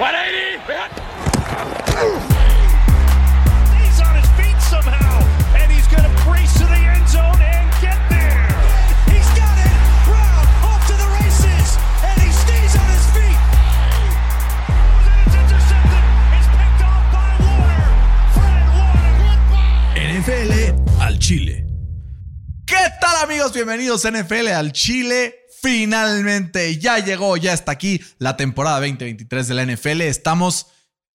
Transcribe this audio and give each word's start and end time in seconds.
He's 0.00 0.08
on 4.00 4.16
his 4.16 4.30
feet 4.32 4.56
somehow, 4.62 5.20
and 5.60 5.70
he's 5.70 5.86
going 5.88 6.04
to 6.04 6.24
brace 6.24 6.54
to 6.54 6.64
the 6.64 6.72
end 6.72 7.06
zone 7.06 7.36
and 7.36 7.68
get 7.82 8.00
there. 8.08 8.48
He's 9.12 9.28
got 9.36 9.58
it. 9.60 9.76
Brown 10.08 10.46
off 10.64 10.80
to 10.86 10.94
the 10.96 11.04
races, 11.20 11.76
and 12.00 12.16
he 12.16 12.32
stays 12.32 12.76
on 12.80 12.88
his 12.96 13.04
feet. 13.12 13.40
And 15.04 15.20
it's 15.20 15.36
intercepted. 15.36 16.04
It's 16.32 16.48
picked 16.48 16.80
off 16.80 17.04
by 17.12 17.36
Warner. 17.44 17.84
Fred 18.32 18.72
Warner. 18.72 20.00
NFL 20.00 20.52
al 21.02 21.18
Chile. 21.18 21.66
¿Qué 22.64 22.88
tal 23.02 23.22
amigos? 23.22 23.52
Bienvenidos 23.52 24.06
a 24.06 24.12
NFL 24.12 24.48
al 24.48 24.72
Chile. 24.72 25.39
Finalmente 25.62 26.78
ya 26.78 26.98
llegó, 26.98 27.36
ya 27.36 27.52
está 27.52 27.72
aquí 27.72 28.00
la 28.18 28.36
temporada 28.36 28.78
2023 28.78 29.48
de 29.48 29.54
la 29.54 29.66
NFL. 29.66 30.00
Estamos 30.02 30.68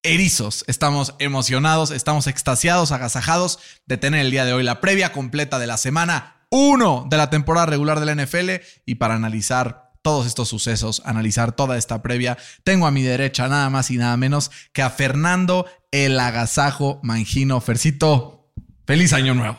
erizos, 0.03 0.63
estamos 0.67 1.15
emocionados, 1.17 1.89
estamos 1.89 2.27
extasiados, 2.27 2.91
agasajados 2.91 3.59
de 3.87 3.97
tener 3.97 4.21
el 4.21 4.31
día 4.31 4.45
de 4.45 4.53
hoy 4.53 4.63
la 4.63 4.81
previa 4.81 5.11
completa 5.11 5.57
de 5.57 5.65
la 5.65 5.77
semana 5.77 6.45
1 6.51 7.07
de 7.09 7.17
la 7.17 7.31
temporada 7.31 7.65
regular 7.65 7.99
de 7.99 8.05
la 8.05 8.23
NFL 8.23 8.63
y 8.85 8.95
para 8.95 9.15
analizar 9.15 9.91
todos 10.03 10.27
estos 10.27 10.47
sucesos, 10.47 11.01
analizar 11.05 11.53
toda 11.53 11.77
esta 11.77 12.03
previa, 12.03 12.37
tengo 12.63 12.85
a 12.85 12.91
mi 12.91 13.01
derecha 13.01 13.47
nada 13.47 13.71
más 13.71 13.89
y 13.89 13.97
nada 13.97 14.15
menos 14.15 14.51
que 14.71 14.83
a 14.83 14.91
Fernando 14.91 15.65
el 15.89 16.19
Agasajo 16.19 16.99
Mangino. 17.01 17.59
Fercito, 17.59 18.51
feliz 18.85 19.13
año 19.13 19.33
nuevo. 19.33 19.57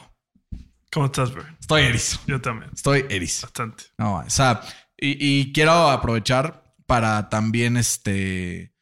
¿Cómo 0.93 1.07
estás, 1.07 1.33
bro? 1.33 1.45
Estoy 1.67 1.83
erizo. 1.83 2.21
Yo 2.29 2.41
también. 2.41 2.71
Estoy 2.73 3.07
erizo. 3.09 3.49
Bastante. 3.49 3.83
No, 3.99 4.19
o 4.19 4.31
sea, 4.31 4.61
y, 4.97 5.17
y 5.19 5.53
quiero 5.53 5.91
aprovechar 5.91 6.63
para 6.87 7.29
también 7.29 7.77
este. 7.77 8.73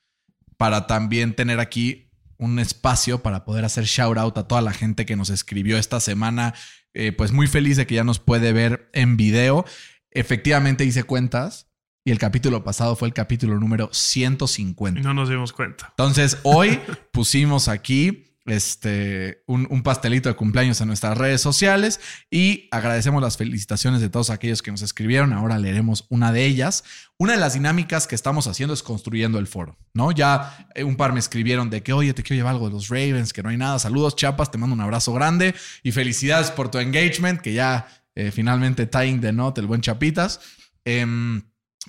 Para 0.58 0.86
también 0.86 1.34
tener 1.34 1.60
aquí 1.60 2.12
un 2.36 2.58
espacio 2.58 3.22
para 3.22 3.46
poder 3.46 3.64
hacer 3.64 3.84
shout 3.84 4.18
out 4.18 4.36
a 4.36 4.46
toda 4.46 4.60
la 4.60 4.74
gente 4.74 5.06
que 5.06 5.16
nos 5.16 5.30
escribió 5.30 5.78
esta 5.78 5.98
semana. 5.98 6.52
Eh, 6.92 7.12
pues 7.12 7.32
muy 7.32 7.46
feliz 7.46 7.78
de 7.78 7.86
que 7.86 7.94
ya 7.94 8.04
nos 8.04 8.18
puede 8.18 8.52
ver 8.52 8.90
en 8.92 9.16
video. 9.16 9.64
Efectivamente 10.10 10.84
hice 10.84 11.04
cuentas 11.04 11.70
y 12.04 12.10
el 12.10 12.18
capítulo 12.18 12.64
pasado 12.64 12.96
fue 12.96 13.08
el 13.08 13.14
capítulo 13.14 13.58
número 13.58 13.88
150. 13.94 15.00
Y 15.00 15.02
no 15.02 15.14
nos 15.14 15.30
dimos 15.30 15.54
cuenta. 15.54 15.86
Entonces, 15.88 16.36
hoy 16.42 16.80
pusimos 17.12 17.68
aquí 17.68 18.33
este, 18.46 19.42
un, 19.46 19.66
un, 19.70 19.82
pastelito 19.82 20.28
de 20.28 20.34
cumpleaños 20.34 20.80
en 20.80 20.88
nuestras 20.88 21.16
redes 21.16 21.40
sociales 21.40 22.00
y 22.30 22.68
agradecemos 22.70 23.22
las 23.22 23.36
felicitaciones 23.36 24.00
de 24.00 24.10
todos 24.10 24.30
aquellos 24.30 24.60
que 24.60 24.70
nos 24.70 24.82
escribieron. 24.82 25.32
Ahora 25.32 25.58
leeremos 25.58 26.06
una 26.10 26.32
de 26.32 26.44
ellas. 26.44 26.84
Una 27.16 27.32
de 27.32 27.38
las 27.38 27.54
dinámicas 27.54 28.06
que 28.06 28.14
estamos 28.14 28.46
haciendo 28.46 28.74
es 28.74 28.82
construyendo 28.82 29.38
el 29.38 29.46
foro, 29.46 29.78
¿no? 29.94 30.12
Ya 30.12 30.68
eh, 30.74 30.84
un 30.84 30.96
par 30.96 31.12
me 31.12 31.20
escribieron 31.20 31.70
de 31.70 31.82
que, 31.82 31.92
oye, 31.92 32.12
te 32.12 32.22
quiero 32.22 32.38
llevar 32.38 32.54
algo 32.54 32.68
de 32.68 32.74
los 32.74 32.88
Ravens, 32.88 33.32
que 33.32 33.42
no 33.42 33.48
hay 33.48 33.56
nada. 33.56 33.78
Saludos, 33.78 34.16
Chapas, 34.16 34.50
te 34.50 34.58
mando 34.58 34.74
un 34.74 34.80
abrazo 34.80 35.12
grande 35.12 35.54
y 35.82 35.92
felicidades 35.92 36.50
por 36.50 36.70
tu 36.70 36.78
engagement, 36.78 37.40
que 37.40 37.54
ya 37.54 37.86
eh, 38.14 38.30
finalmente 38.30 38.86
tying 38.86 39.20
the 39.20 39.32
knot, 39.32 39.56
el 39.58 39.66
buen 39.66 39.80
Chapitas. 39.80 40.40
Eh, 40.84 41.06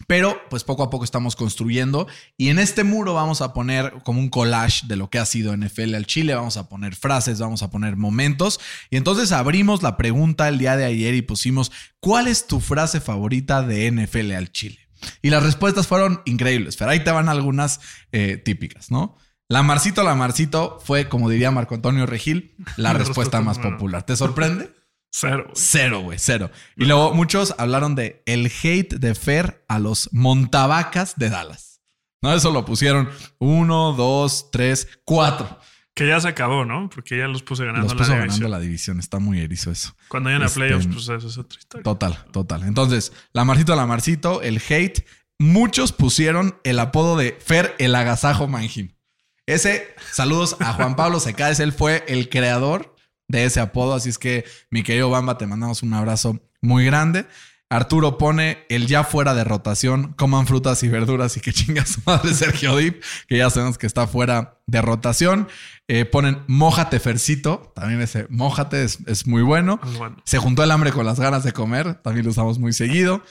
pero 0.07 0.39
pues 0.49 0.63
poco 0.63 0.83
a 0.83 0.89
poco 0.89 1.03
estamos 1.03 1.35
construyendo 1.35 2.07
y 2.37 2.49
en 2.49 2.59
este 2.59 2.83
muro 2.83 3.13
vamos 3.13 3.41
a 3.41 3.53
poner 3.53 3.93
como 4.03 4.19
un 4.19 4.29
collage 4.29 4.87
de 4.87 4.95
lo 4.95 5.09
que 5.09 5.19
ha 5.19 5.25
sido 5.25 5.55
NFL 5.55 5.95
al 5.95 6.05
Chile, 6.05 6.35
vamos 6.35 6.57
a 6.57 6.69
poner 6.69 6.95
frases, 6.95 7.39
vamos 7.39 7.63
a 7.63 7.69
poner 7.69 7.95
momentos 7.95 8.59
y 8.89 8.97
entonces 8.97 9.31
abrimos 9.31 9.83
la 9.83 9.97
pregunta 9.97 10.47
el 10.47 10.57
día 10.57 10.77
de 10.77 10.85
ayer 10.85 11.13
y 11.15 11.21
pusimos 11.21 11.71
¿cuál 11.99 12.27
es 12.27 12.47
tu 12.47 12.59
frase 12.59 13.01
favorita 13.01 13.61
de 13.61 13.91
NFL 13.91 14.31
al 14.33 14.51
Chile? 14.51 14.79
Y 15.21 15.29
las 15.29 15.43
respuestas 15.43 15.87
fueron 15.87 16.21
increíbles, 16.25 16.77
pero 16.77 16.91
ahí 16.91 17.03
te 17.03 17.11
van 17.11 17.29
algunas 17.29 17.79
eh, 18.11 18.37
típicas, 18.37 18.91
¿no? 18.91 19.17
La 19.47 19.61
Marcito, 19.61 20.03
la 20.03 20.15
Marcito 20.15 20.79
fue, 20.83 21.07
como 21.07 21.29
diría 21.29 21.51
Marco 21.51 21.75
Antonio 21.75 22.07
Regil, 22.07 22.55
la, 22.77 22.93
respuesta 22.93 23.41
más 23.41 23.59
popular. 23.59 24.03
¿Te 24.03 24.15
sorprende? 24.15 24.73
Cero. 25.17 25.45
Wey. 25.45 25.53
Cero, 25.55 25.99
güey, 26.01 26.19
cero. 26.19 26.51
Y 26.75 26.83
luego 26.83 27.13
muchos 27.13 27.55
hablaron 27.57 27.95
de 27.95 28.21
el 28.25 28.47
hate 28.47 28.95
de 28.95 29.15
Fer 29.15 29.63
a 29.69 29.79
los 29.79 30.09
montabacas 30.11 31.15
de 31.15 31.29
Dallas. 31.29 31.79
No, 32.21 32.33
eso 32.33 32.51
lo 32.51 32.65
pusieron 32.65 33.09
uno, 33.39 33.93
dos, 33.93 34.51
tres, 34.51 34.89
cuatro. 35.05 35.57
Que 35.93 36.05
ya 36.05 36.19
se 36.19 36.27
acabó, 36.27 36.65
¿no? 36.65 36.89
Porque 36.89 37.17
ya 37.17 37.29
los 37.29 37.43
puse 37.43 37.63
ganando 37.63 37.83
los 37.85 37.93
puso 37.93 38.09
la 38.09 38.17
división. 38.17 38.39
ganando 38.41 38.57
la 38.57 38.59
división. 38.59 38.99
Está 38.99 39.19
muy 39.19 39.39
erizo 39.39 39.71
eso. 39.71 39.95
Cuando 40.09 40.27
hayan 40.27 40.41
este, 40.41 40.59
a 40.59 40.67
playoffs, 40.67 40.87
pues 40.87 41.07
eso 41.07 41.27
es 41.29 41.37
otra 41.37 41.59
historia. 41.59 41.83
Total, 41.83 42.25
total. 42.33 42.63
Entonces, 42.63 43.13
la 43.31 43.45
Marcito, 43.45 43.73
la 43.77 43.85
Marcito, 43.85 44.41
el 44.41 44.61
hate. 44.67 45.05
Muchos 45.39 45.93
pusieron 45.93 46.59
el 46.65 46.77
apodo 46.77 47.15
de 47.15 47.37
Fer 47.39 47.73
el 47.79 47.95
agasajo 47.95 48.49
Mangin. 48.49 48.97
Ese, 49.45 49.95
saludos 50.11 50.57
a 50.59 50.73
Juan 50.73 50.97
Pablo 50.97 51.21
Secades. 51.21 51.61
Él 51.61 51.71
fue 51.71 52.03
el 52.09 52.27
creador 52.27 52.94
de 53.27 53.45
ese 53.45 53.59
apodo. 53.59 53.93
Así 53.93 54.09
es 54.09 54.17
que, 54.17 54.45
mi 54.69 54.83
querido 54.83 55.09
Bamba, 55.09 55.37
te 55.37 55.47
mandamos 55.47 55.83
un 55.83 55.93
abrazo 55.93 56.39
muy 56.61 56.85
grande. 56.85 57.25
Arturo 57.69 58.19
pone 58.19 58.65
el 58.69 58.85
ya 58.85 59.03
fuera 59.03 59.33
de 59.33 59.43
rotación, 59.43 60.13
coman 60.13 60.45
frutas 60.45 60.83
y 60.83 60.87
verduras 60.87 61.35
y 61.35 61.41
que 61.41 61.51
chinga 61.51 61.85
su 61.85 61.99
madre 62.05 62.33
Sergio 62.33 62.77
Dip, 62.77 63.01
que 63.27 63.37
ya 63.37 63.49
sabemos 63.49 63.77
que 63.77 63.87
está 63.87 64.05
fuera 64.05 64.59
de 64.67 64.81
rotación. 64.81 65.47
Eh, 65.87 66.05
ponen 66.05 66.43
mojate 66.47 66.99
Fercito, 66.99 67.73
también 67.75 68.01
ese 68.01 68.27
mojate 68.29 68.83
es, 68.83 68.99
es 69.07 69.25
muy 69.25 69.41
bueno. 69.41 69.79
bueno. 69.97 70.17
Se 70.25 70.37
juntó 70.37 70.63
el 70.63 70.71
hambre 70.71 70.91
con 70.91 71.05
las 71.05 71.19
ganas 71.19 71.43
de 71.43 71.53
comer, 71.53 71.95
también 71.95 72.25
lo 72.25 72.31
usamos 72.31 72.59
muy 72.59 72.71
seguido. 72.71 73.23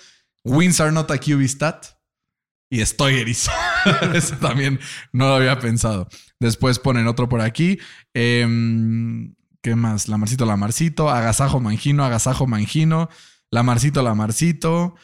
Wins 0.42 0.80
are 0.80 0.92
not 0.92 1.10
a 1.10 1.18
QB 1.18 1.42
stat. 1.44 1.86
Y 2.70 2.80
estoy 2.80 3.20
erizo. 3.20 3.52
Eso 4.14 4.36
también 4.38 4.80
no 5.12 5.28
lo 5.28 5.34
había 5.36 5.60
pensado. 5.60 6.08
Después 6.40 6.80
ponen 6.80 7.06
otro 7.06 7.28
por 7.28 7.40
aquí. 7.40 7.78
Eh, 8.14 8.44
¿Qué 9.64 9.74
más? 9.76 10.08
La 10.08 10.18
Marcito, 10.18 10.44
la 10.44 10.58
Marcito, 10.58 11.08
Agasajo 11.08 11.58
Mangino, 11.58 12.04
Agasajo 12.04 12.46
Mangino, 12.46 13.08
La 13.50 13.62
Marcito, 13.62 14.02
la 14.02 14.14
Marcito. 14.14 14.94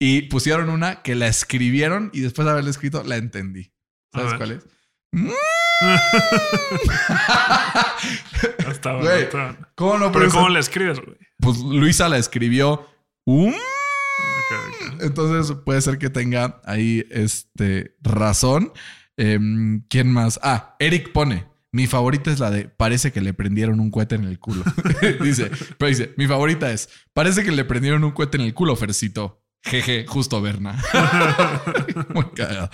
Y 0.00 0.22
pusieron 0.22 0.70
una 0.70 1.02
que 1.02 1.14
la 1.14 1.28
escribieron 1.28 2.10
y 2.12 2.22
después 2.22 2.44
de 2.44 2.50
haberla 2.50 2.70
escrito 2.70 3.04
la 3.04 3.14
entendí. 3.14 3.72
¿Sabes 4.12 4.34
cuál 4.34 4.50
es? 4.50 4.66
Hasta 8.66 8.94
güey, 8.94 9.22
está 9.22 9.56
¿Cómo 9.76 9.98
no? 9.98 10.10
Pero 10.10 10.28
¿cómo 10.30 10.48
la 10.48 10.58
escribes, 10.58 10.98
güey? 10.98 11.16
Pues 11.38 11.58
Luisa 11.58 12.08
la 12.08 12.18
escribió. 12.18 12.88
Um, 13.24 13.50
okay, 13.50 14.96
okay. 14.96 15.06
Entonces 15.06 15.56
puede 15.64 15.80
ser 15.80 15.98
que 15.98 16.10
tenga 16.10 16.60
ahí 16.64 17.06
este 17.10 17.94
razón. 18.00 18.72
Eh, 19.16 19.38
¿Quién 19.88 20.12
más? 20.12 20.40
Ah, 20.42 20.74
Eric 20.80 21.12
pone. 21.12 21.46
Mi 21.72 21.86
favorita 21.86 22.30
es 22.30 22.40
la 22.40 22.50
de 22.50 22.68
parece 22.68 23.12
que 23.12 23.20
le 23.20 23.34
prendieron 23.34 23.80
un 23.80 23.90
cohete 23.90 24.14
en 24.14 24.24
el 24.24 24.38
culo. 24.38 24.64
dice, 25.22 25.50
pero 25.76 25.88
dice, 25.88 26.14
mi 26.16 26.26
favorita 26.26 26.72
es 26.72 26.88
parece 27.12 27.44
que 27.44 27.52
le 27.52 27.64
prendieron 27.64 28.04
un 28.04 28.12
cohete 28.12 28.38
en 28.38 28.44
el 28.44 28.54
culo, 28.54 28.74
Fercito. 28.76 29.42
Jeje, 29.62 30.06
justo 30.06 30.40
Berna. 30.40 30.82
Muy 32.14 32.30
cagado. 32.30 32.70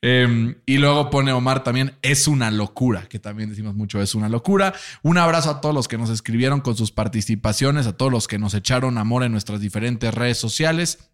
Eh, 0.00 0.56
y 0.66 0.78
luego 0.78 1.10
pone 1.10 1.32
Omar 1.32 1.62
también, 1.64 1.96
es 2.00 2.28
una 2.28 2.50
locura, 2.50 3.06
que 3.08 3.18
también 3.18 3.50
decimos 3.50 3.74
mucho, 3.74 4.00
es 4.00 4.14
una 4.14 4.28
locura. 4.28 4.72
Un 5.02 5.18
abrazo 5.18 5.50
a 5.50 5.60
todos 5.60 5.74
los 5.74 5.88
que 5.88 5.98
nos 5.98 6.10
escribieron 6.10 6.60
con 6.60 6.76
sus 6.76 6.92
participaciones, 6.92 7.86
a 7.86 7.96
todos 7.96 8.12
los 8.12 8.28
que 8.28 8.38
nos 8.38 8.54
echaron 8.54 8.98
amor 8.98 9.24
en 9.24 9.32
nuestras 9.32 9.60
diferentes 9.60 10.14
redes 10.14 10.38
sociales. 10.38 11.10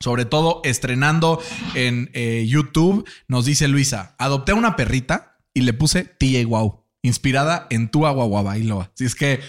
Sobre 0.00 0.24
todo 0.24 0.60
estrenando 0.62 1.42
en 1.74 2.10
eh, 2.14 2.46
YouTube, 2.48 3.06
nos 3.26 3.44
dice 3.44 3.66
Luisa, 3.66 4.14
adopté 4.18 4.52
una 4.52 4.76
perrita 4.76 5.27
y 5.58 5.62
le 5.62 5.72
puse 5.72 6.14
Wow, 6.46 6.84
inspirada 7.02 7.66
en 7.70 7.90
tu 7.90 8.06
agua 8.06 8.42
Bailoa. 8.42 8.92
Así 8.94 9.04
es 9.04 9.16
que 9.16 9.40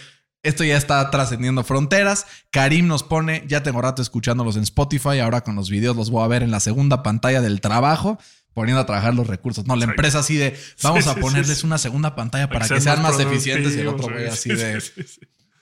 esto 0.42 0.64
ya 0.64 0.76
está 0.76 1.08
trascendiendo 1.12 1.64
fronteras. 1.64 2.26
Karim 2.50 2.88
nos 2.88 3.04
pone, 3.04 3.44
ya 3.48 3.62
tengo 3.62 3.80
rato 3.80 4.02
escuchándolos 4.02 4.56
en 4.56 4.64
Spotify, 4.64 5.20
ahora 5.20 5.42
con 5.42 5.56
los 5.56 5.70
videos 5.70 5.96
los 5.96 6.10
voy 6.10 6.24
a 6.24 6.28
ver 6.28 6.42
en 6.42 6.50
la 6.50 6.60
segunda 6.60 7.04
pantalla 7.04 7.42
del 7.42 7.62
trabajo, 7.62 8.18
poniendo 8.56 8.82
a 8.82 8.88
trabajar 8.88 9.14
los 9.14 9.28
recursos. 9.28 9.68
No, 9.68 9.76
la 9.76 9.86
empresa 9.86 10.20
así 10.20 10.36
de, 10.36 10.58
vamos 10.82 11.04
sí, 11.04 11.10
a 11.12 11.16
ponerles 11.16 11.60
sí, 11.60 11.66
una 11.66 11.78
segunda 11.78 12.16
pantalla 12.16 12.50
para 12.50 12.68
que 12.68 12.82
sean 12.82 13.04
más 13.04 13.20
eficientes 13.20 13.76
y 13.76 13.82
el 13.82 13.88
otro 13.88 14.12
güey 14.12 14.28
así 14.28 14.50
de... 14.50 14.82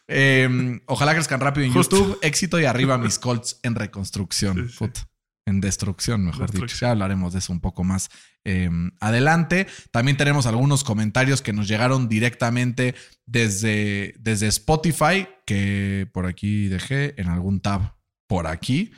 Eh, 0.10 0.80
ojalá 0.86 1.14
crezcan 1.14 1.42
rápido 1.42 1.68
en 1.68 1.74
Justo. 1.74 1.98
YouTube. 1.98 2.20
Éxito 2.22 2.58
y 2.62 2.64
arriba 2.64 2.98
mis 2.98 3.20
Colts 3.20 3.60
en 3.64 3.76
reconstrucción. 3.76 4.72
Puta 4.78 5.02
en 5.48 5.62
destrucción, 5.62 6.26
mejor 6.26 6.52
destrucción. 6.52 6.68
dicho. 6.68 6.86
Ya 6.86 6.92
hablaremos 6.92 7.32
de 7.32 7.40
eso 7.40 7.54
un 7.54 7.62
poco 7.62 7.86
más 7.86 8.10
eh, 8.44 8.70
adelante. 9.00 9.66
También 9.92 10.18
tenemos 10.18 10.46
algunos 10.46 10.84
comentarios 10.84 11.42
que 11.42 11.54
nos 11.54 11.70
llegaron 11.70 12.10
directamente 12.10 12.96
desde, 13.26 14.14
desde 14.20 14.48
Spotify, 14.48 15.28
que 15.46 16.08
por 16.12 16.26
aquí 16.26 16.68
dejé 16.68 17.20
en 17.20 17.30
algún 17.30 17.62
tab 17.62 17.96
por 18.28 18.46
aquí. 18.46 18.92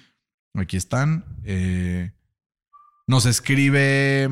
Aquí 0.55 0.75
están. 0.75 1.23
Eh, 1.43 2.11
nos 3.05 3.27
escribe 3.27 4.27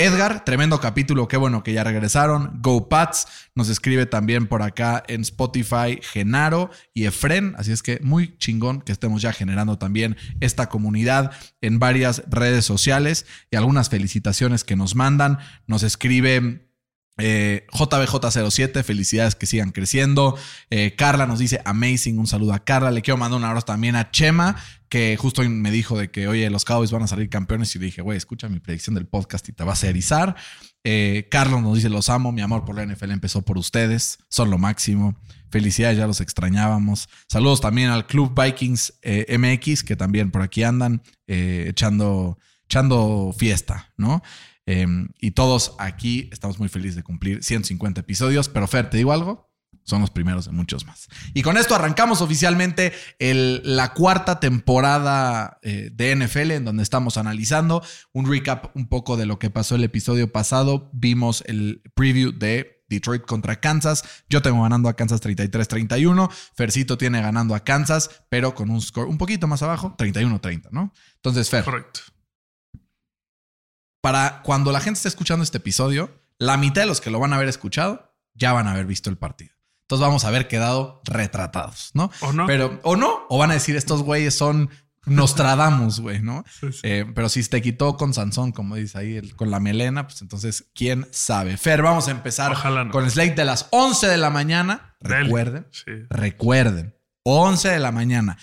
Edgar, 0.00 0.44
tremendo 0.44 0.80
capítulo, 0.80 1.26
qué 1.26 1.36
bueno 1.36 1.64
que 1.64 1.72
ya 1.72 1.82
regresaron. 1.82 2.60
Go 2.62 2.88
Pats, 2.88 3.26
nos 3.56 3.68
escribe 3.68 4.06
también 4.06 4.46
por 4.46 4.62
acá 4.62 5.02
en 5.08 5.22
Spotify 5.22 5.98
Genaro 6.00 6.70
y 6.94 7.06
Efren, 7.06 7.56
así 7.58 7.72
es 7.72 7.82
que 7.82 7.98
muy 8.00 8.38
chingón 8.38 8.80
que 8.80 8.92
estemos 8.92 9.22
ya 9.22 9.32
generando 9.32 9.76
también 9.76 10.16
esta 10.38 10.68
comunidad 10.68 11.32
en 11.60 11.80
varias 11.80 12.22
redes 12.28 12.64
sociales 12.64 13.26
y 13.50 13.56
algunas 13.56 13.88
felicitaciones 13.88 14.62
que 14.62 14.76
nos 14.76 14.94
mandan. 14.94 15.38
Nos 15.66 15.82
escribe 15.82 16.67
eh, 17.20 17.66
JBJ07, 17.72 18.84
felicidades 18.84 19.34
que 19.34 19.46
sigan 19.46 19.72
creciendo. 19.72 20.38
Eh, 20.70 20.94
Carla 20.96 21.26
nos 21.26 21.40
dice 21.40 21.60
amazing, 21.64 22.16
un 22.18 22.28
saludo 22.28 22.52
a 22.52 22.60
Carla. 22.64 22.92
Le 22.92 23.02
quiero 23.02 23.18
mandar 23.18 23.38
un 23.38 23.44
abrazo 23.44 23.66
también 23.66 23.96
a 23.96 24.12
Chema, 24.12 24.56
que 24.88 25.16
justo 25.16 25.42
me 25.42 25.72
dijo 25.72 25.98
de 25.98 26.12
que, 26.12 26.28
oye, 26.28 26.48
los 26.48 26.64
Cowboys 26.64 26.92
van 26.92 27.02
a 27.02 27.08
salir 27.08 27.28
campeones. 27.28 27.74
Y 27.74 27.80
le 27.80 27.86
dije, 27.86 28.02
güey, 28.02 28.16
escucha 28.16 28.48
mi 28.48 28.60
predicción 28.60 28.94
del 28.94 29.06
podcast 29.06 29.48
y 29.48 29.52
te 29.52 29.64
vas 29.64 29.82
a 29.82 29.88
erizar. 29.88 30.36
Eh, 30.84 31.26
Carlos 31.28 31.60
nos 31.60 31.74
dice, 31.74 31.88
los 31.88 32.08
amo, 32.08 32.30
mi 32.30 32.40
amor 32.40 32.64
por 32.64 32.76
la 32.76 32.86
NFL 32.86 33.10
empezó 33.10 33.42
por 33.42 33.58
ustedes, 33.58 34.18
son 34.28 34.50
lo 34.50 34.58
máximo. 34.58 35.16
Felicidades, 35.50 35.98
ya 35.98 36.06
los 36.06 36.20
extrañábamos. 36.20 37.08
Saludos 37.28 37.60
también 37.60 37.90
al 37.90 38.06
Club 38.06 38.32
Vikings 38.40 39.00
MX, 39.04 39.82
que 39.82 39.96
también 39.96 40.30
por 40.30 40.42
aquí 40.42 40.62
andan 40.62 41.02
echando, 41.26 42.38
echando 42.66 43.34
fiesta, 43.36 43.92
¿no? 43.96 44.22
Em, 44.70 45.08
y 45.18 45.30
todos 45.30 45.74
aquí 45.78 46.28
estamos 46.30 46.58
muy 46.58 46.68
felices 46.68 46.94
de 46.94 47.02
cumplir 47.02 47.42
150 47.42 48.02
episodios. 48.02 48.50
Pero 48.50 48.66
Fer, 48.66 48.90
¿te 48.90 48.98
digo 48.98 49.14
algo? 49.14 49.50
Son 49.82 50.02
los 50.02 50.10
primeros 50.10 50.44
de 50.44 50.52
muchos 50.52 50.84
más. 50.84 51.08
Y 51.32 51.40
con 51.40 51.56
esto 51.56 51.74
arrancamos 51.74 52.20
oficialmente 52.20 52.92
la 53.18 53.94
cuarta 53.94 54.40
temporada 54.40 55.58
eh, 55.62 55.88
de 55.90 56.14
NFL, 56.14 56.50
en 56.50 56.66
donde 56.66 56.82
estamos 56.82 57.16
analizando 57.16 57.82
un 58.12 58.30
recap 58.30 58.76
un 58.76 58.90
poco 58.90 59.16
de 59.16 59.24
lo 59.24 59.38
que 59.38 59.48
pasó 59.48 59.76
el 59.76 59.84
episodio 59.84 60.30
pasado. 60.30 60.90
Vimos 60.92 61.42
el 61.46 61.80
preview 61.94 62.32
de 62.32 62.84
Detroit 62.90 63.22
contra 63.22 63.60
Kansas. 63.60 64.04
Yo 64.28 64.42
tengo 64.42 64.62
ganando 64.62 64.90
a 64.90 64.96
Kansas 64.96 65.22
33-31. 65.22 66.30
Fercito 66.54 66.98
tiene 66.98 67.22
ganando 67.22 67.54
a 67.54 67.64
Kansas, 67.64 68.10
pero 68.28 68.54
con 68.54 68.68
un 68.68 68.82
score 68.82 69.08
un 69.08 69.16
poquito 69.16 69.46
más 69.46 69.62
abajo, 69.62 69.96
31-30, 69.96 70.68
¿no? 70.72 70.92
Entonces, 71.16 71.48
Fer. 71.48 71.64
Correcto 71.64 72.00
para 74.00 74.42
cuando 74.42 74.72
la 74.72 74.80
gente 74.80 74.98
esté 74.98 75.08
escuchando 75.08 75.42
este 75.42 75.58
episodio, 75.58 76.10
la 76.38 76.56
mitad 76.56 76.82
de 76.82 76.86
los 76.86 77.00
que 77.00 77.10
lo 77.10 77.18
van 77.18 77.32
a 77.32 77.36
haber 77.36 77.48
escuchado 77.48 78.14
ya 78.34 78.52
van 78.52 78.66
a 78.68 78.72
haber 78.72 78.86
visto 78.86 79.10
el 79.10 79.16
partido. 79.16 79.54
Entonces 79.82 80.06
vamos 80.06 80.24
a 80.24 80.28
haber 80.28 80.48
quedado 80.48 81.00
retratados, 81.04 81.90
¿no? 81.94 82.10
O 82.20 82.32
no. 82.32 82.46
Pero, 82.46 82.78
o 82.82 82.96
no, 82.96 83.26
o 83.28 83.38
van 83.38 83.50
a 83.50 83.54
decir 83.54 83.74
estos 83.74 84.02
güeyes 84.02 84.36
son 84.36 84.70
Nostradamus, 85.06 86.00
güey, 86.00 86.20
¿no? 86.20 86.44
Eh, 86.82 87.06
pero 87.14 87.28
si 87.28 87.42
te 87.44 87.62
quitó 87.62 87.96
con 87.96 88.14
Sansón, 88.14 88.52
como 88.52 88.76
dice 88.76 88.98
ahí, 88.98 89.30
con 89.30 89.50
la 89.50 89.60
melena, 89.60 90.06
pues 90.06 90.22
entonces, 90.22 90.66
¿quién 90.74 91.08
sabe? 91.10 91.56
Fer, 91.56 91.82
vamos 91.82 92.08
a 92.08 92.10
empezar 92.10 92.54
con 92.90 93.04
el 93.04 93.10
slate 93.10 93.34
de 93.34 93.44
las 93.44 93.68
11 93.70 94.06
de 94.06 94.18
la 94.18 94.30
mañana. 94.30 94.94
Recuerden, 95.00 95.66
recuerden, 96.10 96.94
11 97.22 97.68
de 97.70 97.78
la 97.78 97.92
mañana. 97.92 98.38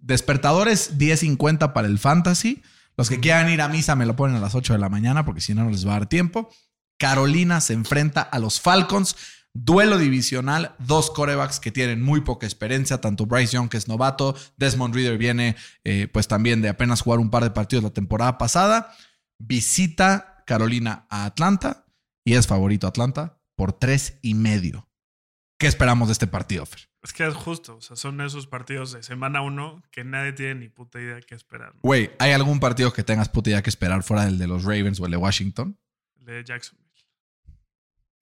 Despertadores 0.00 0.98
10.50 0.98 1.72
para 1.72 1.86
el 1.86 1.98
fantasy. 1.98 2.62
Los 2.96 3.08
que 3.08 3.20
quieran 3.20 3.50
ir 3.50 3.60
a 3.60 3.68
misa 3.68 3.94
me 3.94 4.06
lo 4.06 4.16
ponen 4.16 4.36
a 4.36 4.40
las 4.40 4.54
8 4.54 4.72
de 4.72 4.78
la 4.78 4.88
mañana 4.88 5.24
porque 5.24 5.40
si 5.40 5.54
no, 5.54 5.64
no 5.64 5.70
les 5.70 5.86
va 5.86 5.92
a 5.92 5.98
dar 5.98 6.08
tiempo. 6.08 6.50
Carolina 6.98 7.60
se 7.60 7.74
enfrenta 7.74 8.22
a 8.22 8.38
los 8.38 8.60
Falcons. 8.60 9.16
Duelo 9.52 9.96
divisional, 9.96 10.74
dos 10.78 11.10
corebacks 11.10 11.60
que 11.60 11.72
tienen 11.72 12.02
muy 12.02 12.20
poca 12.20 12.46
experiencia, 12.46 13.00
tanto 13.00 13.24
Bryce 13.24 13.54
Young 13.54 13.70
que 13.70 13.78
es 13.78 13.88
novato, 13.88 14.36
Desmond 14.58 14.94
Reader 14.94 15.16
viene 15.16 15.56
eh, 15.82 16.08
pues 16.12 16.28
también 16.28 16.60
de 16.60 16.68
apenas 16.68 17.00
jugar 17.00 17.20
un 17.20 17.30
par 17.30 17.42
de 17.42 17.50
partidos 17.50 17.82
la 17.82 17.90
temporada 17.90 18.36
pasada. 18.36 18.94
Visita 19.38 20.42
Carolina 20.46 21.06
a 21.08 21.24
Atlanta 21.24 21.86
y 22.22 22.34
es 22.34 22.46
favorito 22.46 22.86
Atlanta 22.86 23.40
por 23.56 23.72
tres 23.72 24.18
y 24.20 24.34
medio. 24.34 24.88
¿Qué 25.58 25.66
esperamos 25.66 26.08
de 26.08 26.12
este 26.12 26.26
partido, 26.26 26.66
Fer? 26.66 26.88
Es 27.02 27.12
que 27.12 27.26
es 27.26 27.34
justo, 27.34 27.76
o 27.76 27.80
sea, 27.80 27.96
son 27.96 28.20
esos 28.20 28.46
partidos 28.46 28.92
de 28.92 29.02
semana 29.02 29.40
uno 29.40 29.82
que 29.90 30.04
nadie 30.04 30.32
tiene 30.32 30.56
ni 30.56 30.68
puta 30.68 31.00
idea 31.00 31.20
qué 31.20 31.34
esperar. 31.34 31.72
Güey, 31.82 32.10
¿hay 32.18 32.32
algún 32.32 32.60
partido 32.60 32.92
que 32.92 33.04
tengas 33.04 33.28
puta 33.28 33.50
idea 33.50 33.62
que 33.62 33.70
esperar 33.70 34.02
fuera 34.02 34.24
del 34.24 34.38
de 34.38 34.48
los 34.48 34.64
Ravens 34.64 35.00
o 35.00 35.06
el 35.06 35.12
de 35.12 35.16
Washington? 35.16 35.78
El 36.18 36.26
de 36.26 36.44
Jacksonville. 36.44 36.86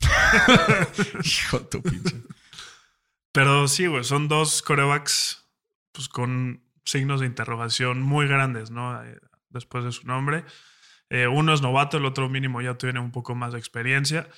Hijo 1.25 1.61
tu 1.63 1.83
pinche. 1.83 2.23
Pero 3.33 3.67
sí, 3.67 3.87
güey, 3.87 4.05
son 4.05 4.29
dos 4.29 4.63
corebacks 4.63 5.45
pues 5.91 6.09
con 6.09 6.63
signos 6.85 7.21
de 7.21 7.27
interrogación 7.27 8.03
muy 8.03 8.29
grandes, 8.29 8.71
¿no? 8.71 9.03
Eh, 9.03 9.19
después 9.49 9.85
de 9.85 9.93
su 9.93 10.07
nombre. 10.07 10.45
Eh, 11.11 11.27
uno 11.27 11.55
es 11.55 11.63
novato, 11.63 11.97
el 11.97 12.05
otro 12.05 12.29
mínimo 12.29 12.61
ya 12.61 12.77
tiene 12.77 13.01
un 13.01 13.11
poco 13.11 13.35
más 13.35 13.53
de 13.53 13.59
experiencia. 13.59 14.29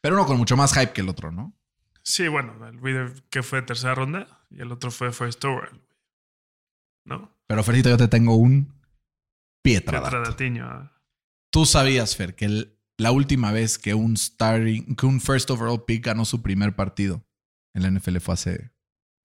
Pero 0.00 0.16
uno 0.16 0.26
con 0.26 0.36
mucho 0.36 0.56
más 0.56 0.72
hype 0.72 0.92
que 0.92 1.02
el 1.02 1.08
otro, 1.08 1.30
¿no? 1.30 1.54
Sí, 2.02 2.28
bueno, 2.28 2.66
el 2.66 3.22
que 3.30 3.42
fue 3.42 3.62
tercera 3.62 3.94
ronda 3.94 4.44
y 4.50 4.60
el 4.60 4.72
otro 4.72 4.90
fue 4.90 5.12
first 5.12 5.44
overall. 5.44 5.80
¿No? 7.04 7.34
Pero 7.46 7.64
Ferito, 7.64 7.88
yo 7.88 7.96
te 7.96 8.08
tengo 8.08 8.36
un 8.36 8.80
Pietra. 9.62 10.00
Pietra 10.00 10.92
Tú 11.50 11.66
sabías, 11.66 12.16
Fer, 12.16 12.34
que 12.34 12.72
la 12.96 13.12
última 13.12 13.52
vez 13.52 13.78
que 13.78 13.94
un 13.94 14.16
starting, 14.16 14.94
que 14.94 15.06
un 15.06 15.20
first 15.20 15.50
overall 15.50 15.84
pick 15.84 16.06
ganó 16.06 16.24
su 16.24 16.42
primer 16.42 16.76
partido 16.76 17.26
en 17.74 17.82
la 17.82 17.90
NFL 17.90 18.18
fue 18.18 18.34
hace 18.34 18.72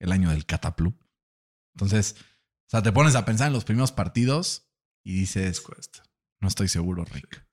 el 0.00 0.12
año 0.12 0.30
del 0.30 0.44
Cataplu. 0.44 0.94
Entonces, 1.74 2.16
o 2.18 2.70
sea, 2.70 2.82
te 2.82 2.92
pones 2.92 3.14
a 3.14 3.24
pensar 3.24 3.48
en 3.48 3.52
los 3.52 3.64
primeros 3.64 3.92
partidos 3.92 4.68
y 5.04 5.14
dices, 5.14 5.62
no 6.40 6.48
estoy 6.48 6.68
seguro, 6.68 7.04
Rick. 7.04 7.46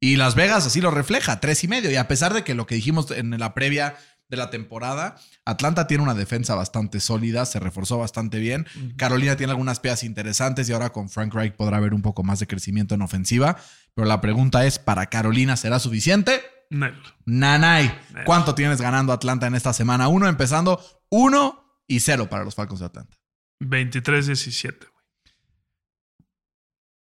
Y 0.00 0.16
Las 0.16 0.34
Vegas 0.34 0.66
así 0.66 0.80
lo 0.80 0.90
refleja, 0.90 1.40
tres 1.40 1.64
y 1.64 1.68
medio. 1.68 1.90
Y 1.90 1.96
a 1.96 2.08
pesar 2.08 2.34
de 2.34 2.44
que 2.44 2.54
lo 2.54 2.66
que 2.66 2.74
dijimos 2.74 3.10
en 3.10 3.30
la 3.38 3.54
previa 3.54 3.96
de 4.28 4.36
la 4.36 4.50
temporada. 4.50 5.16
Atlanta 5.44 5.86
tiene 5.86 6.02
una 6.02 6.14
defensa 6.14 6.54
bastante 6.54 7.00
sólida, 7.00 7.46
se 7.46 7.60
reforzó 7.60 7.98
bastante 7.98 8.38
bien. 8.38 8.66
Carolina 8.96 9.36
tiene 9.36 9.52
algunas 9.52 9.80
piezas 9.80 10.04
interesantes 10.04 10.68
y 10.68 10.72
ahora 10.72 10.90
con 10.90 11.08
Frank 11.08 11.34
Reich 11.34 11.54
podrá 11.54 11.76
haber 11.76 11.94
un 11.94 12.02
poco 12.02 12.22
más 12.22 12.38
de 12.40 12.46
crecimiento 12.46 12.94
en 12.94 13.02
ofensiva. 13.02 13.56
Pero 13.94 14.06
la 14.08 14.20
pregunta 14.20 14.64
es, 14.66 14.78
¿para 14.78 15.06
Carolina 15.06 15.56
será 15.56 15.78
suficiente? 15.78 16.42
No. 16.70 16.90
Nanay. 17.26 17.96
¿Cuánto 18.24 18.54
tienes 18.54 18.80
ganando 18.80 19.12
Atlanta 19.12 19.46
en 19.46 19.54
esta 19.54 19.72
semana? 19.72 20.08
Uno 20.08 20.28
empezando, 20.28 20.82
uno 21.10 21.82
y 21.86 22.00
cero 22.00 22.28
para 22.28 22.44
los 22.44 22.54
Falcons 22.54 22.80
de 22.80 22.86
Atlanta. 22.86 23.16
23-17, 23.60 24.88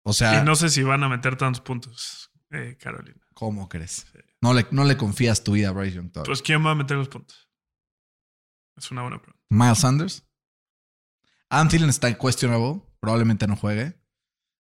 O 0.02 0.12
sea. 0.12 0.40
Y 0.40 0.44
no 0.44 0.54
sé 0.54 0.68
si 0.68 0.82
van 0.82 1.02
a 1.02 1.08
meter 1.08 1.36
tantos 1.36 1.62
puntos, 1.62 2.30
eh, 2.50 2.76
Carolina. 2.78 3.20
¿Cómo 3.34 3.68
crees? 3.68 4.06
No 4.42 4.52
le, 4.52 4.66
no 4.72 4.84
le 4.84 4.96
confías 4.96 5.44
tu 5.44 5.52
vida 5.52 5.68
a 5.68 5.72
Bryce 5.72 5.96
Young 5.96 6.10
todavía. 6.10 6.28
Pues 6.28 6.42
¿quién 6.42 6.66
va 6.66 6.72
a 6.72 6.74
meter 6.74 6.96
los 6.96 7.08
puntos? 7.08 7.48
Es 8.76 8.90
una 8.90 9.02
buena 9.02 9.22
pregunta. 9.22 9.40
Miles 9.48 9.78
Sanders. 9.78 10.26
Adam 11.48 11.68
Thielen 11.68 11.90
está 11.90 12.12
questionable. 12.18 12.82
Probablemente 12.98 13.46
no 13.46 13.56
juegue. 13.56 14.00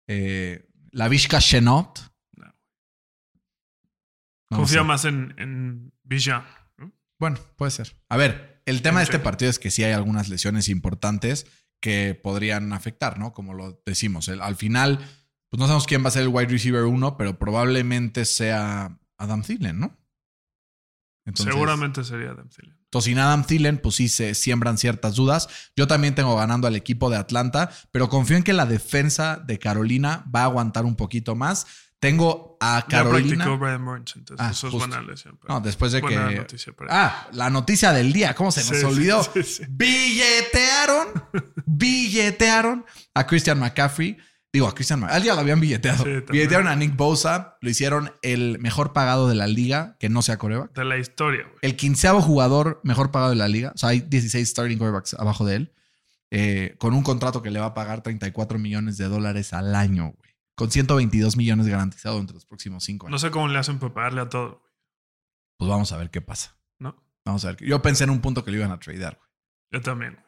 Eh, 0.07 0.69
la 0.93 1.09
Vishka 1.09 1.41
Chenot. 1.41 2.01
No. 2.37 2.55
Confía 4.59 4.85
más 4.85 5.05
en, 5.05 5.35
en 5.39 5.93
Bueno, 7.19 7.39
puede 7.57 7.73
ser. 7.73 8.01
A 8.09 8.17
ver, 8.17 8.63
el 8.67 8.83
tema 8.83 9.01
de 9.01 9.05
este 9.05 9.19
partido 9.19 9.51
es 9.51 9.59
que 9.59 9.73
sí 9.73 9.83
hay 9.83 9.93
algunas 9.93 10.29
lesiones 10.29 10.69
importantes 10.69 11.47
que 11.81 12.15
podrían 12.15 12.73
afectar, 12.73 13.19
¿no? 13.19 13.33
Como 13.33 13.55
lo 13.55 13.83
decimos. 13.85 14.29
al 14.29 14.57
final, 14.57 14.99
pues 15.49 15.59
no 15.59 15.67
sabemos 15.67 15.87
quién 15.87 16.05
va 16.05 16.09
a 16.09 16.13
ser 16.13 16.23
el 16.23 16.29
wide 16.29 16.47
receiver 16.47 16.85
1, 16.85 17.17
pero 17.17 17.39
probablemente 17.39 18.25
sea 18.25 19.01
Adam 19.19 19.43
Thielen, 19.43 19.79
¿no? 19.79 19.97
Seguramente 21.35 22.05
sería 22.05 22.31
Adam 22.31 22.49
Thielen. 22.49 22.77
Entonces, 22.85 23.11
sin 23.11 23.19
Adam 23.19 23.45
Thielen, 23.45 23.79
pues 23.79 23.97
sí 23.97 24.09
se 24.09 24.35
siembran 24.35 24.79
ciertas 24.79 25.17
dudas. 25.17 25.49
Yo 25.75 25.89
también 25.89 26.15
tengo 26.15 26.37
ganando 26.37 26.69
al 26.69 26.77
equipo 26.77 27.11
de 27.11 27.17
Atlanta, 27.17 27.71
pero 27.91 28.09
confío 28.09 28.37
en 28.37 28.45
que 28.45 28.53
la 28.53 28.65
defensa 28.65 29.37
de 29.37 29.59
Carolina 29.59 30.25
va 30.35 30.43
a 30.43 30.45
aguantar 30.45 30.85
un 30.85 30.95
poquito 30.95 31.35
más. 31.35 31.67
Tengo 31.99 32.57
a 32.61 32.87
Carolina. 32.89 33.45
Ya 33.45 33.51
Brian 33.53 33.81
entonces 33.81 34.37
ah, 34.39 34.51
eso 34.51 34.69
es 34.69 34.73
buena 34.75 35.03
lesión. 35.03 35.39
No, 35.49 35.61
después 35.61 35.93
de 35.93 36.03
que. 36.03 36.47
ah, 36.91 37.29
la 37.33 37.51
noticia 37.51 37.93
del 37.93 38.13
día, 38.13 38.35
¿cómo 38.35 38.53
se 38.53 38.61
nos 38.71 38.85
olvidó? 38.85 39.27
billetearon, 39.69 41.09
billetearon 41.67 42.85
a 43.15 43.27
Christian 43.27 43.59
McCaffrey 43.59 44.17
Digo, 44.57 44.69
a 44.69 44.75
Christian 44.75 45.05
Al 45.05 45.23
ya 45.23 45.35
lo 45.35 45.41
habían 45.41 45.61
billeteado. 45.61 46.03
Billetearon 46.31 46.67
a 46.67 46.75
Nick 46.75 46.97
Bosa, 46.97 47.59
lo 47.61 47.69
hicieron 47.69 48.11
el 48.23 48.59
mejor 48.59 48.95
pagado 48.95 49.29
de 49.29 49.35
la 49.35 49.47
liga, 49.47 49.99
que 50.01 50.09
no 50.09 50.23
sea 50.23 50.39
coreback. 50.39 50.73
De 50.73 50.87
la 50.87 50.97
historia, 50.97 51.43
güey. 51.43 51.59
El 51.61 51.77
quinceavo 51.77 52.23
jugador 52.23 52.81
mejor 52.83 53.11
pagado 53.11 53.33
de 53.33 53.37
la 53.37 53.49
liga. 53.49 53.73
O 53.75 53.77
sea, 53.77 53.91
hay 53.91 54.01
16 54.01 54.49
starting 54.49 54.79
quarterbacks 54.79 55.13
abajo 55.13 55.45
de 55.45 55.57
él. 55.57 55.75
Eh, 56.31 56.75
con 56.79 56.95
un 56.95 57.03
contrato 57.03 57.43
que 57.43 57.51
le 57.51 57.61
va 57.61 57.67
a 57.67 57.75
pagar 57.75 58.03
34 58.03 58.59
millones 58.59 58.97
de 58.97 59.09
dólares 59.09 59.53
al 59.53 59.75
año, 59.75 60.15
güey. 60.17 60.31
Con 60.55 60.71
122 60.71 61.37
millones 61.37 61.67
garantizados 61.67 62.19
entre 62.19 62.33
los 62.33 62.47
próximos 62.47 62.83
cinco 62.83 63.09
años. 63.09 63.13
No 63.13 63.19
sé 63.19 63.31
cómo 63.31 63.49
le 63.49 63.59
hacen 63.59 63.79
para 63.79 63.93
pagarle 63.93 64.23
a 64.23 64.31
todo, 64.31 64.53
güey. 64.53 64.73
Pues 65.59 65.69
vamos 65.69 65.93
a 65.93 65.99
ver 65.99 66.09
qué 66.09 66.23
pasa. 66.23 66.57
¿No? 66.79 66.97
Vamos 67.27 67.45
a 67.45 67.49
ver. 67.49 67.63
Yo 67.63 67.83
pensé 67.83 68.05
en 68.05 68.11
un 68.11 68.23
punto 68.23 68.43
que 68.43 68.53
le 68.53 68.57
iban 68.57 68.71
a 68.71 68.81
tradear, 68.81 69.19
güey. 69.19 69.29
Yo 69.71 69.83
también, 69.83 70.15
güey. 70.15 70.26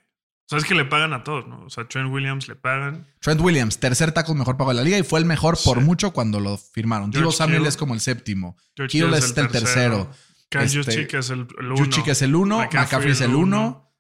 O 0.49 0.51
sea, 0.51 0.59
es 0.61 0.65
que 0.65 0.75
le 0.75 0.87
pagan 0.87 1.13
a 1.13 1.25
todos, 1.25 1.47
¿no? 1.47 1.63
O 1.67 1.69
sea, 1.69 1.87
Trent 1.87 2.11
Williams 2.11 2.49
le 2.49 2.57
pagan. 2.57 3.07
Trent 3.21 3.39
Williams, 3.43 3.79
tercer 3.79 4.13
tackle 4.13 4.35
mejor 4.35 4.57
pago 4.57 4.71
de 4.71 4.77
la 4.77 4.83
liga 4.83 4.97
y 4.97 5.03
fue 5.03 5.19
el 5.19 5.27
mejor 5.27 5.59
por 5.63 5.79
Sí. 5.79 5.85
mucho 5.85 6.13
cuando 6.15 6.41
lo 6.41 6.57
firmaron. 6.57 7.11
Divo 7.11 7.31
Samuel 7.33 7.67
es 7.67 7.77
como 7.77 7.93
el 7.93 8.01
séptimo. 8.01 8.57
George 8.75 8.93
Kittle 8.93 9.19
es 9.19 9.37
el 9.37 9.49
tercero. 9.49 10.11
Kyle 10.49 10.63
Este, 10.63 11.19
es 11.19 11.29
el, 11.29 11.47
el 11.59 11.67
uno. 11.67 11.77
Juchik 11.77 12.09
es 12.09 12.23
el 12.23 12.35
uno, 12.35 12.59
McCaffrey 12.61 13.13
es 13.13 13.21
el 13.21 13.35
uno, 13.35 13.93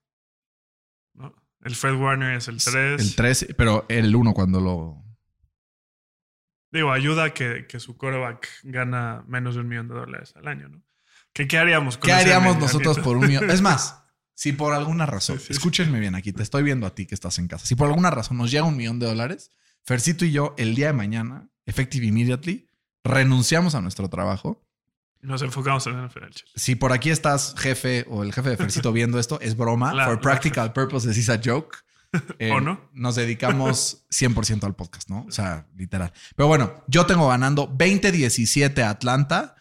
¿no? 1.13 1.35
El 1.63 1.75
Fred 1.75 1.95
Warner 1.97 2.37
es 2.37 2.49
el 2.49 2.57
tres. 2.65 3.01
el 3.03 3.15
tres, 3.15 3.47
pero 3.59 3.85
el 3.91 4.17
uno 4.17 4.33
cuando 4.33 4.59
lo... 4.61 5.05
Digo, 6.71 6.93
ayuda 6.93 7.35
que, 7.35 7.67
que 7.67 7.79
su 7.81 7.99
quarterback 7.99 8.49
gana 8.63 9.23
menos 9.27 9.55
de 9.55 9.61
un 9.61 9.69
millón 9.69 9.89
de 9.89 9.95
dólares 9.95 10.33
al 10.37 10.49
año, 10.49 10.69
¿no? 10.71 10.83
¿Qué, 11.35 11.47
qué 11.47 11.59
haríamos 11.59 11.99
con 11.99 12.07
¿Qué 12.07 12.13
haríamos 12.13 12.59
nosotros 12.59 12.99
por 13.01 13.19
un 13.19 13.27
millón? 13.27 13.51
Es 13.51 13.61
más, 13.61 14.03
si 14.39 14.53
por 14.53 14.73
alguna 14.73 15.05
razón, 15.05 15.37
Sí, 15.39 15.41
sí, 15.41 15.47
sí. 15.49 15.53
escúchenme 15.55 15.99
bien 15.99 16.15
aquí, 16.15 16.33
te 16.33 16.45
estoy 16.45 16.63
viendo 16.63 16.87
a 16.87 16.95
ti 16.95 17.07
que 17.07 17.15
estás 17.17 17.39
en 17.41 17.49
casa. 17.49 17.67
Si 17.67 17.75
por 17.75 17.89
alguna 17.89 18.11
razón 18.11 18.37
nos 18.37 18.53
llega 18.53 18.63
un 18.65 18.77
millón 18.77 19.01
de 19.01 19.07
dólares, 19.07 19.51
Fercito 19.85 20.25
y 20.25 20.31
yo 20.31 20.55
el 20.59 20.77
día 20.77 20.87
de 20.89 20.93
mañana, 20.93 21.49
effective 21.67 22.07
immediately, 22.07 22.69
renunciamos 23.03 23.75
a 23.75 23.81
nuestro 23.81 24.09
trabajo. 24.09 24.65
Nos 25.23 25.43
enfocamos 25.43 25.85
en 25.89 25.97
el 25.99 26.09
chile. 26.11 26.51
Si 26.55 26.77
por 26.77 26.93
aquí 26.93 27.11
estás 27.11 27.55
jefe 27.59 28.05
o 28.09 28.23
el 28.23 28.33
jefe 28.33 28.51
de 28.51 28.57
Fercito 28.57 28.93
viendo 28.93 29.19
esto, 29.19 29.41
es 29.41 29.57
broma. 29.57 29.93
La- 29.93 30.05
For 30.05 30.21
practical 30.21 30.73
purposes 30.73 31.17
is 31.19 31.29
a 31.31 31.41
joke. 31.45 31.77
Eh, 32.39 32.53
¿O 32.53 32.61
no? 32.61 32.89
Nos 32.95 33.17
dedicamos 33.17 34.07
100% 34.11 34.65
al 34.65 34.75
podcast, 34.75 35.11
¿no? 35.11 35.27
O 35.29 35.31
sea, 35.31 35.67
literal. 35.77 36.11
Pero 36.37 36.47
bueno, 36.47 36.83
yo 36.87 37.05
tengo 37.05 37.29
ganando 37.29 37.69
20-17 37.77 38.81
a 38.83 38.89
Atlanta 38.91 39.57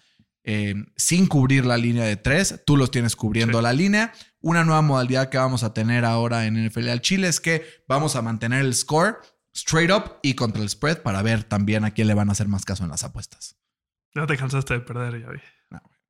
eh, 0.46 0.75
sin 0.96 1.27
cubrir 1.27 1.65
la 1.65 1.75
línea 1.75 2.05
de 2.05 2.15
tres. 2.15 2.62
Tú 2.65 2.77
los 2.77 2.89
tienes 2.89 3.17
cubriendo 3.17 3.57
Sí. 3.57 3.63
la 3.63 3.74
línea. 3.74 4.13
Una 4.39 4.63
nueva 4.63 4.82
modalidad 4.82 5.29
que 5.29 5.38
vamos 5.38 5.63
a 5.63 5.74
tener 5.74 6.06
ahora 6.06 6.46
en 6.46 6.67
NFL 6.67 6.89
al 6.89 7.01
Chile 7.01 7.27
es 7.27 7.39
que 7.39 7.65
vamos 7.88 8.15
a 8.15 8.22
mantener 8.22 8.63
el 8.63 8.74
score 8.74 9.20
straight 9.53 9.91
up 9.91 10.20
y 10.22 10.36
contra 10.36 10.62
el 10.62 10.70
spread 10.70 11.01
para 11.01 11.22
ver 11.22 11.44
también 11.44 11.84
a 11.84 11.91
quién 11.91 12.08
le 12.08 12.13
van 12.13 12.29
a 12.29 12.34
hacer 12.34 12.48
más 12.48 12.63
caso 12.63 12.84
en 12.84 12.91
las 12.91 13.03
apuestas. 13.03 13.58
Ya 14.13 14.25
te 14.27 14.38
cansaste 14.38 14.75
de 14.75 14.79
perder, 14.82 15.22
ya 15.22 15.29
vi. 15.29 15.39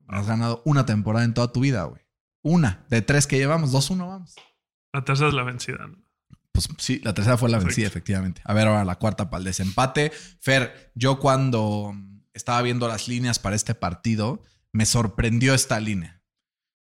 Has 0.08 0.26
ganado 0.26 0.62
una 0.66 0.86
temporada 0.86 1.26
en 1.26 1.34
toda 1.34 1.52
tu 1.52 1.60
vida, 1.60 1.84
güey. 1.84 2.02
Una. 2.42 2.86
De 2.90 3.02
tres 3.02 3.28
que 3.28 3.38
llevamos, 3.38 3.72
dos, 3.72 3.90
uno, 3.90 4.08
vamos. 4.08 4.36
La 4.94 5.04
tercera 5.04 5.30
es 5.30 5.36
la 5.36 5.44
vencida, 5.44 5.86
¿no? 5.86 5.98
Pues 6.54 6.70
sí, 6.78 7.02
la 7.04 7.14
tercera 7.14 7.38
fue 7.38 7.50
la 7.50 7.60
vencida, 7.60 7.88
efectivamente. 7.88 8.42
A 8.46 8.54
ver, 8.54 8.68
ahora 8.68 8.86
la 8.86 8.96
cuarta 8.96 9.30
para 9.30 9.40
el 9.40 9.46
desempate. 9.46 10.12
Fer, 10.40 10.92
yo 10.96 11.20
cuando 11.20 11.94
estaba 12.34 12.62
viendo 12.62 12.88
las 12.88 13.08
líneas 13.08 13.38
para 13.38 13.56
este 13.56 13.76
partido, 13.76 14.42
me 14.72 14.86
sorprendió 14.86 15.54
esta 15.54 15.80
línea. 15.80 16.17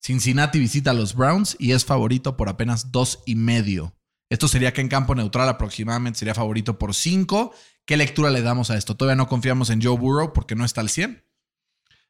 Cincinnati 0.06 0.60
visita 0.60 0.92
a 0.92 0.94
los 0.94 1.16
Browns 1.16 1.56
y 1.58 1.72
es 1.72 1.84
favorito 1.84 2.38
por 2.38 2.48
apenas 2.48 2.92
dos 2.92 3.24
y 3.26 3.34
medio. 3.34 3.96
Esto 4.30 4.48
sería 4.48 4.72
que 4.72 4.82
en 4.82 4.88
campo 4.88 5.16
neutral 5.16 5.50
aproximadamente 5.50 6.20
sería 6.20 6.36
favorito 6.36 6.78
por 6.78 6.94
cinco. 6.94 7.54
¿Qué 7.86 7.98
lectura 7.98 8.30
le 8.30 8.44
damos 8.44 8.70
a 8.70 8.78
esto? 8.78 8.96
Todavía 8.96 9.16
no 9.16 9.28
confiamos 9.28 9.72
en 9.72 9.82
Joe 9.82 9.98
Burrow 9.98 10.32
porque 10.32 10.56
no 10.56 10.64
está 10.64 10.82
al 10.82 10.90
100. 10.90 11.24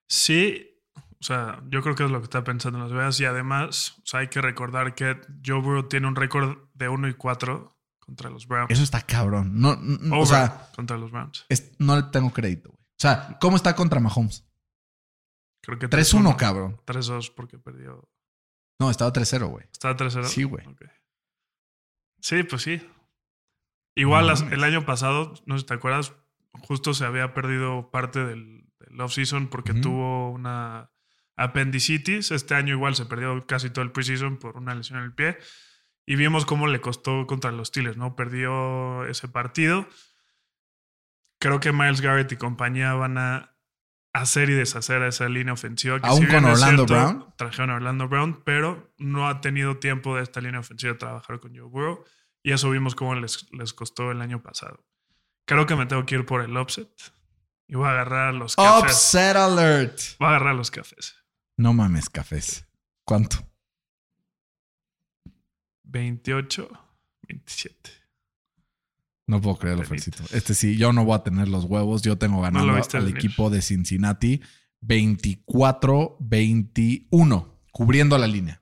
Sí, 0.08 0.68
o 1.20 1.24
sea, 1.24 1.64
yo 1.70 1.82
creo 1.82 1.96
que 1.96 2.04
es 2.04 2.12
lo 2.12 2.20
que 2.20 2.26
está 2.26 2.44
pensando 2.44 2.78
en 2.80 2.84
Las 2.84 2.92
Vegas. 2.94 3.20
Y 3.22 3.26
además, 3.26 3.96
o 4.00 4.06
sea, 4.06 4.20
hay 4.22 4.28
que 4.28 4.42
recordar 4.42 4.94
que 4.94 5.16
Joe 5.46 5.62
Burrow 5.62 5.88
tiene 5.88 6.08
un 6.08 6.16
récord 6.18 6.58
de 6.74 6.90
1 6.90 7.08
y 7.08 7.14
4 7.14 7.78
contra 8.00 8.30
los 8.30 8.46
Browns. 8.46 8.72
Eso 8.72 8.84
está 8.84 9.02
cabrón. 9.02 9.60
No, 9.60 9.78
no, 9.78 10.20
o 10.20 10.26
sea, 10.26 10.70
contra 10.76 10.98
los 10.98 11.12
Browns. 11.12 11.46
es- 11.50 11.72
no 11.80 11.96
le 11.96 12.04
tengo 12.04 12.32
crédito. 12.32 12.70
güey. 12.72 12.82
O 12.82 12.98
sea, 13.00 13.38
¿cómo 13.40 13.56
está 13.56 13.74
contra 13.76 14.00
Mahomes? 14.02 14.44
Creo 15.66 15.80
que 15.80 15.90
3-1, 15.90 16.36
cabrón. 16.38 16.80
3-2 16.86 17.34
porque 17.36 17.58
perdió. 17.58 18.08
No, 18.80 18.90
estaba 18.92 19.12
3-0, 19.12 19.48
güey. 19.50 19.66
¿Estaba 19.72 19.96
3-0? 19.98 20.26
Sí, 20.26 20.44
güey. 20.44 20.66
Ok. 20.68 20.84
Sí, 22.22 22.44
pues 22.44 22.62
sí. 22.62 22.82
Igual 23.96 24.24
No 24.26 24.28
las- 24.32 24.42
el 24.52 24.64
año 24.64 24.86
pasado, 24.86 25.34
no 25.46 25.56
sé 25.56 25.62
si 25.62 25.68
te 25.68 25.74
acuerdas, 25.74 26.14
justo 26.64 26.94
se 26.94 27.06
había 27.06 27.34
perdido 27.34 27.90
parte 27.92 28.24
del, 28.26 28.66
del 28.80 29.02
off-season 29.02 29.48
porque 29.48 29.72
Ujú. 29.72 29.82
tuvo 29.82 30.32
una 30.32 30.92
apendicitis. 31.38 32.32
Este 32.32 32.56
año 32.56 32.74
igual 32.76 32.96
se 32.96 33.06
perdió 33.06 33.46
casi 33.48 33.70
todo 33.70 33.84
el 33.84 33.92
preseason 33.92 34.38
por 34.38 34.58
una 34.58 34.76
lesión 34.76 35.00
en 35.00 35.06
el 35.06 35.14
pie. 35.14 35.38
Y 36.06 36.16
vimos 36.18 36.46
cómo 36.46 36.68
le 36.68 36.82
costó 36.82 37.26
contra 37.26 37.52
los 37.52 37.70
Steelers, 37.70 37.98
¿no? 37.98 38.16
Perdió 38.16 39.06
ese 39.06 39.28
partido. 39.28 39.88
Creo 41.40 41.60
que 41.60 41.72
Miles 41.72 42.02
Garrett 42.02 42.32
y 42.32 42.38
compañía 42.38 42.94
van 42.94 43.18
a 43.18 43.55
hacer 44.16 44.50
y 44.50 44.54
deshacer 44.54 45.02
a 45.02 45.08
esa 45.08 45.28
línea 45.28 45.54
ofensiva. 45.54 46.00
Que 46.00 46.08
¿Aún 46.08 46.22
si 46.22 46.28
con 46.28 46.46
Orlando 46.46 46.86
Brown? 46.86 47.34
Trajeron 47.36 47.70
a 47.70 47.76
Orlando 47.76 48.08
Brown, 48.08 48.42
pero 48.44 48.94
no 48.98 49.28
ha 49.28 49.42
tenido 49.42 49.78
tiempo 49.78 50.16
de 50.16 50.24
esta 50.24 50.42
línea 50.42 50.60
ofensiva 50.60 50.94
de 50.94 51.00
trabajar 51.00 51.40
con 51.40 51.56
Joe 51.56 51.68
Burrow. 51.68 52.04
Y 52.42 52.52
eso 52.52 52.70
vimos 52.70 52.96
cómo 52.96 53.16
les, 53.16 53.52
les 53.52 53.74
costó 53.74 54.12
el 54.12 54.22
año 54.22 54.42
pasado. 54.42 54.86
Creo 55.46 55.66
que 55.66 55.76
me 55.76 55.86
tengo 55.86 56.06
que 56.06 56.16
ir 56.16 56.26
por 56.26 56.42
el 56.42 56.56
offset. 56.56 56.90
Y 57.68 57.76
voy 57.76 57.88
a 57.88 57.92
agarrar 57.92 58.30
a 58.30 58.32
los 58.32 58.56
cafés. 58.56 58.92
Upset 58.92 59.36
alert. 59.36 60.00
Voy 60.20 60.28
a 60.28 60.30
agarrar 60.30 60.50
a 60.50 60.54
los 60.54 60.72
cafés. 60.72 61.16
No 61.58 61.74
mames, 61.74 62.10
cafés. 62.10 62.68
¿Cuánto? 63.04 63.38
28, 65.84 66.70
27. 67.28 67.95
No 69.28 69.42
puedo 69.42 69.58
creerlo. 69.58 69.84
Fercito. 69.84 70.24
Este 70.32 70.54
sí, 70.54 70.78
yo 70.78 70.94
no 70.94 71.04
voy 71.04 71.16
a 71.16 71.24
tener 71.24 71.48
los 71.48 71.66
huevos. 71.66 72.04
Yo 72.04 72.16
tengo 72.18 72.42
viste 72.76 72.98
al 72.98 73.06
venir. 73.06 73.18
equipo 73.18 73.50
de 73.50 73.62
Cincinnati 73.62 74.42
24-21, 74.84 77.48
cubriendo 77.72 78.18
la 78.18 78.28
línea. 78.28 78.62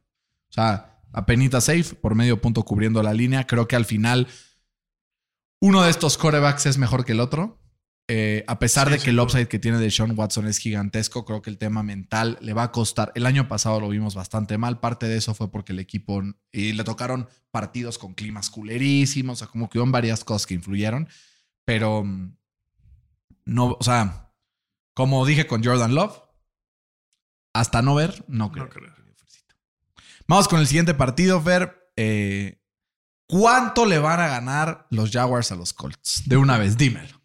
O 0.50 0.54
sea, 0.54 1.02
apenita 1.12 1.62
safe, 1.62 1.96
por 1.96 2.16
medio 2.16 2.42
punto 2.42 2.64
cubriendo 2.64 3.04
la 3.04 3.14
línea. 3.14 3.46
Creo 3.46 3.68
que 3.68 3.76
al 3.76 3.86
final 3.86 4.28
uno 5.60 5.84
de 5.84 5.90
estos 5.90 6.18
corebacks 6.18 6.66
es 6.66 6.78
mejor 6.78 7.06
que 7.06 7.14
el 7.14 7.20
otro. 7.20 7.60
Eh, 8.10 8.44
a 8.48 8.60
pesar 8.60 8.88
Sí, 8.90 8.94
de 8.94 9.00
que 9.00 9.10
el 9.12 9.20
upside 9.20 9.48
que 9.48 9.60
tiene 9.60 9.78
de 9.78 9.90
Sean 9.90 10.18
Watson 10.18 10.46
es 10.48 10.58
gigantesco, 10.58 11.24
creo 11.24 11.42
que 11.42 11.50
el 11.50 11.58
tema 11.58 11.84
mental 11.84 12.38
le 12.42 12.54
va 12.54 12.64
a 12.64 12.72
costar. 12.72 13.12
El 13.16 13.26
año 13.26 13.48
pasado 13.48 13.80
lo 13.80 13.90
vimos 13.90 14.14
bastante 14.14 14.58
mal. 14.58 14.80
Parte 14.80 15.08
de 15.08 15.18
eso 15.18 15.34
fue 15.34 15.50
porque 15.50 15.72
el 15.72 15.80
equipo 15.80 16.22
y 16.52 16.74
le 16.74 16.84
tocaron 16.84 17.30
partidos 17.52 17.98
con 17.98 18.14
climas 18.14 18.50
culerísimos, 18.50 19.38
o 19.38 19.40
sea, 19.40 19.48
como 19.48 19.70
que 19.70 19.80
hubo 19.80 19.90
varias 19.90 20.24
cosas 20.24 20.46
que 20.46 20.54
influyeron. 20.54 21.08
Pero 21.66 22.04
mm, 22.04 22.36
no, 23.46 23.78
o 23.80 23.84
sea, 23.84 24.34
como 24.94 25.26
dije 25.26 25.48
con 25.48 25.64
Jordan 25.64 25.96
Love, 25.96 26.22
hasta 27.54 27.82
no 27.82 27.96
ver, 27.96 28.26
no 28.28 28.52
creo. 28.52 28.66
No 28.66 28.70
creo. 28.70 28.94
Vamos 30.28 30.48
con 30.48 30.60
el 30.60 30.68
siguiente 30.68 30.94
partido, 30.94 31.42
Fer. 31.42 31.92
Eh, 31.96 32.62
¿Cuánto 33.28 33.86
le 33.86 34.00
van 34.00 34.20
a 34.20 34.28
ganar 34.28 34.88
los 34.90 35.12
Jaguars 35.12 35.52
a 35.52 35.56
los 35.56 35.74
Colts? 35.74 36.24
De 36.26 36.38
una 36.38 36.58
vez, 36.58 36.78
dímelo. 36.78 37.23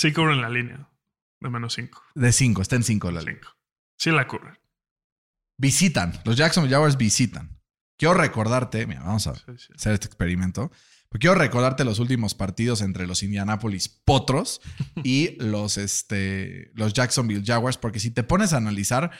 Sí 0.00 0.14
cubren 0.14 0.40
la 0.40 0.48
línea 0.48 0.88
de 1.40 1.50
menos 1.50 1.74
5. 1.74 2.02
De 2.14 2.32
5, 2.32 2.62
está 2.62 2.76
en 2.76 2.84
5 2.84 3.10
la 3.10 3.20
liga. 3.20 3.48
Sí 3.98 4.10
la 4.10 4.26
cubren. 4.26 4.58
Visitan, 5.58 6.18
los 6.24 6.36
Jacksonville 6.36 6.72
Jaguars 6.74 6.96
visitan. 6.96 7.60
Quiero 7.98 8.14
recordarte, 8.14 8.86
mira, 8.86 9.02
vamos 9.02 9.26
a 9.26 9.34
Sí, 9.34 9.42
sí. 9.58 9.72
hacer 9.76 9.92
este 9.92 10.06
experimento. 10.06 10.70
Pero 11.10 11.20
quiero 11.20 11.34
recordarte 11.34 11.84
los 11.84 11.98
últimos 11.98 12.34
partidos 12.34 12.80
entre 12.80 13.06
los 13.06 13.22
Indianapolis 13.22 13.88
Potros 13.90 14.62
y 15.04 15.36
los, 15.42 15.76
este, 15.76 16.70
los 16.74 16.94
Jacksonville 16.94 17.44
Jaguars, 17.44 17.76
porque 17.76 18.00
si 18.00 18.10
te 18.10 18.22
pones 18.22 18.54
a 18.54 18.56
analizar, 18.56 19.10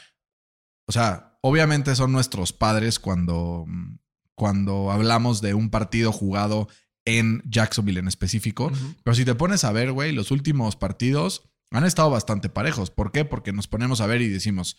o 0.88 0.92
sea, 0.92 1.38
obviamente 1.42 1.94
son 1.94 2.10
nuestros 2.10 2.54
padres 2.54 2.99
cuando, 2.99 3.66
cuando 4.34 4.90
hablamos 4.92 5.42
de 5.42 5.52
un 5.52 5.68
partido 5.68 6.10
jugado 6.10 6.68
en 7.04 7.42
Jacksonville 7.45 8.00
en 8.00 8.09
específico. 8.09 8.71
Pero 9.02 9.14
si 9.14 9.25
te 9.25 9.35
pones 9.35 9.64
a 9.64 9.73
ver, 9.73 9.92
güey, 9.92 10.12
los 10.12 10.30
últimos 10.30 10.76
partidos 10.76 11.50
han 11.71 11.85
estado 11.85 12.11
bastante 12.11 12.49
parejos. 12.49 12.90
¿Por 12.90 13.12
qué? 13.12 13.25
Porque 13.25 13.52
nos 13.52 13.69
ponemos 13.69 14.00
a 14.00 14.07
ver 14.07 14.23
y 14.23 14.28
decimos, 14.28 14.76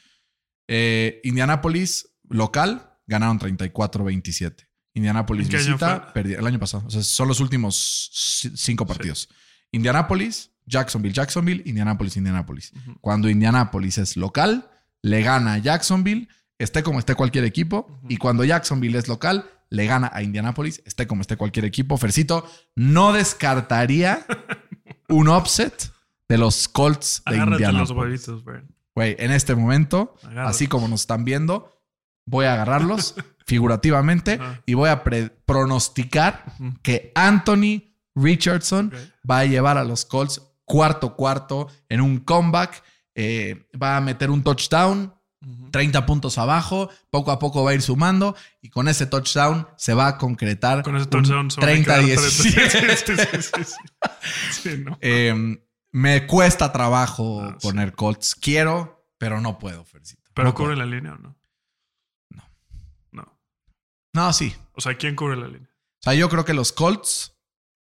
eh, 0.68 1.22
Indianapolis 1.24 2.10
local 2.30 2.98
ganaron 3.08 3.40
34-27. 3.40 4.68
Indianapolis 4.94 5.46
¿En 5.46 5.52
qué 5.52 5.58
año 5.58 5.66
visita, 5.66 6.12
el 6.16 6.46
año 6.46 6.60
pasado. 6.60 6.84
O 6.86 6.90
sea, 6.90 7.02
son 7.02 7.28
los 7.28 7.40
últimos 7.40 8.12
cinco 8.56 8.86
partidos. 8.86 9.30
Indianapolis, 9.72 10.52
Jacksonville, 10.66 11.14
Jacksonville, 11.14 11.64
Indianapolis, 11.66 12.18
Indianapolis. 12.18 12.74
Cuando 13.00 13.30
Indianapolis 13.30 13.98
es 13.98 14.18
local, 14.18 14.70
le 15.02 15.22
gana 15.22 15.54
a 15.54 15.58
Jacksonville, 15.60 16.28
esté 16.60 16.84
como 16.84 17.00
esté 17.00 17.16
cualquier 17.16 17.46
equipo. 17.46 18.02
Y 18.10 18.18
cuando 18.18 18.44
Jacksonville 18.44 18.98
es 18.98 19.08
local, 19.08 19.50
le 19.72 19.86
gana 19.88 20.12
a 20.14 20.22
Indianapolis, 20.22 20.84
esté 20.86 21.08
como 21.08 21.22
esté 21.22 21.38
cualquier 21.38 21.66
equipo. 21.66 21.98
Fercito, 21.98 22.46
no 22.76 23.14
descartaría 23.14 24.26
un 25.10 25.30
upset 25.30 25.92
de 26.30 26.38
los 26.38 26.68
Colts 26.68 27.24
de 27.26 27.36
Agárrate 27.36 27.64
Indianapolis. 27.64 28.30
Güey, 28.94 29.16
en 29.18 29.32
este 29.32 29.56
momento, 29.56 30.16
Agárrate. 30.24 30.50
así 30.50 30.68
como 30.68 30.88
nos 30.88 31.02
están 31.02 31.24
viendo, 31.24 31.82
voy 32.26 32.46
a 32.46 32.54
agarrarlos 32.54 33.16
figurativamente 33.48 34.40
y 34.66 34.74
voy 34.74 34.90
a 34.90 35.04
pronosticar 35.04 36.44
que 36.84 37.12
Anthony 37.16 37.96
Richardson 38.14 38.94
va 39.30 39.40
a 39.40 39.46
llevar 39.46 39.78
a 39.78 39.86
los 39.86 40.06
Colts 40.06 40.42
cuarto 40.66 41.16
cuarto 41.16 41.70
en 41.90 42.02
un 42.02 42.20
comeback. 42.20 42.84
eh, 43.16 43.68
va 43.82 43.98
a 43.98 44.02
meter 44.02 44.30
un 44.32 44.44
touchdown 44.44 45.14
30 45.72 46.06
puntos 46.06 46.38
abajo, 46.38 46.90
poco 47.10 47.32
a 47.32 47.40
poco 47.40 47.64
va 47.64 47.72
a 47.72 47.74
ir 47.74 47.82
sumando 47.82 48.36
y 48.62 48.70
con 48.70 48.88
ese 48.88 49.08
touchdown 49.08 49.68
se 49.76 49.94
va 49.96 50.08
a 50.08 50.18
concretar 50.20 50.84
Con 50.84 50.96
ese 50.98 51.08
touchdown 51.08 51.50
se 51.50 51.60
van 51.60 51.70
a 51.70 51.72
30 51.72 51.94
quedar 51.94 52.06
17. 52.06 52.70
Sí, 52.96 53.16
sí, 53.16 53.42
sí, 53.42 53.64
sí. 53.64 53.74
Sí, 54.52 54.84
no. 54.86 54.98
Eh, 55.02 55.60
me 55.92 56.28
cuesta 56.28 56.72
trabajo 56.72 57.42
Ah, 57.44 57.58
sí. 57.60 57.68
poner 57.68 57.94
Colts. 57.94 58.36
Quiero, 58.36 59.08
pero 59.18 59.42
no 59.42 59.58
puedo, 59.58 59.84
Fercito. 59.84 60.22
¿Pero 60.34 60.50
no 60.50 60.54
cubre 60.54 60.76
puedo. 60.76 60.86
la 60.86 60.96
línea 60.96 61.14
o 61.14 61.18
no? 61.18 61.36
No. 62.30 62.44
No. 63.12 63.40
No, 64.14 64.34
sí. 64.34 64.56
O 64.74 64.82
sea, 64.82 64.96
¿quién 64.98 65.16
cubre 65.16 65.36
la 65.38 65.48
línea? 65.48 65.70
O 65.70 66.04
sea, 66.04 66.14
yo 66.14 66.30
creo 66.30 66.46
que 66.46 66.54
los 66.54 66.72
Colts, 66.72 67.36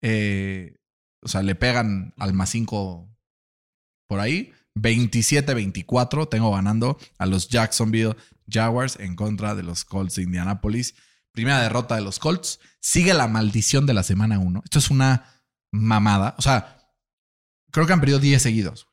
eh, 0.02 0.76
o 1.22 1.28
sea, 1.28 1.42
le 1.42 1.54
pegan 1.54 2.14
al 2.18 2.32
más 2.34 2.50
5 2.50 3.08
por 4.08 4.20
ahí. 4.20 4.52
27-24 4.76 6.28
tengo 6.28 6.52
ganando 6.52 6.99
a 7.18 7.26
los 7.26 7.49
Jacksonville 7.49 8.16
Jaguars 8.49 8.97
en 9.00 9.16
contra 9.16 9.54
de 9.54 9.62
los 9.62 9.85
Colts 9.85 10.16
de 10.16 10.23
Indianapolis. 10.23 10.95
Primera 11.33 11.61
derrota 11.61 11.97
de 11.97 12.02
los 12.02 12.18
Colts. 12.18 12.61
Sigue 12.80 13.12
la 13.14 13.26
maldición 13.28 13.87
de 13.87 13.95
la 13.95 14.02
semana 14.02 14.38
1. 14.38 14.62
Esto 14.64 14.78
es 14.78 14.90
una 14.90 15.25
mamada. 15.73 16.35
O 16.38 16.42
sea, 16.42 16.78
creo 17.71 17.87
que 17.87 17.92
han 17.92 18.00
perdido 18.00 18.18
10 18.21 18.40
seguidos. 18.40 18.88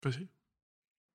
Pues 0.00 0.14
sí. 0.16 0.30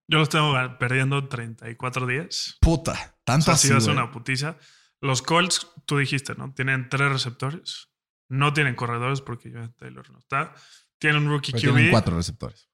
Yo 0.08 0.20
los 0.20 0.30
tengo 0.30 0.54
perdiendo 0.78 1.28
34 1.28 2.06
días. 2.08 2.58
Puta, 2.62 2.92
O 2.92 3.22
tanto 3.24 3.46
sea, 3.46 3.54
así. 3.56 3.70
güey. 3.70 3.90
una 3.98 4.12
putiza. 4.12 4.58
Los 5.02 5.22
Colts, 5.22 5.68
tú 5.86 5.98
dijiste, 5.98 6.36
¿no? 6.36 6.54
Tienen 6.54 6.90
tres 6.90 7.12
receptores. 7.12 7.90
No 8.30 8.54
tienen 8.54 8.76
corredores 8.76 9.22
porque 9.22 9.50
Taylor 9.78 10.10
no 10.12 10.20
está. 10.20 10.54
Tienen 10.98 11.24
un 11.24 11.30
rookie 11.30 11.52
Pero 11.52 11.72
QB. 11.72 11.76
tienen 11.76 11.92
cuatro 11.92 12.16
receptores. 12.16 12.70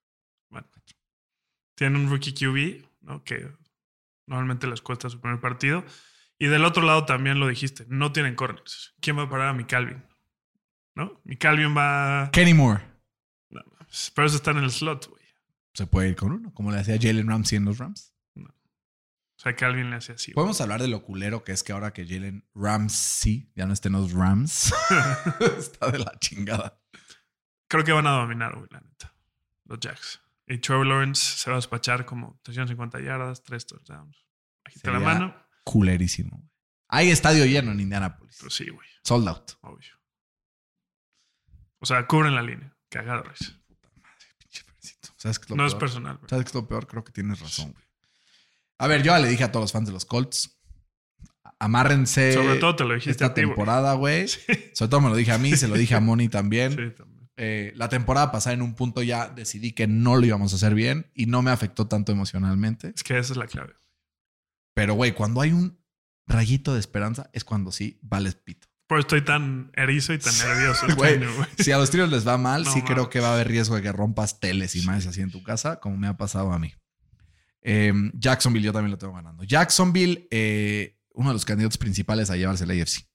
Bueno, 0.50 0.68
tienen 1.76 2.02
un 2.02 2.10
rookie 2.10 2.34
QB, 2.34 2.86
¿no? 3.02 3.24
Que 3.24 3.50
normalmente 4.26 4.68
les 4.68 4.82
cuesta 4.82 5.10
su 5.10 5.20
primer 5.20 5.40
partido. 5.40 5.84
Y 6.38 6.48
del 6.48 6.64
otro 6.64 6.84
lado 6.84 7.06
también 7.06 7.40
lo 7.40 7.48
dijiste, 7.48 7.86
no 7.90 8.12
tienen 8.14 8.36
corners. 8.36 8.96
¿Quién 9.02 9.18
va 9.18 9.24
a 9.24 9.30
parar 9.30 9.50
a 9.50 9.54
mi 9.54 9.66
Calvin? 9.66 10.04
¿No? 10.96 11.20
Mi 11.24 11.36
Calvin 11.36 11.76
va. 11.76 12.30
Kenny 12.32 12.54
Moore. 12.54 12.82
No, 13.50 13.62
pero 14.16 14.28
eso 14.28 14.38
está 14.38 14.52
en 14.52 14.58
el 14.58 14.72
slot, 14.72 15.08
güey. 15.08 15.24
Se 15.74 15.86
puede 15.88 16.10
ir 16.10 16.16
con 16.16 16.32
uno, 16.32 16.54
como 16.54 16.72
le 16.72 16.80
hacía 16.80 16.98
Jalen 17.00 17.28
Ramsey 17.28 17.58
en 17.58 17.66
los 17.66 17.78
Rams. 17.78 18.14
O 18.36 19.42
sea, 19.42 19.56
Calvin 19.56 19.90
le 19.90 19.96
hace 19.96 20.12
así. 20.12 20.32
güey. 20.32 20.36
Podemos 20.36 20.60
hablar 20.60 20.82
de 20.82 20.90
lo 20.90 21.02
culero 21.02 21.46
que 21.46 21.54
es 21.54 21.64
que 21.64 21.72
ahora 21.72 21.94
que 21.94 22.06
Jalen 22.06 22.46
Ramsey 22.54 23.50
ya 23.56 23.66
no 23.66 23.72
esté 23.72 23.88
en 23.88 23.94
los 23.94 24.12
Rams, 24.12 24.74
está 25.58 25.92
de 25.92 26.00
la 26.00 26.12
chingada. 26.20 26.82
Creo 27.70 27.86
que 27.86 27.94
van 27.94 28.08
a 28.08 28.12
dominar, 28.12 28.56
güey, 28.56 28.68
la 28.72 28.82
neta. 28.82 29.14
Los 29.64 29.80
Jacks. 29.80 30.22
Y 30.50 30.58
Trevor 30.58 30.88
Lawrence 30.88 31.38
se 31.38 31.50
va 31.50 31.56
a 31.58 31.60
despachar 31.60 32.06
como 32.06 32.40
350 32.44 33.00
yardas, 33.02 33.44
3 33.44 33.66
touchdowns. 33.68 34.26
Agita 34.66 34.92
la 34.92 35.00
mano. 35.00 35.36
Culerísimo. 35.64 36.38
güey. 36.38 36.50
Hay 36.90 37.10
estadio 37.12 37.46
lleno 37.46 37.72
en 37.72 37.80
Indianapolis. 37.80 38.38
Pues 38.42 38.54
sí, 38.56 38.68
güey. 38.70 38.88
Sold 39.04 39.28
out. 39.30 39.52
Obvio. 39.62 39.94
O 41.80 41.86
sea, 41.86 42.06
cubren 42.08 42.34
la 42.36 42.42
línea. 42.42 42.76
Cagada, 42.90 43.22
Reyes. 43.22 43.56
Pinche 44.40 44.64
Fercito. 44.64 45.10
¿Sabes 45.18 45.38
qué 45.38 45.44
es 45.46 45.50
lo 45.52 45.56
No 45.56 45.66
es 45.68 45.74
peor? 45.74 45.80
personal, 45.80 46.18
güey. 46.18 46.30
¿Sabes 46.30 46.46
qué 46.46 46.50
es 46.50 46.56
lo 46.56 46.68
peor? 46.68 46.88
Creo 46.88 47.04
que 47.04 47.12
tienes 47.12 47.40
razón, 47.40 47.72
güey. 47.74 47.84
A 48.80 48.88
ver, 48.88 49.04
yo 49.04 49.12
ya 49.12 49.20
le 49.20 49.28
dije 49.30 49.44
a 49.44 49.52
todos 49.52 49.66
los 49.66 49.72
fans 49.72 49.86
de 49.88 49.94
los 49.94 50.06
Colts. 50.06 50.56
Amárrense 51.60 52.34
Sobre 52.34 52.56
todo 52.56 52.76
te 52.76 52.86
lo 52.86 52.94
dijiste 52.94 53.12
esta 53.12 53.26
a 53.28 53.34
ti, 53.34 53.42
temporada, 53.42 53.94
güey. 53.94 54.28
Sí. 54.28 54.72
Sobre 54.74 54.90
todo 54.90 55.02
me 55.02 55.10
lo 55.10 55.16
dije 55.16 55.32
a 55.32 55.38
mí, 55.38 55.56
se 55.56 55.68
lo 55.68 55.76
dije 55.76 55.94
a 55.96 56.00
Moni 56.00 56.28
también. 56.30 56.72
Sí, 56.72 56.78
también. 56.98 57.09
Eh, 57.42 57.72
la 57.78 57.88
temporada 57.88 58.34
pasada 58.34 58.54
en 58.54 58.62
un 58.62 58.76
punto 58.76 59.02
ya 59.02 59.30
decidí 59.30 59.72
que 59.72 59.88
no 59.88 60.18
lo 60.18 60.26
íbamos 60.26 60.52
a 60.52 60.58
hacer 60.58 60.74
bien 60.74 61.10
y 61.14 61.26
no 61.26 61.42
me 61.42 61.52
afectó 61.52 61.88
tanto 61.88 62.12
emocionalmente. 62.12 62.92
Es 62.94 63.02
que 63.02 63.18
esa 63.18 63.32
es 63.32 63.38
la 63.38 63.48
clave. 63.48 63.76
Pero, 64.74 64.96
güey, 64.96 65.14
cuando 65.14 65.40
hay 65.40 65.54
un 65.54 65.80
rayito 66.28 66.74
de 66.74 66.82
esperanza 66.82 67.30
es 67.32 67.46
cuando 67.46 67.72
sí 67.72 67.98
vales 68.02 68.36
pito. 68.36 68.68
Por 68.88 69.00
eso 69.00 69.06
estoy 69.06 69.22
tan 69.22 69.72
erizo 69.76 70.14
y 70.14 70.20
tan 70.20 70.38
nervioso 70.38 70.86
este 70.86 70.96
Güey. 70.96 71.22
Si 71.60 71.72
a 71.72 71.78
los 71.78 71.90
tríos 71.90 72.10
les 72.10 72.28
va 72.28 72.38
mal, 72.38 72.66
No 72.66 72.74
sí 72.74 72.82
creo 72.82 73.10
que 73.10 73.22
va 73.22 73.30
a 73.30 73.34
haber 73.36 73.48
riesgo 73.48 73.78
de 73.78 73.84
que 73.84 73.92
rompas 73.94 74.42
teles 74.42 74.76
y 74.76 74.82
más 74.82 75.08
así 75.08 75.22
en 75.22 75.32
tu 75.32 75.42
casa, 75.42 75.80
como 75.80 75.96
me 75.96 76.08
ha 76.08 76.18
pasado 76.18 76.52
a 76.52 76.60
mí. 76.60 76.74
Eh, 77.62 77.94
Jacksonville, 78.16 78.66
yo 78.66 78.74
también 78.74 78.92
lo 78.92 78.98
tengo 78.98 79.14
ganando. 79.14 79.46
Jacksonville, 79.46 80.28
eh, 80.30 81.00
uno 81.14 81.30
de 81.30 81.34
los 81.34 81.46
candidatos 81.46 81.78
principales 81.78 82.30
a 82.30 82.36
llevarse 82.36 82.66
la 82.66 82.74
AFC. 82.74 83.09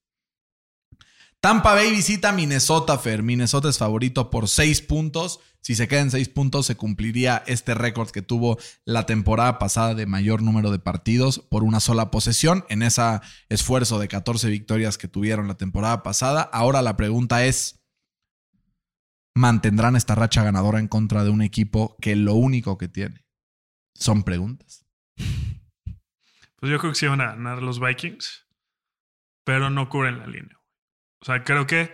Tampa 1.44 1.74
Bay 1.74 1.90
visita 1.90 2.32
Minnesota, 2.32 2.96
Fer. 2.96 3.22
Minnesota 3.22 3.68
es 3.68 3.76
favorito 3.76 4.30
por 4.30 4.48
seis 4.48 4.80
puntos. 4.80 5.40
Si 5.60 5.74
se 5.74 5.88
quedan 5.88 6.10
seis 6.10 6.30
puntos, 6.30 6.64
se 6.64 6.74
cumpliría 6.74 7.44
este 7.46 7.74
récord 7.74 8.08
que 8.08 8.22
tuvo 8.22 8.56
la 8.86 9.04
temporada 9.04 9.58
pasada 9.58 9.94
de 9.94 10.06
mayor 10.06 10.40
número 10.40 10.70
de 10.70 10.78
partidos 10.78 11.40
por 11.40 11.62
una 11.62 11.80
sola 11.80 12.10
posesión. 12.10 12.64
En 12.70 12.82
ese 12.82 13.20
esfuerzo 13.50 13.98
de 13.98 14.08
14 14.08 14.48
victorias 14.48 14.96
que 14.96 15.06
tuvieron 15.06 15.46
la 15.46 15.58
temporada 15.58 16.02
pasada. 16.02 16.40
Ahora 16.40 16.80
la 16.80 16.96
pregunta 16.96 17.44
es: 17.44 17.84
¿mantendrán 19.34 19.96
esta 19.96 20.14
racha 20.14 20.42
ganadora 20.44 20.78
en 20.78 20.88
contra 20.88 21.24
de 21.24 21.30
un 21.30 21.42
equipo 21.42 21.98
que 22.00 22.16
lo 22.16 22.32
único 22.32 22.78
que 22.78 22.88
tiene 22.88 23.22
son 23.94 24.22
preguntas? 24.22 24.86
Pues 25.14 26.72
yo 26.72 26.78
creo 26.78 26.92
que 26.92 26.98
sí 26.98 27.06
van 27.06 27.20
a 27.20 27.34
ganar 27.34 27.62
los 27.62 27.80
Vikings, 27.80 28.46
pero 29.44 29.68
no 29.68 29.90
cubren 29.90 30.20
la 30.20 30.26
línea. 30.26 30.63
O 31.24 31.26
sea, 31.26 31.42
creo 31.42 31.66
que 31.66 31.90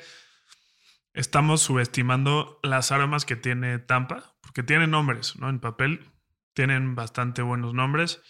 estamos 1.14 1.62
subestimando 1.62 2.59
las 2.64 2.90
armas 2.90 3.25
que 3.25 3.37
tiene 3.37 3.79
Tampa, 3.79 4.35
porque 4.40 4.64
tienen 4.64 4.90
nombres, 4.90 5.37
¿no? 5.37 5.49
En 5.49 5.61
papel 5.61 6.11
tienen 6.53 6.97
bastante 6.97 7.40
buenos 7.40 7.73
nombres. 7.73 8.21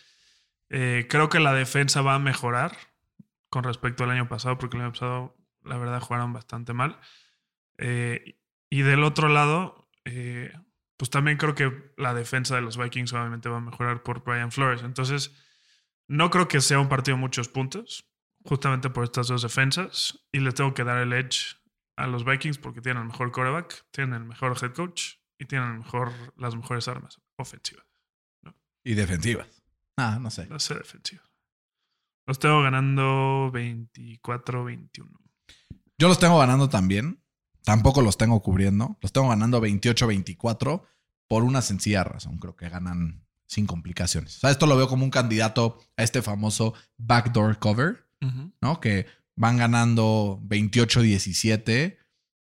Eh, 0.69 1.07
creo 1.09 1.31
que 1.31 1.41
la 1.41 1.55
defensa 1.55 2.03
va 2.03 2.17
a 2.17 2.19
mejorar 2.19 2.77
con 3.49 3.65
respecto 3.65 4.05
al 4.05 4.11
año 4.11 4.29
pasado, 4.29 4.59
porque 4.59 4.77
el 4.77 4.83
año 4.83 4.93
pasado, 4.93 5.39
la 5.65 5.79
verdad, 5.79 6.03
jugaron 6.03 6.35
bastante 6.35 6.75
mal. 6.75 7.01
Eh, 7.79 8.39
y 8.69 8.83
del 8.83 9.03
otro 9.03 9.31
lado, 9.31 9.89
eh, 10.05 10.53
pues 10.99 11.09
también 11.09 11.39
creo 11.39 11.55
que 11.55 11.95
la 11.97 12.13
defensa 12.13 12.57
de 12.57 12.61
los 12.61 12.77
Vikings 12.77 13.15
obviamente 13.15 13.49
va 13.49 13.57
a 13.57 13.63
mejorar 13.63 14.03
por 14.03 14.23
Brian 14.23 14.53
Flores. 14.53 14.83
Entonces, 14.83 15.35
no 16.09 16.29
creo 16.29 16.47
que 16.47 16.61
sea 16.61 16.79
un 16.79 16.91
partido 16.91 17.17
de 17.17 17.23
muchos 17.23 17.49
puntos, 17.49 18.10
justamente 18.45 18.91
por 18.91 19.05
estas 19.05 19.29
dos 19.29 19.43
defensas. 19.43 20.19
Y 20.33 20.41
les 20.41 20.55
tengo 20.55 20.75
que 20.75 20.85
dar 20.85 20.99
el 20.99 21.13
edge 21.13 21.57
a 21.97 22.07
los 22.07 22.25
Vikings 22.25 22.59
porque 22.59 22.81
tienen 22.81 23.03
el 23.03 23.09
mejor 23.09 23.33
quarterback, 23.33 23.87
tienen 23.91 24.15
el 24.15 24.25
mejor 24.25 24.57
head 24.63 24.73
coach 24.73 25.15
y 25.39 25.47
tienen 25.47 25.73
el 25.73 25.79
mejor, 25.79 26.13
las 26.37 26.55
mejores 26.57 26.89
armas 26.89 27.21
ofensivas. 27.37 27.85
Y 28.83 28.95
defensivas. 28.95 29.63
Ah, 29.97 30.19
no 30.21 30.31
sé. 30.31 30.47
No 30.47 30.59
sé 30.59 30.75
defensivas. 30.75 31.31
Los 32.27 32.39
tengo 32.39 32.63
ganando 32.63 33.51
24-21. 33.53 34.91
Yo 35.99 36.09
los 36.09 36.19
tengo 36.19 36.39
ganando 36.39 36.69
también. 36.69 37.23
Tampoco 37.65 38.01
los 38.01 38.17
tengo 38.17 38.43
cubriendo. 38.43 38.97
Los 39.03 39.13
tengo 39.13 39.29
ganando 39.29 39.61
28-24 39.61 40.83
por 41.29 41.43
una 41.43 41.61
sencilla 41.61 42.05
razón. 42.05 42.39
Creo 42.39 42.57
que 42.57 42.69
ganan 42.69 43.27
sin 43.47 43.67
complicaciones. 43.67 44.37
O 44.37 44.41
sea, 44.41 44.51
esto 44.51 44.67
lo 44.67 44.77
veo 44.77 44.89
como 44.89 45.05
un 45.05 45.11
candidato 45.11 45.79
a 45.97 46.05
este 46.05 46.23
famoso 46.23 46.73
backdoor 46.97 47.59
cover, 47.59 48.09
¿no? 48.61 48.81
Que 48.81 49.07
van 49.37 49.57
ganando 49.57 50.41
28-17 50.47 51.97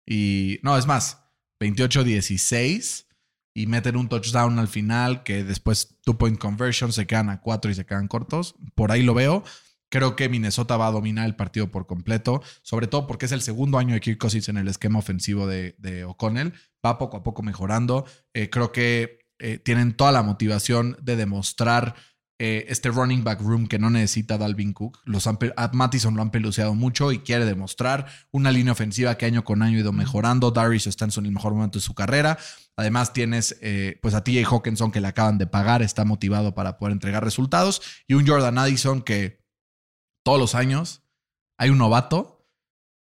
y... 0.06 0.60
No, 0.64 0.78
es 0.78 0.86
más, 0.86 1.24
28-16 1.60 3.06
y 3.54 3.68
meten 3.68 3.98
un 3.98 4.10
touchdown 4.10 4.60
al 4.60 4.68
final 4.68 5.24
que 5.24 5.44
después 5.44 5.98
two 6.04 6.18
point 6.18 6.38
conversion 6.38 6.94
se 6.94 7.06
quedan 7.06 7.30
a 7.30 7.42
cuatro 7.42 7.70
y 7.72 7.76
se 7.76 7.86
quedan 7.86 8.08
cortos. 8.08 8.56
Por 8.76 8.92
ahí 8.92 9.04
lo 9.04 9.14
veo. 9.14 9.44
Creo 9.90 10.16
que 10.16 10.30
Minnesota 10.30 10.78
va 10.78 10.88
a 10.88 10.92
dominar 10.92 11.26
el 11.26 11.36
partido 11.36 11.70
por 11.70 11.86
completo, 11.86 12.42
sobre 12.62 12.88
todo 12.88 13.08
porque 13.08 13.26
es 13.26 13.34
el 13.34 13.42
segundo 13.42 13.78
año 13.78 13.94
de 13.94 14.00
Kirk 14.00 14.20
Cousins 14.20 14.48
en 14.48 14.56
el 14.58 14.70
esquema 14.70 15.00
ofensivo 15.00 15.48
de, 15.48 16.06
O'Connell. 16.08 16.54
Va 16.86 16.98
poco 16.98 17.18
a 17.18 17.24
poco 17.24 17.44
mejorando. 17.44 18.06
Eh, 18.34 18.50
creo 18.50 18.72
que 18.72 19.20
eh, 19.40 19.58
tienen 19.58 19.94
toda 19.94 20.14
la 20.14 20.24
motivación 20.24 20.98
de 21.02 21.18
demostrar 21.18 21.96
eh, 22.44 22.66
este 22.70 22.90
running 22.90 23.24
back 23.24 23.40
room 23.40 23.68
que 23.68 23.78
no 23.78 23.92
necesita 23.92 24.36
Dalvin 24.36 24.74
Cook. 24.74 24.98
Los 25.06 25.28
han, 25.28 25.38
a 25.58 25.70
Mattison 25.74 26.16
lo 26.16 26.24
han 26.24 26.32
peluceado 26.32 26.74
mucho 26.74 27.12
y 27.12 27.20
quiere 27.20 27.46
demostrar 27.46 28.08
una 28.32 28.52
línea 28.52 28.74
ofensiva 28.74 29.16
que 29.16 29.28
año 29.28 29.44
con 29.44 29.62
año 29.62 29.78
ha 29.78 29.82
ido 29.82 29.94
mejorando. 29.94 30.50
Darius 30.50 30.88
está 30.88 31.06
en 31.06 31.26
el 31.26 31.32
mejor 31.34 31.54
momento 31.54 31.78
de 31.78 31.84
su 31.84 31.94
carrera. 31.94 32.40
Además 32.76 33.14
tienes 33.14 33.60
eh, 33.62 34.00
pues 34.02 34.16
a 34.16 34.24
TJ 34.24 34.44
Hawkinson 34.50 34.92
que 34.92 35.02
le 35.02 35.08
acaban 35.08 35.38
de 35.38 35.46
pagar, 35.46 35.84
está 35.84 36.04
motivado 36.04 36.56
para 36.56 36.80
poder 36.80 36.94
entregar 36.94 37.24
resultados. 37.24 37.84
Y 38.08 38.16
un 38.16 38.26
Jordan 38.26 38.58
Addison 38.58 39.04
que 39.04 39.46
todos 40.26 40.40
los 40.40 40.56
años 40.56 41.04
hay 41.60 41.70
un 41.70 41.78
novato, 41.78 42.50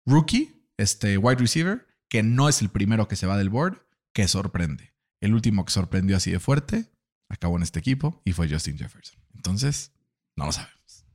rookie, 0.04 0.66
este 0.76 1.16
wide 1.16 1.36
receiver, 1.40 1.86
que 2.10 2.22
no 2.22 2.50
es 2.50 2.60
el 2.60 2.68
primero 2.68 3.08
que 3.08 3.16
se 3.16 3.26
va 3.26 3.38
del 3.38 3.48
board, 3.48 3.86
que 4.12 4.28
sorprende. 4.28 4.92
El 5.22 5.32
último 5.32 5.64
que 5.64 5.72
sorprendió 5.72 6.18
así 6.18 6.30
de 6.30 6.40
fuerte 6.40 6.90
acabó 7.30 7.56
en 7.56 7.62
este 7.62 7.78
equipo 7.78 8.20
y 8.24 8.32
fue 8.32 8.48
Justin 8.48 8.76
Jefferson. 8.76 9.18
Entonces, 9.34 9.92
no 10.36 10.46
lo 10.46 10.52
sabemos. 10.52 11.06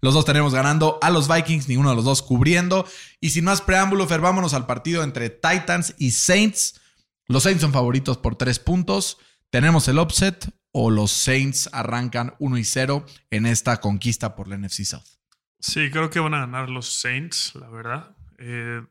Los 0.00 0.14
dos 0.14 0.24
tenemos 0.24 0.54
ganando 0.54 0.98
a 1.02 1.10
los 1.10 1.26
Vikings, 1.26 1.68
ninguno 1.68 1.90
de 1.90 1.96
los 1.96 2.04
dos 2.04 2.22
cubriendo. 2.22 2.86
Y 3.20 3.30
sin 3.30 3.44
más 3.44 3.62
preámbulo, 3.62 4.06
Fer, 4.06 4.20
vámonos 4.20 4.54
al 4.54 4.66
partido 4.66 5.02
entre 5.02 5.30
Titans 5.30 5.94
y 5.98 6.12
Saints. 6.12 6.80
Los 7.26 7.42
Saints 7.42 7.62
son 7.62 7.72
favoritos 7.72 8.18
por 8.18 8.36
tres 8.36 8.58
puntos. 8.58 9.18
Tenemos 9.50 9.88
el 9.88 9.98
upset 9.98 10.52
o 10.78 10.90
los 10.90 11.10
Saints 11.10 11.70
arrancan 11.72 12.34
1 12.38 12.58
y 12.58 12.64
0 12.64 13.06
en 13.30 13.46
esta 13.46 13.80
conquista 13.80 14.36
por 14.36 14.46
la 14.46 14.58
NFC 14.58 14.84
South? 14.84 15.06
Sí, 15.58 15.90
creo 15.90 16.10
que 16.10 16.20
van 16.20 16.34
a 16.34 16.40
ganar 16.40 16.68
los 16.68 17.00
Saints, 17.00 17.54
la 17.54 17.70
verdad. 17.70 18.14
Eh, 18.38 18.84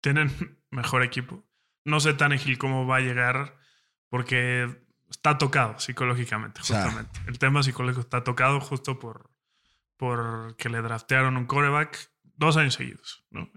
tienen 0.00 0.58
mejor 0.70 1.04
equipo. 1.04 1.46
No 1.84 2.00
sé 2.00 2.14
tan 2.14 2.32
ágil 2.32 2.58
cómo 2.58 2.84
va 2.84 2.96
a 2.96 3.00
llegar 3.00 3.56
porque 4.08 4.84
está 5.10 5.38
tocado 5.38 5.78
psicológicamente, 5.78 6.60
justamente. 6.60 7.20
El 7.26 7.38
tema 7.38 7.62
psicológico 7.62 8.00
está 8.00 8.24
tocado 8.24 8.60
justo 8.60 8.98
por, 8.98 9.30
por 9.96 10.56
que 10.56 10.68
le 10.68 10.80
draftearon 10.80 11.36
un 11.36 11.46
coreback 11.46 12.10
dos 12.36 12.56
años 12.56 12.74
seguidos. 12.74 13.24
¿no? 13.30 13.50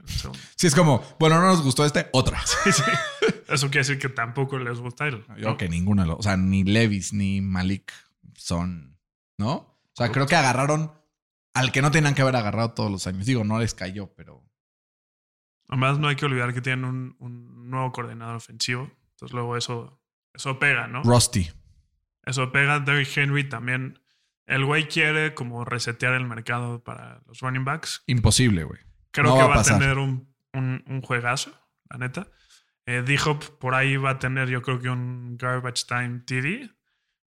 Sí, 0.56 0.68
es 0.68 0.76
como, 0.76 1.04
bueno, 1.20 1.40
no 1.40 1.48
nos 1.48 1.62
gustó 1.62 1.86
este, 1.86 2.10
otra. 2.12 2.44
Eso 3.48 3.68
quiere 3.68 3.80
decir 3.80 4.00
que 4.00 4.10
tampoco 4.10 4.60
les 4.60 4.80
gusta 4.80 5.08
él. 5.08 5.26
Yo 5.38 5.56
que 5.58 5.70
ninguno, 5.70 6.16
o 6.16 6.22
sea, 6.22 6.36
ni 6.36 6.64
Levis 6.64 7.14
ni 7.14 7.40
Malik 7.40 7.94
son, 8.36 8.98
¿no? 9.38 9.54
O 9.54 9.96
sea, 9.96 10.12
creo 10.12 10.26
que 10.26 10.36
agarraron 10.36 10.92
al 11.54 11.72
que 11.72 11.82
no 11.82 11.92
tenían 11.92 12.16
que 12.16 12.24
haber 12.24 12.36
agarrado 12.36 12.72
todos 12.72 12.92
los 12.92 13.06
años. 13.06 13.26
Digo, 13.26 13.44
no 13.44 13.60
les 13.60 13.74
cayó, 13.74 14.12
pero. 14.16 14.44
Además, 15.70 16.00
no 16.00 16.08
hay 16.08 16.16
que 16.16 16.26
olvidar 16.26 16.54
que 16.54 16.62
tienen 16.62 16.86
un, 16.86 17.16
un 17.20 17.70
nuevo 17.70 17.92
coordinador 17.92 18.36
ofensivo. 18.36 18.92
Entonces, 19.12 19.34
luego 19.34 19.56
eso, 19.56 20.03
eso 20.34 20.60
pega, 20.60 20.88
¿no? 20.88 21.04
Rusty. 21.04 21.50
Eso 22.26 22.52
pega. 22.52 22.80
Derrick 22.80 23.18
Henry 23.18 23.48
también 23.48 24.00
el 24.46 24.66
güey 24.66 24.88
quiere 24.88 25.34
como 25.34 25.64
resetear 25.66 26.14
el 26.14 26.26
mercado 26.26 26.84
para 26.84 27.22
los 27.28 27.40
running 27.40 27.66
backs. 27.66 28.04
Imposible, 28.08 28.64
güey. 28.64 28.80
Creo 29.12 29.36
que 29.36 29.44
va, 29.44 29.60
a, 29.60 29.64
tener 29.64 29.98
un, 29.98 30.34
un, 30.54 31.02
juegazo, 31.02 31.54
la 31.90 31.98
neta. 31.98 32.28
Eh, 32.86 33.04
D-Hop 33.06 33.60
por 33.60 33.76
ahí 33.76 33.96
va 33.96 34.12
a 34.12 34.20
tener, 34.20 34.50
yo 34.50 34.62
creo 34.62 34.80
que 34.80 34.90
un 34.90 35.38
garbage 35.38 35.86
time 35.88 36.22
TD, 36.26 36.76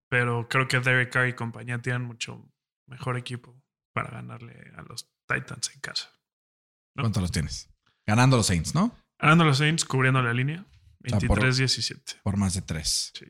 pero 0.08 0.48
creo 0.48 0.66
que 0.66 0.80
Derek 0.80 1.12
Carr 1.12 1.28
y 1.28 1.34
compañía 1.34 1.80
tienen 1.80 2.02
mucho 2.02 2.50
mejor 2.86 3.16
equipo 3.16 3.56
para 3.92 4.10
ganarle 4.10 4.72
a 4.76 4.82
los 4.82 5.08
Titans 5.26 5.70
en 5.74 5.80
casa. 5.80 6.10
¿Cuántos 6.94 7.22
los 7.22 7.32
tienes? 7.32 7.70
Ganando 8.04 8.36
los 8.36 8.46
Saints, 8.46 8.74
¿no? 8.74 8.94
Ganando 9.18 9.44
los 9.44 9.58
Saints, 9.58 9.84
cubriendo 9.84 10.20
la 10.22 10.34
línea. 10.34 10.66
23-17. 11.06 12.20
por, 12.22 12.36
más 12.36 12.54
de 12.54 12.62
3. 12.62 13.12
Sí. 13.18 13.26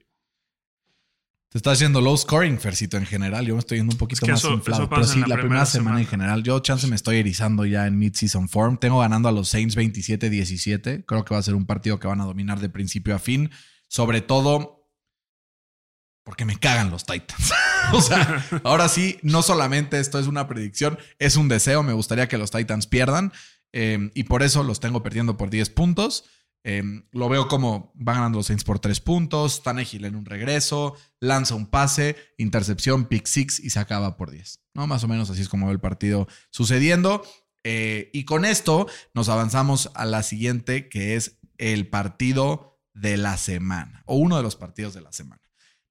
Te 1.48 1.58
está 1.58 1.70
haciendo 1.70 2.00
low 2.00 2.16
scoring, 2.16 2.58
Fercito, 2.58 2.96
en 2.96 3.06
general. 3.06 3.46
Yo 3.46 3.54
me 3.54 3.60
estoy 3.60 3.78
yendo 3.78 3.94
un 3.94 3.98
poquito 3.98 4.26
más 4.26 4.42
inflado. 4.44 4.88
Pero 4.88 5.04
sí, 5.04 5.22
la, 5.26 5.36
primera, 5.36 5.64
semana, 5.64 6.00
en 6.00 6.06
general. 6.06 6.42
Yo, 6.42 6.58
chance, 6.60 6.86
me 6.86 6.96
estoy 6.96 7.18
erizando 7.18 7.64
ya 7.64 7.86
en 7.86 7.98
mid-season 7.98 8.48
form. 8.48 8.78
Tengo 8.78 8.98
ganando 8.98 9.28
a 9.28 9.32
los 9.32 9.48
Saints 9.48 9.76
27-17. 9.76 11.04
Creo 11.06 11.24
que 11.24 11.34
va 11.34 11.40
a 11.40 11.42
ser 11.42 11.54
un 11.54 11.64
partido 11.64 12.00
que 12.00 12.08
van 12.08 12.20
a 12.20 12.24
dominar 12.24 12.60
de 12.60 12.68
principio 12.68 13.14
a 13.14 13.18
fin. 13.18 13.50
Sobre 13.88 14.20
todo 14.20 14.90
porque 16.24 16.44
me 16.44 16.58
cagan 16.58 16.90
los 16.90 17.06
Titans. 17.06 17.52
o 17.92 18.02
sea, 18.02 18.44
ahora 18.64 18.88
sí, 18.88 19.18
no 19.22 19.42
solamente 19.42 20.00
esto 20.00 20.18
es 20.18 20.26
una 20.26 20.48
predicción, 20.48 20.98
es 21.20 21.36
un 21.36 21.46
deseo. 21.46 21.84
Me 21.84 21.92
gustaría 21.92 22.26
que 22.26 22.36
los 22.36 22.50
Titans 22.50 22.88
pierdan. 22.88 23.32
Eh, 23.72 24.10
y 24.14 24.24
por 24.24 24.42
eso 24.42 24.64
los 24.64 24.80
tengo 24.80 25.04
perdiendo 25.04 25.36
por 25.36 25.50
10 25.50 25.70
puntos. 25.70 26.24
Em, 26.68 27.04
lo 27.12 27.28
veo 27.28 27.46
como 27.46 27.92
van 27.94 28.16
ganando 28.16 28.38
los 28.38 28.46
Saints 28.46 28.64
por 28.64 28.80
tres 28.80 28.98
puntos. 28.98 29.62
Tannehill 29.62 30.04
en 30.04 30.16
un 30.16 30.24
regreso, 30.24 30.96
lanza 31.20 31.54
un 31.54 31.68
pase, 31.68 32.16
intercepción, 32.38 33.04
pick 33.04 33.26
six 33.26 33.60
y 33.60 33.70
se 33.70 33.78
acaba 33.78 34.16
por 34.16 34.32
10. 34.32 34.64
¿no? 34.74 34.88
Más 34.88 35.04
o 35.04 35.08
menos 35.08 35.30
así 35.30 35.42
es 35.42 35.48
como 35.48 35.66
ve 35.66 35.72
el 35.72 35.78
partido 35.78 36.26
sucediendo. 36.50 37.22
Eh, 37.62 38.10
y 38.12 38.24
con 38.24 38.44
esto 38.44 38.88
nos 39.14 39.28
avanzamos 39.28 39.92
a 39.94 40.06
la 40.06 40.24
siguiente, 40.24 40.88
que 40.88 41.14
es 41.14 41.38
el 41.56 41.88
partido 41.88 42.80
de 42.94 43.16
la 43.16 43.36
semana, 43.36 44.02
o 44.04 44.16
uno 44.16 44.36
de 44.36 44.42
los 44.42 44.56
partidos 44.56 44.92
de 44.92 45.02
la 45.02 45.12
semana. 45.12 45.45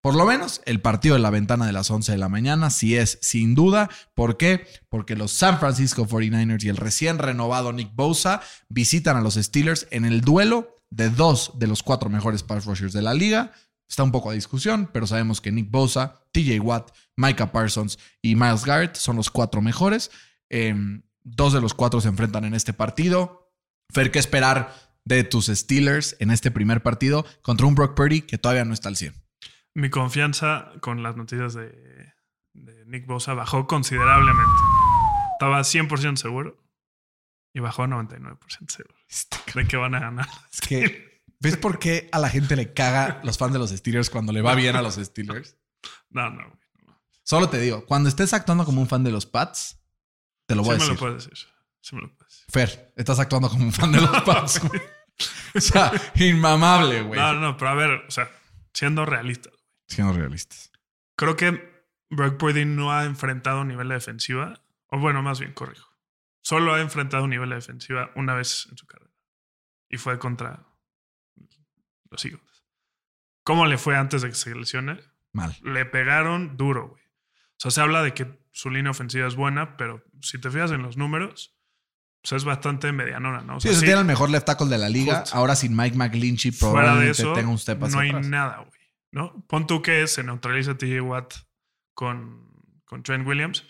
Por 0.06 0.14
lo 0.14 0.28
menos 0.28 0.62
el 0.66 0.82
partido 0.82 1.16
de 1.16 1.22
la 1.22 1.32
ventana 1.32 1.66
de 1.66 1.72
las 1.72 1.90
11 1.90 2.12
de 2.12 2.20
la 2.20 2.30
mañana, 2.30 2.70
sí 2.70 2.96
es 2.96 3.18
sin 3.24 3.56
duda. 3.56 3.90
¿Por 4.14 4.38
qué? 4.38 4.68
Porque 4.88 5.16
los 5.16 5.32
San 5.32 5.58
Francisco 5.58 6.06
49ers 6.06 6.64
y 6.64 6.70
el 6.70 6.78
recién 6.78 7.18
renovado 7.18 7.74
Nick 7.74 7.96
Bosa 7.96 8.40
visitan 8.70 9.18
a 9.18 9.22
los 9.22 9.34
Steelers 9.34 9.88
en 9.90 10.06
el 10.06 10.22
duelo 10.22 10.78
de 10.92 11.10
dos 11.10 11.54
de 11.58 11.66
los 11.66 11.82
cuatro 11.82 12.12
mejores 12.12 12.44
pass 12.44 12.66
rushers 12.66 12.94
de 12.94 13.02
la 13.02 13.16
liga. 13.16 13.52
Está 13.90 14.04
un 14.04 14.12
poco 14.12 14.30
a 14.30 14.34
discusión, 14.34 14.92
pero 14.94 15.08
sabemos 15.08 15.42
que 15.42 15.52
Nick 15.52 15.72
Bosa, 15.72 16.22
TJ 16.34 16.60
Watt, 16.60 16.92
Micah 17.16 17.52
Parsons 17.52 17.98
y 18.22 18.36
Miles 18.36 18.64
Garrett 18.64 18.98
son 18.98 19.16
los 19.16 19.32
cuatro 19.32 19.64
mejores. 19.64 20.12
Em, 20.50 21.02
dos 21.24 21.52
de 21.52 21.62
los 21.62 21.74
cuatro 21.74 22.00
se 22.00 22.10
enfrentan 22.10 22.46
en 22.46 22.54
este 22.54 22.74
partido. 22.74 23.52
Fer, 23.92 24.12
¿qué 24.12 24.20
esperar 24.20 24.72
de 25.04 25.24
tus 25.24 25.48
Steelers 25.48 26.16
en 26.20 26.30
este 26.30 26.52
primer 26.52 26.84
partido 26.84 27.26
contra 27.42 27.66
un 27.66 27.74
Brock 27.74 27.96
Purdy 27.96 28.22
que 28.22 28.38
todavía 28.38 28.66
no 28.66 28.76
está 28.76 28.90
al 28.90 28.98
100? 28.98 29.25
Mi 29.76 29.90
confianza 29.90 30.72
con 30.80 31.04
las 31.04 31.16
noticias 31.16 31.54
de, 31.54 32.14
Nick 32.88 33.06
Bosa 33.06 33.34
bajó 33.34 33.68
considerablemente. 33.68 34.54
Estaba 35.34 35.60
100% 35.60 36.16
seguro 36.16 36.64
y 37.54 37.60
bajó 37.60 37.84
99% 37.84 38.38
seguro 38.72 38.96
de 39.54 39.68
que 39.68 39.78
van 39.78 39.94
a 39.96 40.00
ganar. 40.00 40.28
Es 40.52 40.62
que, 40.62 41.24
¿ves 41.40 41.58
por 41.58 41.78
qué 41.78 42.10
a 42.14 42.20
la 42.20 42.30
gente 42.30 42.56
le 42.56 42.74
caga 42.74 43.20
los 43.24 43.38
fans 43.38 43.54
de 43.54 43.60
los 43.60 43.70
Steelers 43.72 44.10
cuando 44.10 44.32
le 44.32 44.42
va 44.42 44.56
bien 44.56 44.78
a 44.78 44.82
los 44.82 44.96
Steelers? 44.96 45.58
No, 46.10 46.30
no. 46.30 46.58
Solo 47.24 47.50
te 47.50 47.60
digo, 47.60 47.86
cuando 47.86 48.08
estés 48.08 48.34
actuando 48.34 48.66
como 48.66 48.82
un 48.82 48.88
fan 48.88 49.04
de 49.04 49.12
los 49.12 49.26
Pats, 49.26 49.80
te 50.46 50.56
lo 50.56 50.64
voy 50.64 50.72
a 50.72 50.74
decir. 50.76 50.90
Me 50.90 50.94
lo 50.94 51.00
puedes 51.00 51.30
decir. 51.30 51.48
Sí 51.82 51.96
me 51.96 52.02
lo 52.04 52.16
puedes 52.16 52.34
decir. 52.34 52.46
Fer, 52.50 52.94
estás 52.96 53.20
actuando 53.20 53.50
como 53.50 53.66
un 53.66 53.74
fan 53.74 53.92
de 53.92 54.00
los 54.00 54.22
Pats. 54.22 54.62
o 55.56 55.60
sea, 55.60 55.92
inmamable, 56.16 57.02
güey. 57.02 57.20
No, 57.20 57.34
no, 57.34 57.58
pero 57.58 57.72
a 57.72 57.74
ver, 57.74 57.92
o 58.08 58.12
sea, 58.12 58.30
siendo 58.74 59.06
realista 59.06 59.50
siendo 59.88 60.14
realistas. 60.14 60.72
Creo 61.16 61.36
que 61.36 61.86
Brock 62.10 62.38
Purdy 62.38 62.66
no 62.66 62.92
ha 62.92 63.06
enfrentado 63.06 63.62
un 63.62 63.68
nivel 63.68 63.88
de 63.90 63.96
defensiva, 63.96 64.62
o 64.88 65.00
bueno, 65.00 65.22
más 65.22 65.40
bien, 65.40 65.54
corrijo. 65.54 65.90
Solo 66.42 66.74
ha 66.74 66.82
enfrentado 66.82 67.24
un 67.24 67.32
nivel 67.32 67.50
de 67.50 67.56
defensiva 67.56 68.12
una 68.16 68.36
vez 68.36 68.68
en 68.70 68.78
su 68.78 68.86
carrera. 68.86 69.12
Y 69.90 69.98
fue 69.98 70.20
contra 70.20 70.66
los 72.10 72.26
Eagles. 72.26 72.66
¿Cómo 73.44 73.66
le 73.66 73.78
fue 73.78 73.96
antes 73.96 74.22
de 74.22 74.30
que 74.30 74.36
se 74.36 74.54
lesione? 74.54 75.00
Mal. 75.32 75.56
Le 75.64 75.86
pegaron 75.86 76.58
duro, 76.58 76.90
güey. 76.90 77.04
O 77.04 77.58
sea, 77.58 77.72
se 77.72 77.82
habla 77.82 78.04
de 78.04 78.14
que 78.14 78.40
su 78.52 78.70
línea 78.70 78.92
ofensiva 78.92 79.28
es 79.28 79.36
buena, 79.36 79.78
pero 79.78 80.04
si 80.22 80.40
te 80.40 80.50
fijas 80.50 80.72
en 80.72 80.82
los 80.82 80.98
números, 80.98 81.56
pues 82.22 82.34
es 82.34 82.44
bastante 82.44 82.92
medianona, 82.92 83.42
¿no? 83.42 83.60
sí, 83.60 83.70
tiene 83.80 84.00
el 84.00 84.06
mejor 84.06 84.30
left 84.30 84.46
tackle 84.46 84.68
de 84.68 84.78
la 84.78 84.90
liga. 84.90 85.24
Ahora 85.32 85.56
sin 85.56 85.76
Mike 85.76 85.96
McGlinchey 85.96 86.52
probablemente 86.52 87.24
tenga 87.24 87.50
un 87.50 87.58
step 87.58 87.80
No 87.80 88.00
hay 88.00 88.14
nada, 88.14 88.58
güey. 88.60 88.75
¿No? 89.16 89.46
Pon 89.48 89.66
tú 89.66 89.82
que 89.82 90.06
se 90.08 90.24
neutraliza 90.24 90.78
TJ 90.78 91.00
Watt 91.02 91.34
con, 91.94 92.52
con 92.84 93.02
Trent 93.02 93.26
Williams, 93.26 93.64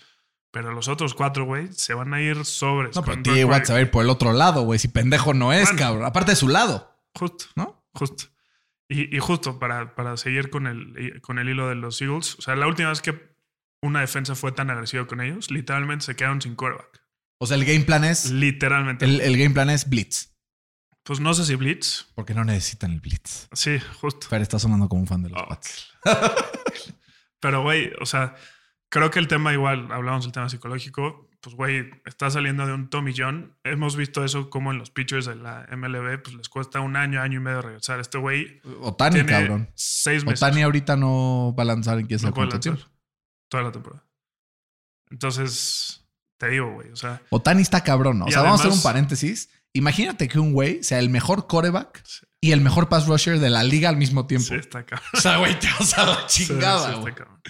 pero 0.51 0.73
los 0.73 0.87
otros 0.87 1.13
cuatro, 1.13 1.45
güey, 1.45 1.71
se 1.71 1.93
van 1.93 2.13
a 2.15 2.21
ir 2.21 2.43
sobre. 2.45 2.89
No, 2.95 3.03
pero 3.03 3.21
TJ 3.21 3.45
Watt 3.45 3.65
se 3.65 3.73
va 3.73 3.79
a 3.79 3.81
ir 3.83 3.91
por 3.91 4.03
el 4.03 4.09
otro 4.09 4.33
lado, 4.33 4.63
güey. 4.63 4.79
Si 4.79 4.87
pendejo 4.87 5.33
no 5.35 5.53
es, 5.53 5.71
cabrón. 5.73 6.03
Aparte 6.03 6.31
de 6.31 6.35
su 6.35 6.47
lado. 6.47 6.99
Justo. 7.13 7.45
¿No? 7.55 7.85
Justo. 7.93 8.25
Y, 8.89 9.17
justo 9.19 9.57
para, 9.57 9.95
para 9.95 10.15
seguir 10.17 10.49
con 10.49 10.67
el, 10.67 11.19
con 11.21 11.39
el 11.39 11.49
hilo 11.49 11.67
de 11.67 11.75
los 11.75 11.99
Eagles, 12.01 12.35
o 12.37 12.41
sea, 12.41 12.55
la 12.55 12.67
última 12.67 12.89
vez 12.89 13.01
que 13.01 13.35
una 13.81 14.01
defensa 14.01 14.35
fue 14.35 14.51
tan 14.51 14.69
agresiva 14.69 15.07
con 15.07 15.21
ellos, 15.21 15.49
literalmente 15.49 16.05
se 16.05 16.15
quedaron 16.15 16.41
sin 16.41 16.55
quarterback. 16.55 17.01
O 17.39 17.47
sea, 17.47 17.57
el 17.57 17.65
game 17.65 17.81
plan 17.81 18.03
es. 18.03 18.31
Literalmente. 18.31 19.05
El, 19.05 19.21
el 19.21 19.37
game 19.37 19.53
plan 19.53 19.69
es 19.69 19.89
blitz. 19.89 20.34
Pues 21.05 21.19
no 21.19 21.35
sé 21.35 21.45
si 21.45 21.53
Blitz. 21.53 22.07
Porque 22.15 22.33
no 22.33 22.43
necesitan 22.43 22.91
el 22.91 22.99
Blitz. 22.99 23.47
Sí, 23.53 23.79
justo. 24.01 24.25
Pero 24.27 24.41
está 24.41 24.57
sonando 24.57 24.89
como 24.89 25.01
un 25.01 25.07
fan 25.07 25.21
de 25.21 25.29
los 25.29 25.43
Pats. 25.43 25.93
Pero, 27.39 27.61
güey, 27.61 27.91
o 28.01 28.07
sea, 28.07 28.33
creo 28.89 29.11
que 29.11 29.19
el 29.19 29.27
tema 29.27 29.53
igual, 29.53 29.91
hablamos 29.91 30.23
del 30.23 30.31
tema 30.31 30.49
psicológico, 30.49 31.29
pues, 31.41 31.55
güey, 31.55 31.91
está 32.05 32.31
saliendo 32.31 32.65
de 32.65 32.73
un 32.73 32.89
Tommy 32.89 33.13
John. 33.15 33.55
Hemos 33.63 33.95
visto 33.95 34.25
eso 34.25 34.49
como 34.49 34.71
en 34.71 34.79
los 34.79 34.89
pitchers 34.89 35.27
de 35.27 35.35
la 35.35 35.67
MLB, 35.71 36.23
pues 36.23 36.35
les 36.35 36.49
cuesta 36.49 36.79
un 36.79 36.95
año, 36.95 37.21
año 37.21 37.37
y 37.39 37.43
medio 37.43 37.61
regresar. 37.61 37.99
Este 37.99 38.17
güey. 38.17 38.59
Otani, 38.81 39.23
cabrón. 39.25 39.69
Seis 39.75 40.25
meses. 40.25 40.41
Otani 40.41 40.63
ahorita 40.63 40.95
no 40.95 41.53
va 41.55 41.61
a 41.61 41.67
lanzar 41.67 41.99
en 41.99 42.07
quién 42.07 42.19
no 42.23 42.33
Toda 42.33 43.63
la 43.63 43.71
temporada. 43.71 44.03
Entonces, 45.11 46.03
te 46.39 46.49
digo, 46.49 46.73
güey, 46.73 46.89
o 46.89 46.95
sea. 46.95 47.21
Otani 47.29 47.61
está 47.61 47.83
cabrón, 47.83 48.17
¿no? 48.17 48.25
O 48.25 48.31
sea, 48.31 48.41
vamos 48.41 48.61
a 48.61 48.63
hacer 48.63 48.75
un 48.75 48.81
paréntesis. 48.81 49.51
Imagínate 49.75 50.29
que 50.29 50.39
un 50.39 50.53
güey 50.53 50.81
sea 50.83 50.99
el 50.99 51.09
mejor 51.09 51.47
coreback 51.47 52.01
y 52.39 52.53
el 52.53 52.61
mejor 52.61 52.87
pass 52.87 53.07
rusher 53.07 53.39
de 53.39 53.49
la 53.49 53.61
liga 53.61 53.89
al 53.89 53.97
mismo 53.97 54.25
tiempo. 54.25 54.47
Sí, 54.47 54.55
está 54.55 54.85
cabrón. 54.85 55.09
O 55.13 55.17
sea, 55.17 55.35
güey, 55.37 55.59
te 55.59 55.67
vas 55.67 55.97
a 55.97 56.05
la 56.05 56.27
chingada, 56.27 56.93
sí, 56.93 56.99
está 56.99 57.13
cabrón. 57.13 57.41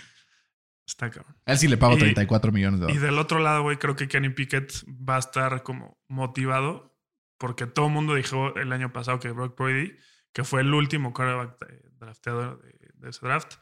Está 0.87 1.09
cabrón. 1.11 1.35
A 1.45 1.51
él 1.51 1.57
sí 1.59 1.67
le 1.67 1.77
pago 1.77 1.95
34 1.97 2.51
millones 2.51 2.79
de 2.79 2.85
dólares. 2.87 2.99
Y 2.99 3.05
del 3.05 3.19
otro 3.19 3.37
lado, 3.37 3.61
güey, 3.61 3.77
creo 3.77 3.95
que 3.95 4.07
Kenny 4.07 4.29
Pickett 4.29 4.73
va 4.87 5.17
a 5.17 5.19
estar 5.19 5.61
como 5.61 5.99
motivado 6.07 6.97
porque 7.37 7.67
todo 7.67 7.85
el 7.87 7.91
mundo 7.91 8.15
dijo 8.15 8.55
el 8.55 8.73
año 8.73 8.91
pasado 8.91 9.19
que 9.19 9.29
Brock 9.29 9.55
Purdy, 9.55 9.95
que 10.33 10.43
fue 10.43 10.61
el 10.61 10.73
último 10.73 11.13
coreback 11.13 11.57
drafteado 11.99 12.57
de, 12.57 12.91
de 12.95 13.09
ese 13.11 13.23
draft, 13.23 13.53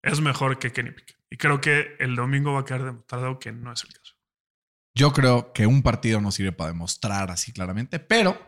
es 0.00 0.22
mejor 0.22 0.58
que 0.58 0.72
Kenny 0.72 0.92
Pickett. 0.92 1.18
Y 1.28 1.36
creo 1.36 1.60
que 1.60 1.96
el 1.98 2.16
domingo 2.16 2.54
va 2.54 2.60
a 2.60 2.64
quedar 2.64 2.84
demostrado 2.84 3.38
que 3.38 3.52
no 3.52 3.74
es 3.74 3.84
el 3.84 3.92
caso. 3.92 4.14
Yo 5.00 5.14
creo 5.14 5.54
que 5.54 5.66
un 5.66 5.82
partido 5.82 6.20
no 6.20 6.30
sirve 6.30 6.52
para 6.52 6.72
demostrar 6.72 7.30
así 7.30 7.52
claramente, 7.52 8.00
pero 8.00 8.38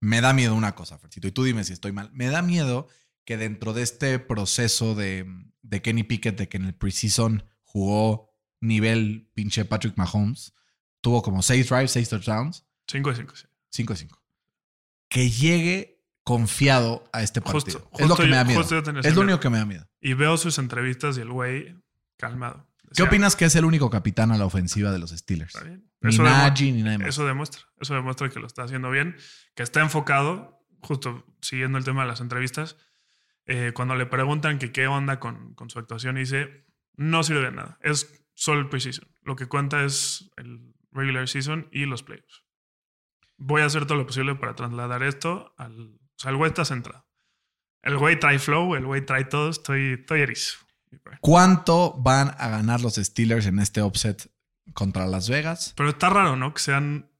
me 0.00 0.20
da 0.20 0.32
miedo 0.32 0.56
una 0.56 0.74
cosa, 0.74 0.98
Fercito, 0.98 1.28
y 1.28 1.30
tú 1.30 1.44
dime 1.44 1.62
si 1.62 1.72
estoy 1.72 1.92
mal. 1.92 2.10
Me 2.12 2.26
da 2.26 2.42
miedo 2.42 2.88
que 3.24 3.36
dentro 3.36 3.72
de 3.72 3.82
este 3.82 4.18
proceso 4.18 4.96
de, 4.96 5.24
de 5.62 5.80
Kenny 5.80 6.02
Pickett, 6.02 6.36
de 6.36 6.48
que 6.48 6.56
en 6.56 6.64
el 6.64 6.74
preseason 6.74 7.44
jugó 7.62 8.34
nivel 8.60 9.30
pinche 9.34 9.64
Patrick 9.64 9.96
Mahomes, 9.96 10.52
tuvo 11.00 11.22
como 11.22 11.42
seis 11.42 11.68
drives, 11.68 11.92
seis 11.92 12.08
touchdowns. 12.08 12.66
5 12.88 13.10
de 13.10 13.16
5, 13.18 13.36
sí. 13.36 13.46
5 13.70 13.92
de 13.92 13.98
5. 14.00 14.22
Que 15.08 15.30
llegue 15.30 16.04
confiado 16.24 17.04
a 17.12 17.22
este 17.22 17.40
partido. 17.40 17.88
Justo, 17.92 18.02
es 18.02 18.08
lo 18.08 18.16
que 18.16 18.24
me 18.24 18.34
da 18.34 18.42
miedo. 18.42 18.62
Es 18.62 18.70
lo 18.72 18.82
miedo. 18.82 19.20
único 19.20 19.38
que 19.38 19.50
me 19.50 19.58
da 19.58 19.64
miedo. 19.64 19.88
Y 20.00 20.14
veo 20.14 20.36
sus 20.38 20.58
entrevistas 20.58 21.16
y 21.18 21.20
el 21.20 21.30
güey 21.30 21.76
calmado. 22.16 22.66
¿Qué 22.92 23.02
Decía, 23.02 23.04
opinas 23.06 23.36
que 23.36 23.44
es 23.46 23.54
el 23.56 23.64
único 23.64 23.90
capitán 23.90 24.30
a 24.32 24.38
la 24.38 24.44
ofensiva 24.46 24.90
de 24.90 24.98
los 24.98 25.10
Steelers? 25.10 25.54
"Está 25.54 25.66
bien". 25.66 25.90
Ni 26.00 26.10
Eso, 26.10 26.22
Najee 26.22 26.72
ni 26.72 26.82
más. 26.82 27.00
eso 27.08 27.26
demuestra. 27.26 27.62
Eso 27.80 27.94
demuestra 27.94 28.28
que 28.28 28.40
lo 28.40 28.46
está 28.46 28.64
haciendo 28.64 28.90
bien, 28.90 29.16
que 29.54 29.62
está 29.62 29.80
enfocado, 29.80 30.64
justo 30.80 31.24
siguiendo 31.40 31.78
el 31.78 31.84
tema 31.84 32.02
de 32.02 32.08
las 32.08 32.20
entrevistas. 32.20 32.76
eh, 33.46 33.72
cuando 33.74 33.96
le 33.96 34.06
preguntan 34.06 34.58
que 34.60 34.70
qué 34.70 34.86
onda 34.86 35.18
con, 35.18 35.54
con 35.54 35.68
su 35.68 35.78
actuación, 35.80 36.14
dice: 36.14 36.64
No 36.94 37.22
sirve 37.24 37.40
de 37.42 37.50
nada. 37.52 37.76
Es 37.82 38.24
solo 38.34 38.60
el 38.60 38.68
preseason. 38.68 39.08
Lo 39.22 39.34
que 39.34 39.46
cuenta 39.46 39.82
es 39.84 40.30
el 40.36 40.72
regular 40.92 41.26
season 41.28 41.68
y 41.72 41.86
los 41.86 42.02
playoffs. 42.04 42.44
Voy 43.38 43.62
a 43.62 43.64
hacer 43.66 43.86
todo 43.86 43.98
lo 43.98 44.06
posible 44.06 44.36
para 44.36 44.54
trasladar 44.54 45.02
esto 45.02 45.54
al. 45.58 45.94
O 45.96 46.18
sea, 46.18 46.30
el 46.30 46.36
güey 46.36 46.50
está 46.50 46.64
centrado. 46.64 47.04
El 47.82 47.98
güey 47.98 48.16
trae 48.20 48.38
flow, 48.38 48.76
el 48.76 48.86
güey 48.86 49.04
trae 49.04 49.24
todo. 49.24 49.50
Estoy, 49.50 49.94
estoy 49.98 50.20
erizo. 50.20 50.58
¿Cuánto 51.20 51.94
van 51.98 52.34
a 52.38 52.48
ganar 52.48 52.80
los 52.80 52.94
Steelers 52.96 53.46
en 53.46 53.58
este 53.58 53.80
offset 53.82 54.30
contra 54.74 55.06
Las 55.06 55.28
Vegas? 55.28 55.72
Pero 55.76 55.90
está 55.90 56.10
raro, 56.10 56.36
¿no? 56.36 56.52
Que 56.54 56.60
sean 56.60 57.10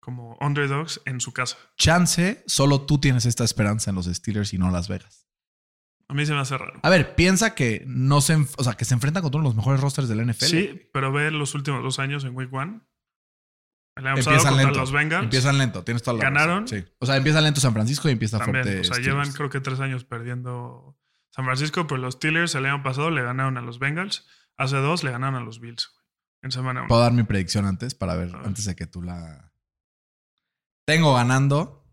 como 0.00 0.36
underdogs 0.40 1.00
en 1.06 1.20
su 1.20 1.32
casa. 1.32 1.56
Chance, 1.76 2.42
solo 2.46 2.82
tú 2.82 2.98
tienes 2.98 3.24
esta 3.26 3.44
esperanza 3.44 3.90
en 3.90 3.96
los 3.96 4.06
Steelers 4.06 4.52
y 4.52 4.58
no 4.58 4.70
Las 4.70 4.88
Vegas. 4.88 5.26
A 6.08 6.14
mí 6.14 6.26
se 6.26 6.32
me 6.34 6.40
hace 6.40 6.58
raro. 6.58 6.78
A 6.82 6.90
ver, 6.90 7.14
piensa 7.14 7.54
que 7.54 7.82
no 7.86 8.20
se, 8.20 8.36
o 8.58 8.64
sea, 8.64 8.74
que 8.74 8.84
se 8.84 8.92
enfrentan 8.92 9.22
contra 9.22 9.40
uno 9.40 9.48
de 9.48 9.54
los 9.54 9.56
mejores 9.56 9.80
rosters 9.80 10.06
del 10.08 10.26
NFL. 10.26 10.44
Sí, 10.44 10.90
pero 10.92 11.10
ve 11.12 11.30
los 11.30 11.54
últimos 11.54 11.82
dos 11.82 11.98
años 11.98 12.24
en 12.24 12.36
Week 12.36 12.52
One. 12.52 12.80
Empiezan 13.96 14.56
lento. 14.56 14.78
los 14.78 14.92
Bengals. 14.92 15.24
Empiezan 15.24 15.56
lento, 15.56 15.84
tienes 15.84 16.02
toda 16.02 16.16
la 16.18 16.24
¿Ganaron? 16.24 16.64
razón. 16.64 16.80
Sí. 16.82 16.92
O 16.98 17.06
sea, 17.06 17.16
empieza 17.16 17.40
lento 17.40 17.60
San 17.60 17.72
Francisco 17.72 18.08
y 18.08 18.12
empieza 18.12 18.38
también. 18.38 18.64
fuerte. 18.64 18.80
O 18.80 18.84
sea, 18.84 18.94
Steelers. 18.96 19.06
llevan 19.06 19.32
creo 19.32 19.48
que 19.48 19.60
tres 19.60 19.80
años 19.80 20.04
perdiendo 20.04 20.98
San 21.34 21.44
Francisco, 21.44 21.86
pero 21.88 22.00
los 22.00 22.14
Steelers 22.14 22.54
el 22.54 22.66
año 22.66 22.82
pasado 22.84 23.10
le 23.10 23.22
ganaron 23.22 23.58
a 23.58 23.60
los 23.60 23.80
Bengals. 23.80 24.24
Hace 24.56 24.76
dos 24.76 25.02
le 25.02 25.10
ganaron 25.10 25.34
a 25.34 25.40
los 25.44 25.58
Bills. 25.58 25.90
güey, 25.92 26.04
En 26.42 26.52
semana 26.52 26.80
uno. 26.80 26.88
Puedo 26.88 27.00
dar 27.00 27.12
mi 27.12 27.24
predicción 27.24 27.66
antes 27.66 27.94
para 27.94 28.14
ver, 28.14 28.34
antes 28.44 28.64
de 28.66 28.76
que 28.76 28.86
tú 28.86 29.02
la. 29.02 29.50
Tengo 30.84 31.14
ganando 31.14 31.84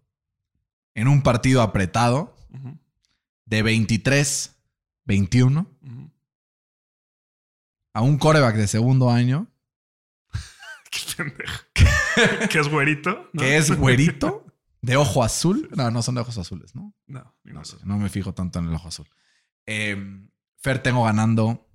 en 0.93 1.08
un 1.08 1.23
partido 1.23 1.62
apretado 1.62 2.36
de 3.45 3.63
23-21 3.63 5.65
ujú. 5.82 6.12
a 7.93 8.01
un 8.01 8.17
coreback 8.17 8.56
de 8.58 8.67
segundo 8.67 9.10
año 9.10 9.47
Qué 10.91 10.99
pendejo. 11.17 11.63
que 12.49 12.60
es 12.60 12.67
güerito. 12.67 13.30
¿no? 13.34 13.41
que 13.41 13.58
es 13.58 13.71
güerito, 13.75 14.45
de 14.82 14.97
ojo 14.97 15.23
azul. 15.23 15.69
No, 15.75 15.89
no 15.89 16.01
son 16.04 16.15
de 16.15 16.21
ojos 16.21 16.38
azules, 16.38 16.75
¿no? 16.75 16.93
No, 17.08 17.34
No 17.43 17.54
modo. 17.54 17.65
sé, 17.65 17.77
no 17.86 17.97
me 17.97 18.10
fijo 18.10 18.34
tanto 18.34 18.60
en 18.60 18.67
el 18.67 18.75
ojo 18.75 18.89
azul. 18.89 19.10
Eh, 19.65 19.97
Fer, 20.62 20.80
tengo 20.80 21.04
ganando 21.04 21.67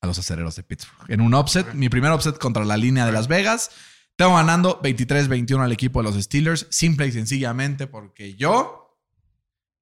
a 0.00 0.06
los 0.06 0.18
acereros 0.18 0.56
de 0.56 0.62
Pittsburgh. 0.62 1.10
En 1.10 1.20
un 1.20 1.34
offset, 1.34 1.72
mi 1.74 1.88
primer 1.88 2.10
offset 2.12 2.38
contra 2.38 2.64
la 2.64 2.76
línea 2.76 3.06
de 3.06 3.12
Las 3.12 3.28
Vegas. 3.28 3.70
Tengo 4.16 4.34
ganando 4.36 4.80
23-21 4.82 5.62
al 5.62 5.72
equipo 5.72 6.00
de 6.02 6.10
los 6.10 6.22
Steelers, 6.22 6.66
simple 6.70 7.06
y 7.06 7.12
sencillamente 7.12 7.86
porque 7.86 8.34
yo, 8.34 8.98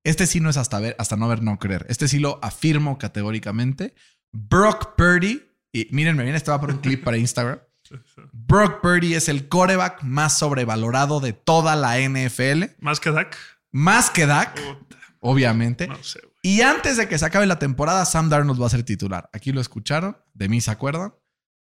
este 0.03 0.27
sí 0.27 0.41
no 0.41 0.51
es 0.51 0.57
hasta 0.57 0.81
ver, 0.81 0.97
hasta 0.99 1.17
no 1.17 1.29
ver, 1.29 1.43
no 1.43 1.59
creer. 1.59 1.87
Este 1.89 2.09
sí 2.09 2.19
lo 2.19 2.39
afirmo 2.43 2.99
categóricamente. 2.99 3.95
Brock 4.33 4.97
Purdy, 4.97 5.43
y 5.73 5.87
miren, 5.93 6.17
me 6.17 6.25
viene, 6.25 6.37
este 6.37 6.51
va 6.51 6.61
por 6.61 6.71
un 6.71 6.79
clip 6.79 7.05
para 7.05 7.17
Instagram. 7.17 7.61
Brock 8.33 8.81
Purdy 8.81 9.15
es 9.15 9.29
el 9.29 9.49
coreback 9.49 10.03
más 10.03 10.39
sobrevalorado 10.39 11.21
de 11.21 11.33
toda 11.33 11.77
la 11.77 11.99
NFL, 12.01 12.65
Más 12.81 12.99
que 12.99 13.11
Dak. 13.11 13.37
más 13.71 14.11
que 14.11 14.27
Dak, 14.27 14.55
Puta, 14.61 14.97
obviamente. 15.25 15.89
no 15.89 16.03
sé. 16.03 16.21
Y 16.43 16.61
antes 16.61 16.99
de 16.99 17.09
que 17.09 17.19
se 17.19 17.25
acabe 17.25 17.47
la 17.47 17.59
temporada, 17.59 18.05
Sam 18.05 18.29
Darnold 18.29 18.61
va 18.61 18.67
a 18.67 18.71
ser 18.71 18.85
titular. 18.85 19.31
Aquí 19.33 19.51
lo 19.53 19.61
escucharon, 19.61 20.17
de 20.35 20.49
mí 20.49 20.61
se 20.61 20.71
acuerdan. 20.71 21.15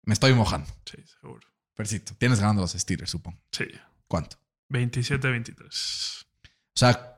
Me 0.04 0.14
estoy 0.14 0.34
mojando. 0.34 0.70
Sí, 0.86 1.04
seguro. 1.20 1.48
Percito, 1.76 2.14
tienes 2.18 2.40
ganando 2.40 2.62
los 2.62 2.74
Steelers, 2.74 3.10
supongo. 3.10 3.42
Sí. 3.52 3.66
¿Cuánto? 4.08 4.38
27-23. 4.70 6.26
O 6.26 6.26
sea, 6.76 7.16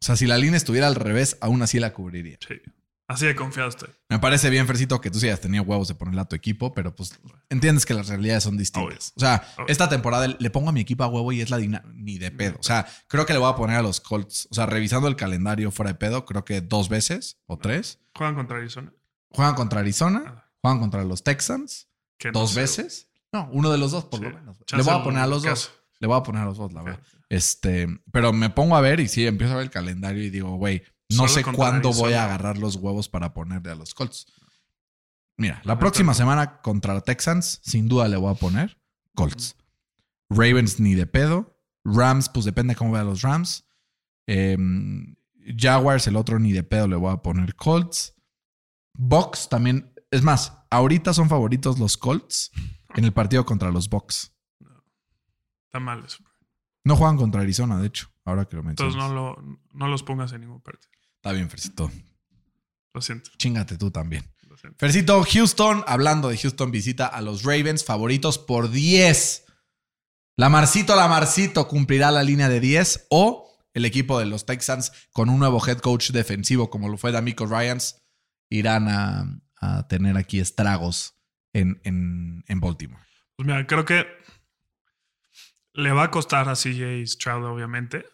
o 0.00 0.04
sea, 0.04 0.16
si 0.16 0.26
la 0.26 0.38
línea 0.38 0.56
estuviera 0.56 0.86
al 0.86 0.94
revés, 0.94 1.36
aún 1.40 1.62
así 1.62 1.80
la 1.80 1.92
cubriría. 1.92 2.38
Sí. 2.46 2.60
Así 3.06 3.26
de 3.26 3.34
confiado 3.36 3.68
estoy. 3.68 3.90
Me 4.08 4.18
parece 4.18 4.48
bien, 4.48 4.66
Fercito, 4.66 4.98
que 5.00 5.10
tú 5.10 5.20
sí 5.20 5.26
hayas 5.26 5.40
tenido 5.40 5.62
huevos 5.64 5.88
de 5.88 5.94
ponerle 5.94 6.22
a 6.22 6.24
tu 6.24 6.34
equipo, 6.36 6.72
pero 6.72 6.94
pues 6.96 7.18
entiendes 7.50 7.84
que 7.84 7.92
las 7.92 8.08
realidades 8.08 8.44
son 8.44 8.56
distintas. 8.56 9.12
O 9.16 9.20
sea, 9.20 9.46
Obvio. 9.58 9.66
esta 9.68 9.88
temporada 9.90 10.26
le 10.26 10.50
pongo 10.50 10.70
a 10.70 10.72
mi 10.72 10.80
equipo 10.80 11.04
a 11.04 11.08
huevo 11.08 11.30
y 11.30 11.42
es 11.42 11.50
la 11.50 11.58
dina- 11.58 11.84
ni 11.92 12.16
de 12.18 12.30
pedo. 12.30 12.56
O 12.58 12.62
sea, 12.62 12.86
creo 13.06 13.26
que 13.26 13.34
le 13.34 13.38
voy 13.38 13.50
a 13.52 13.56
poner 13.56 13.76
a 13.76 13.82
los 13.82 14.00
Colts. 14.00 14.48
O 14.50 14.54
sea, 14.54 14.64
revisando 14.64 15.06
el 15.08 15.16
calendario 15.16 15.70
fuera 15.70 15.92
de 15.92 15.98
pedo, 15.98 16.24
creo 16.24 16.46
que 16.46 16.62
dos 16.62 16.88
veces 16.88 17.36
o 17.46 17.58
tres. 17.58 17.98
Juegan 18.16 18.34
contra 18.36 18.56
Arizona. 18.56 18.90
Juegan 19.30 19.54
contra 19.54 19.80
Arizona, 19.80 20.50
juegan 20.62 20.80
contra 20.80 21.04
los 21.04 21.22
Texans. 21.22 21.88
no 22.24 22.30
dos 22.32 22.54
veces. 22.54 23.08
No, 23.32 23.50
uno 23.52 23.70
de 23.70 23.76
los 23.76 23.90
dos, 23.90 24.04
por 24.06 24.20
Sí. 24.20 24.24
lo 24.26 24.32
menos. 24.32 24.56
Le 24.72 24.82
voy 24.82 24.94
a 24.94 25.02
poner 25.02 25.20
a 25.22 25.26
los 25.26 25.42
dos. 25.42 25.72
Le 25.98 26.06
voy 26.06 26.18
a 26.18 26.22
poner 26.22 26.42
a 26.42 26.44
los 26.46 26.56
dos, 26.56 26.72
la 26.72 26.82
verdad. 26.82 27.00
Este, 27.28 27.86
pero 28.12 28.32
me 28.32 28.48
pongo 28.48 28.76
a 28.76 28.80
ver 28.80 29.00
y 29.00 29.08
sí, 29.08 29.26
empiezo 29.26 29.52
a 29.54 29.56
ver 29.56 29.64
el 29.64 29.70
calendario 29.70 30.22
y 30.22 30.30
digo, 30.30 30.54
güey, 30.56 30.82
no 31.10 31.16
Solo 31.16 31.28
sé 31.28 31.44
cuándo 31.44 31.92
voy 31.92 32.14
a 32.14 32.24
agarrar 32.24 32.58
los 32.58 32.76
huevos 32.76 33.08
para 33.08 33.34
ponerle 33.34 33.72
a 33.72 33.74
los 33.74 33.94
Colts. 33.94 34.26
Mira, 35.36 35.60
la 35.64 35.78
próxima 35.78 36.14
semana 36.14 36.60
contra 36.60 37.00
Texans, 37.00 37.60
sin 37.62 37.88
duda 37.88 38.08
le 38.08 38.16
voy 38.16 38.32
a 38.32 38.36
poner 38.36 38.78
Colts. 39.14 39.56
Ravens 40.30 40.80
ni 40.80 40.94
de 40.94 41.06
pedo. 41.06 41.58
Rams, 41.84 42.28
pues 42.28 42.44
depende 42.44 42.74
cómo 42.74 42.92
vea 42.92 43.04
los 43.04 43.22
Rams. 43.22 43.64
Em, 44.26 45.16
Jaguars, 45.56 46.06
el 46.06 46.16
otro 46.16 46.38
ni 46.38 46.52
de 46.52 46.62
pedo 46.62 46.88
le 46.88 46.96
voy 46.96 47.12
a 47.12 47.18
poner 47.18 47.54
Colts. 47.54 48.14
Bucks 48.94 49.48
también. 49.48 49.92
Es 50.10 50.22
más, 50.22 50.56
ahorita 50.70 51.12
son 51.12 51.28
favoritos 51.28 51.78
los 51.78 51.96
Colts 51.96 52.52
en 52.94 53.04
el 53.04 53.12
partido 53.12 53.44
contra 53.44 53.70
los 53.70 53.88
Bucks. 53.88 54.32
Está 55.66 55.80
mal 55.80 56.04
eso. 56.04 56.22
No 56.84 56.96
juegan 56.96 57.16
contra 57.16 57.40
Arizona, 57.40 57.78
de 57.78 57.88
hecho, 57.88 58.08
ahora 58.24 58.44
que 58.44 58.56
lo 58.56 58.62
mencionas. 58.62 58.94
Entonces 58.94 59.14
no, 59.14 59.14
lo, 59.14 59.58
no 59.72 59.88
los 59.88 60.02
pongas 60.02 60.32
en 60.32 60.42
ningún 60.42 60.60
partido. 60.60 60.93
Está 61.24 61.32
bien, 61.32 61.48
Fercito. 61.48 61.90
Lo 62.92 63.00
siento. 63.00 63.30
Chingate 63.38 63.78
tú 63.78 63.90
también. 63.90 64.30
Lo 64.46 64.58
siento. 64.58 64.76
Fercito, 64.78 65.24
Houston, 65.24 65.82
hablando 65.86 66.28
de 66.28 66.36
Houston, 66.36 66.70
visita 66.70 67.06
a 67.06 67.22
los 67.22 67.44
Ravens, 67.44 67.82
favoritos 67.82 68.36
por 68.36 68.70
10. 68.70 69.46
Lamarcito, 70.36 70.94
Lamarcito 70.94 71.66
cumplirá 71.66 72.10
la 72.10 72.22
línea 72.22 72.50
de 72.50 72.60
10 72.60 73.06
o 73.08 73.56
el 73.72 73.86
equipo 73.86 74.18
de 74.18 74.26
los 74.26 74.44
Texans 74.44 74.92
con 75.12 75.30
un 75.30 75.38
nuevo 75.38 75.66
head 75.66 75.78
coach 75.78 76.10
defensivo 76.10 76.68
como 76.68 76.90
lo 76.90 76.98
fue 76.98 77.10
D'Amico 77.10 77.46
Ryans 77.46 78.04
irán 78.50 78.88
a, 78.88 79.24
a 79.62 79.88
tener 79.88 80.18
aquí 80.18 80.40
estragos 80.40 81.18
en, 81.54 81.80
en, 81.84 82.44
en 82.48 82.60
Baltimore. 82.60 83.02
Pues 83.36 83.46
mira, 83.46 83.66
creo 83.66 83.86
que 83.86 84.04
le 85.72 85.90
va 85.92 86.02
a 86.02 86.10
costar 86.10 86.50
a 86.50 86.54
CJ 86.54 87.06
Stroud, 87.06 87.46
obviamente, 87.46 88.04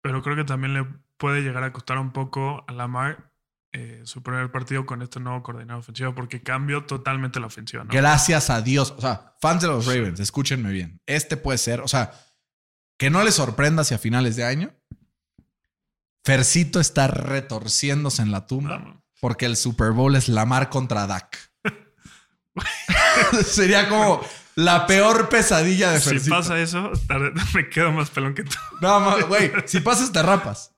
pero 0.00 0.22
creo 0.22 0.34
que 0.34 0.44
también 0.44 0.72
le 0.72 1.03
puede 1.16 1.42
llegar 1.42 1.62
a 1.64 1.72
costar 1.72 1.98
un 1.98 2.12
poco 2.12 2.64
a 2.66 2.72
Lamar 2.72 3.30
eh, 3.72 4.02
su 4.04 4.22
primer 4.22 4.50
partido 4.52 4.86
con 4.86 5.02
este 5.02 5.18
nuevo 5.20 5.42
coordinador 5.42 5.80
ofensivo 5.80 6.14
porque 6.14 6.42
cambió 6.42 6.84
totalmente 6.84 7.40
la 7.40 7.46
ofensiva. 7.46 7.84
¿no? 7.84 7.90
Gracias 7.92 8.48
a 8.50 8.60
Dios. 8.62 8.94
O 8.96 9.00
sea, 9.00 9.34
fans 9.40 9.62
de 9.62 9.68
los 9.68 9.86
Ravens, 9.86 10.20
escúchenme 10.20 10.70
bien. 10.70 11.00
Este 11.06 11.36
puede 11.36 11.58
ser, 11.58 11.80
o 11.80 11.88
sea, 11.88 12.12
que 12.96 13.10
no 13.10 13.24
les 13.24 13.34
sorprenda 13.34 13.82
hacia 13.82 13.98
finales 13.98 14.36
de 14.36 14.44
año. 14.44 14.72
Fercito 16.24 16.78
está 16.80 17.06
retorciéndose 17.08 18.22
en 18.22 18.30
la 18.30 18.46
tumba 18.46 18.78
No, 18.78 18.84
no. 18.86 19.04
porque 19.20 19.44
el 19.46 19.56
Super 19.56 19.90
Bowl 19.90 20.14
es 20.16 20.28
Lamar 20.28 20.70
contra 20.70 21.06
Dak. 21.06 21.36
Sería 23.44 23.88
como 23.88 24.20
la 24.54 24.86
peor 24.86 25.28
pesadilla 25.28 25.90
de 25.90 26.00
Si 26.00 26.10
Fercito. 26.10 26.36
pasa 26.36 26.58
eso, 26.60 26.92
me 27.54 27.68
quedo 27.68 27.92
más 27.92 28.10
pelón 28.10 28.34
que 28.34 28.44
tú. 28.44 28.56
No, 28.80 29.26
güey, 29.26 29.52
si 29.66 29.80
pasas 29.80 30.12
te 30.12 30.22
rapas. 30.22 30.73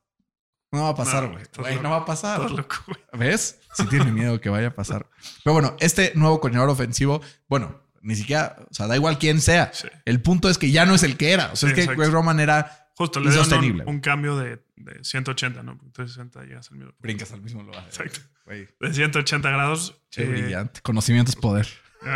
No 0.73 0.83
va 0.83 0.89
a 0.91 0.95
pasar, 0.95 1.29
güey. 1.29 1.79
no 1.81 1.91
va 1.91 1.99
a 1.99 2.05
pasar. 2.05 2.41
Estás 2.41 2.53
loco, 2.57 2.77
güey. 2.87 2.99
¿Ves? 3.13 3.61
Si 3.75 3.87
tiene 3.87 4.11
miedo 4.13 4.41
que 4.41 4.49
vaya 4.51 4.69
a 4.69 4.75
pasar. 4.75 5.07
Pero 5.45 5.55
bueno, 5.55 5.77
este 5.81 6.13
nuevo 6.15 6.41
coordinador 6.41 6.71
ofensivo, 6.71 7.21
bueno, 7.49 7.81
ni 8.03 8.15
siquiera, 8.17 8.57
o 8.71 8.75
sea, 8.75 8.87
da 8.87 8.97
igual 8.97 9.19
quién 9.19 9.41
sea. 9.41 9.71
Sí. 9.73 9.89
El 10.05 10.21
punto 10.23 10.49
es 10.51 10.59
que 10.59 10.71
ya 10.71 10.85
no 10.87 10.95
es 10.95 11.03
el 11.03 11.17
que 11.17 11.33
era. 11.33 11.53
O 11.53 11.57
sea, 11.57 11.69
Sí, 11.69 11.73
es 11.73 11.73
que 11.75 11.81
exacto. 11.83 12.01
Greg 12.03 12.13
Roman 12.13 12.41
era. 12.41 12.89
Justo, 12.95 13.21
le 13.21 13.27
Insostenible. 13.27 13.83
un, 13.85 13.97
un 13.97 14.01
cambio 14.01 14.37
de, 14.39 14.63
de 14.77 15.05
180, 15.05 15.63
¿no? 15.63 15.77
Porque 15.77 15.93
360 15.93 16.45
llegas 16.45 16.71
al 16.71 16.79
mismo. 16.79 16.93
Brincas 16.99 17.33
al 17.33 17.43
mismo 17.43 17.63
lugar. 17.63 17.85
Exacto. 17.87 18.21
Güey, 18.47 18.69
De 18.81 18.93
180 18.95 19.51
grados. 19.51 20.01
che, 20.11 20.23
eh, 20.23 20.27
brillante. 20.27 20.81
Conocimiento 20.81 21.31
es 21.31 21.37
poder. 21.37 21.69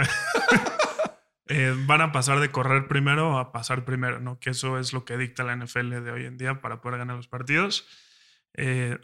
eh, 1.49 1.75
van 1.87 2.01
a 2.01 2.13
pasar 2.13 2.41
de 2.41 2.51
correr 2.51 2.87
primero 2.89 3.39
a 3.39 3.53
pasar 3.53 3.85
primero, 3.85 4.21
¿no? 4.21 4.39
Que 4.39 4.51
eso 4.51 4.79
es 4.79 4.93
lo 4.93 5.05
que 5.05 5.17
dicta 5.17 5.43
la 5.45 5.57
NFL 5.57 5.91
de 6.03 6.11
hoy 6.13 6.25
en 6.27 6.39
día 6.39 6.61
para 6.61 6.81
poder 6.81 6.99
ganar 6.99 7.17
los 7.17 7.29
partidos. 7.29 7.87
Eh, 8.55 8.99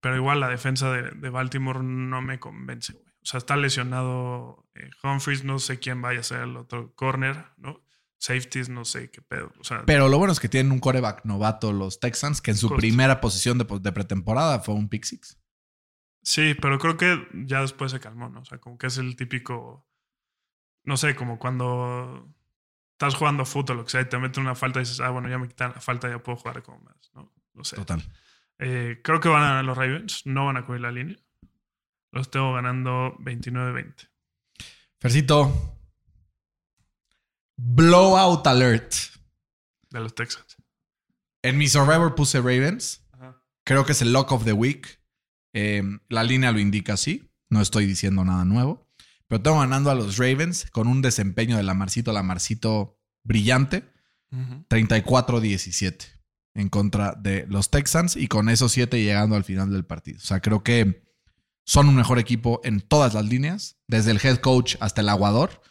pero 0.00 0.16
igual 0.16 0.40
la 0.40 0.48
defensa 0.48 0.90
de, 0.92 1.10
de, 1.10 1.30
Baltimore 1.30 1.82
no 1.82 2.22
me 2.22 2.38
convence, 2.38 2.92
güey. 2.92 3.10
O 3.22 3.26
sea, 3.26 3.38
está 3.38 3.56
lesionado 3.56 4.66
eh, 4.74 4.90
Humphries, 5.02 5.44
no 5.44 5.58
sé 5.58 5.78
quién 5.78 6.00
vaya 6.00 6.20
a 6.20 6.24
ser 6.24 6.40
el 6.40 6.56
otro 6.56 6.94
corner, 6.94 7.44
¿no? 7.58 7.82
Safeties, 8.18 8.68
no 8.68 8.84
sé 8.84 9.10
qué 9.10 9.22
pedo. 9.22 9.52
O 9.58 9.64
sea, 9.64 9.84
pero 9.86 10.08
lo 10.08 10.18
bueno 10.18 10.32
es 10.32 10.40
que 10.40 10.48
tienen 10.48 10.72
un 10.72 10.78
coreback 10.78 11.24
novato 11.24 11.72
los 11.72 12.00
Texans, 12.00 12.40
que 12.40 12.50
en 12.50 12.56
su 12.56 12.70
primera 12.70 13.20
posición 13.20 13.58
de, 13.58 13.66
de, 13.80 13.92
pretemporada 13.92 14.60
fue 14.60 14.74
un 14.74 14.88
pick 14.88 15.04
six. 15.04 15.38
Sí, 16.22 16.54
pero 16.60 16.78
creo 16.78 16.96
que 16.96 17.26
ya 17.32 17.62
después 17.62 17.92
se 17.92 18.00
calmó, 18.00 18.28
¿no? 18.28 18.40
O 18.40 18.44
sea, 18.44 18.58
como 18.58 18.76
que 18.76 18.88
es 18.88 18.98
el 18.98 19.16
típico, 19.16 19.86
no 20.84 20.98
sé, 20.98 21.14
como 21.14 21.38
cuando 21.38 22.28
estás 22.92 23.14
jugando 23.14 23.46
fútbol, 23.46 23.84
que 23.84 23.90
sea, 23.90 24.02
y 24.02 24.08
te 24.08 24.18
meten 24.18 24.42
una 24.42 24.54
falta 24.54 24.80
y 24.80 24.82
dices, 24.82 25.00
ah, 25.00 25.08
bueno, 25.08 25.28
ya 25.30 25.38
me 25.38 25.48
quitan 25.48 25.72
la 25.74 25.80
falta, 25.80 26.10
ya 26.10 26.22
puedo 26.22 26.36
jugar 26.36 26.62
como 26.62 26.80
más, 26.80 27.10
¿no? 27.14 27.32
No 27.54 27.64
sé. 27.64 27.76
Total. 27.76 28.02
Eh, 28.62 29.00
creo 29.02 29.20
que 29.20 29.28
van 29.30 29.42
a 29.42 29.48
ganar 29.48 29.64
los 29.64 29.76
Ravens, 29.76 30.26
no 30.26 30.46
van 30.46 30.58
a 30.58 30.66
cubrir 30.66 30.82
la 30.82 30.92
línea. 30.92 31.16
Los 32.12 32.30
tengo 32.30 32.52
ganando 32.52 33.16
29-20. 33.18 34.10
Fercito. 35.00 35.78
Blowout 37.56 38.46
alert. 38.46 38.92
De 39.88 40.00
los 40.00 40.14
Texans. 40.14 40.58
En 41.42 41.56
mi 41.56 41.68
Survivor 41.68 42.14
puse 42.14 42.38
Ravens. 42.38 43.02
Creo 43.64 43.86
que 43.86 43.92
es 43.92 44.02
el 44.02 44.12
lock 44.12 44.32
of 44.32 44.44
the 44.44 44.52
week. 44.52 45.00
Em, 45.54 46.00
la 46.08 46.22
línea 46.22 46.52
lo 46.52 46.58
indica 46.58 46.94
así. 46.94 47.30
No 47.48 47.62
estoy 47.62 47.86
diciendo 47.86 48.24
nada 48.24 48.44
nuevo. 48.44 48.86
Pero 49.26 49.40
tengo 49.40 49.60
ganando 49.60 49.90
a 49.90 49.94
los 49.94 50.18
Ravens 50.18 50.70
con 50.70 50.86
un 50.86 51.00
desempeño 51.00 51.56
de 51.56 51.62
Lamarcito, 51.62 52.12
Lamarcito 52.12 53.00
brillante. 53.22 53.90
34-17 54.68 56.19
en 56.54 56.68
contra 56.68 57.12
de 57.12 57.46
los 57.48 57.70
Texans 57.70 58.16
y 58.16 58.28
con 58.28 58.48
esos 58.48 58.72
siete 58.72 59.02
llegando 59.02 59.36
al 59.36 59.44
final 59.44 59.70
del 59.70 59.84
partido. 59.84 60.18
O 60.18 60.26
sea, 60.26 60.40
creo 60.40 60.62
que 60.62 61.04
son 61.64 61.88
un 61.88 61.96
mejor 61.96 62.18
equipo 62.18 62.60
en 62.64 62.80
todas 62.80 63.14
las 63.14 63.24
líneas, 63.26 63.78
desde 63.86 64.10
el 64.10 64.20
head 64.22 64.38
coach 64.38 64.76
hasta 64.80 65.00
el 65.00 65.08
aguador. 65.08 65.62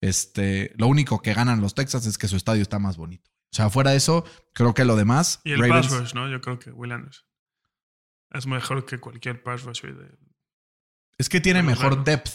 Este, 0.00 0.72
lo 0.76 0.88
único 0.88 1.22
que 1.22 1.32
ganan 1.32 1.60
los 1.60 1.74
Texans 1.74 2.06
es 2.06 2.18
que 2.18 2.28
su 2.28 2.36
estadio 2.36 2.62
está 2.62 2.78
más 2.78 2.96
bonito. 2.96 3.30
O 3.52 3.56
sea, 3.56 3.70
fuera 3.70 3.92
de 3.92 3.96
eso, 3.96 4.24
creo 4.52 4.74
que 4.74 4.84
lo 4.84 4.96
demás. 4.96 5.40
Y 5.44 5.52
el 5.52 5.60
Ravens, 5.60 5.88
pass 5.88 5.98
rush, 5.98 6.14
¿no? 6.14 6.28
Yo 6.28 6.40
creo 6.40 6.58
que 6.58 6.70
Will 6.70 6.92
Anderson 6.92 7.26
es 8.32 8.46
mejor 8.46 8.84
que 8.84 8.98
cualquier 8.98 9.42
pass 9.42 9.62
rush 9.62 9.82
de. 9.82 10.18
Es 11.18 11.28
que 11.28 11.40
tiene 11.40 11.62
mejor 11.62 12.04
depth. 12.04 12.30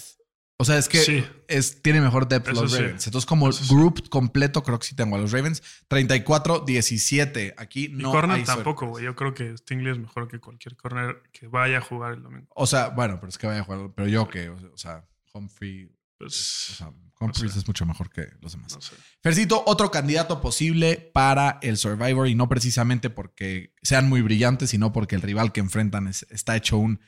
O 0.62 0.64
sea, 0.64 0.78
es 0.78 0.88
que 0.88 1.26
es, 1.48 1.82
tiene 1.82 2.02
mejor 2.02 2.28
depth 2.28 2.50
los 2.50 2.72
Ravens. 2.72 3.08
Entonces, 3.08 3.26
como 3.26 3.50
group 3.68 4.10
completo, 4.10 4.62
creo 4.62 4.78
que 4.78 4.86
sí 4.86 4.96
tengo 4.96 5.16
a 5.16 5.20
los 5.20 5.32
Ravens. 5.32 5.64
34-17. 5.90 7.56
Aquí 7.58 7.90
no. 7.90 8.10
Y 8.10 8.12
corner 8.12 8.44
tampoco, 8.44 8.86
güey. 8.86 9.04
Yo 9.04 9.16
creo 9.16 9.34
que 9.34 9.58
Stingley 9.58 9.94
es 9.94 9.98
mejor 9.98 10.28
que 10.28 10.38
cualquier 10.38 10.76
corner 10.76 11.24
que 11.32 11.48
vaya 11.48 11.80
a 11.80 11.82
jugar 11.82 12.14
el 12.14 12.22
domingo. 12.22 12.46
O 12.54 12.68
sea, 12.68 12.90
bueno, 12.90 13.16
pero 13.20 13.30
es 13.30 13.40
que 13.40 13.48
vaya 13.48 13.62
a 13.62 13.64
jugar. 13.64 13.90
Pero 13.96 14.08
yo 14.08 14.30
que, 14.30 14.50
o 14.50 14.78
sea, 14.78 15.04
Humphrey. 15.34 15.90
Pues, 16.20 16.70
o 16.70 16.74
sea, 16.76 16.92
Humphrey 17.20 17.50
es 17.50 17.66
mucho 17.66 17.88
mejor 17.88 18.12
que 18.12 18.28
los 18.40 18.52
demás. 18.52 18.76
No 18.76 18.98
Fercito, 19.24 19.64
otro 19.66 19.90
candidato 19.90 20.42
posible 20.42 21.10
para 21.12 21.58
el 21.64 21.78
Survivor 21.78 22.28
y 22.28 22.36
no 22.36 22.48
precisamente 22.48 23.10
porque 23.10 23.74
sean 23.82 24.08
muy 24.08 24.22
brillantes, 24.22 24.70
sino 24.70 24.94
porque 24.94 25.16
el 25.16 25.24
rival 25.24 25.54
que 25.54 25.60
enfrentan 25.60 26.08
está 26.08 26.56
hecho 26.56 26.78
un 26.78 27.00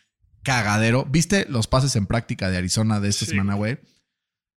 cagadero. 0.44 1.06
¿Viste 1.06 1.46
los 1.50 1.68
pases 1.68 1.96
en 1.96 2.06
práctica 2.06 2.50
de 2.50 2.58
Arizona 2.58 3.00
de 3.00 3.10
esta 3.10 3.26
semana, 3.26 3.56
güey? 3.56 3.80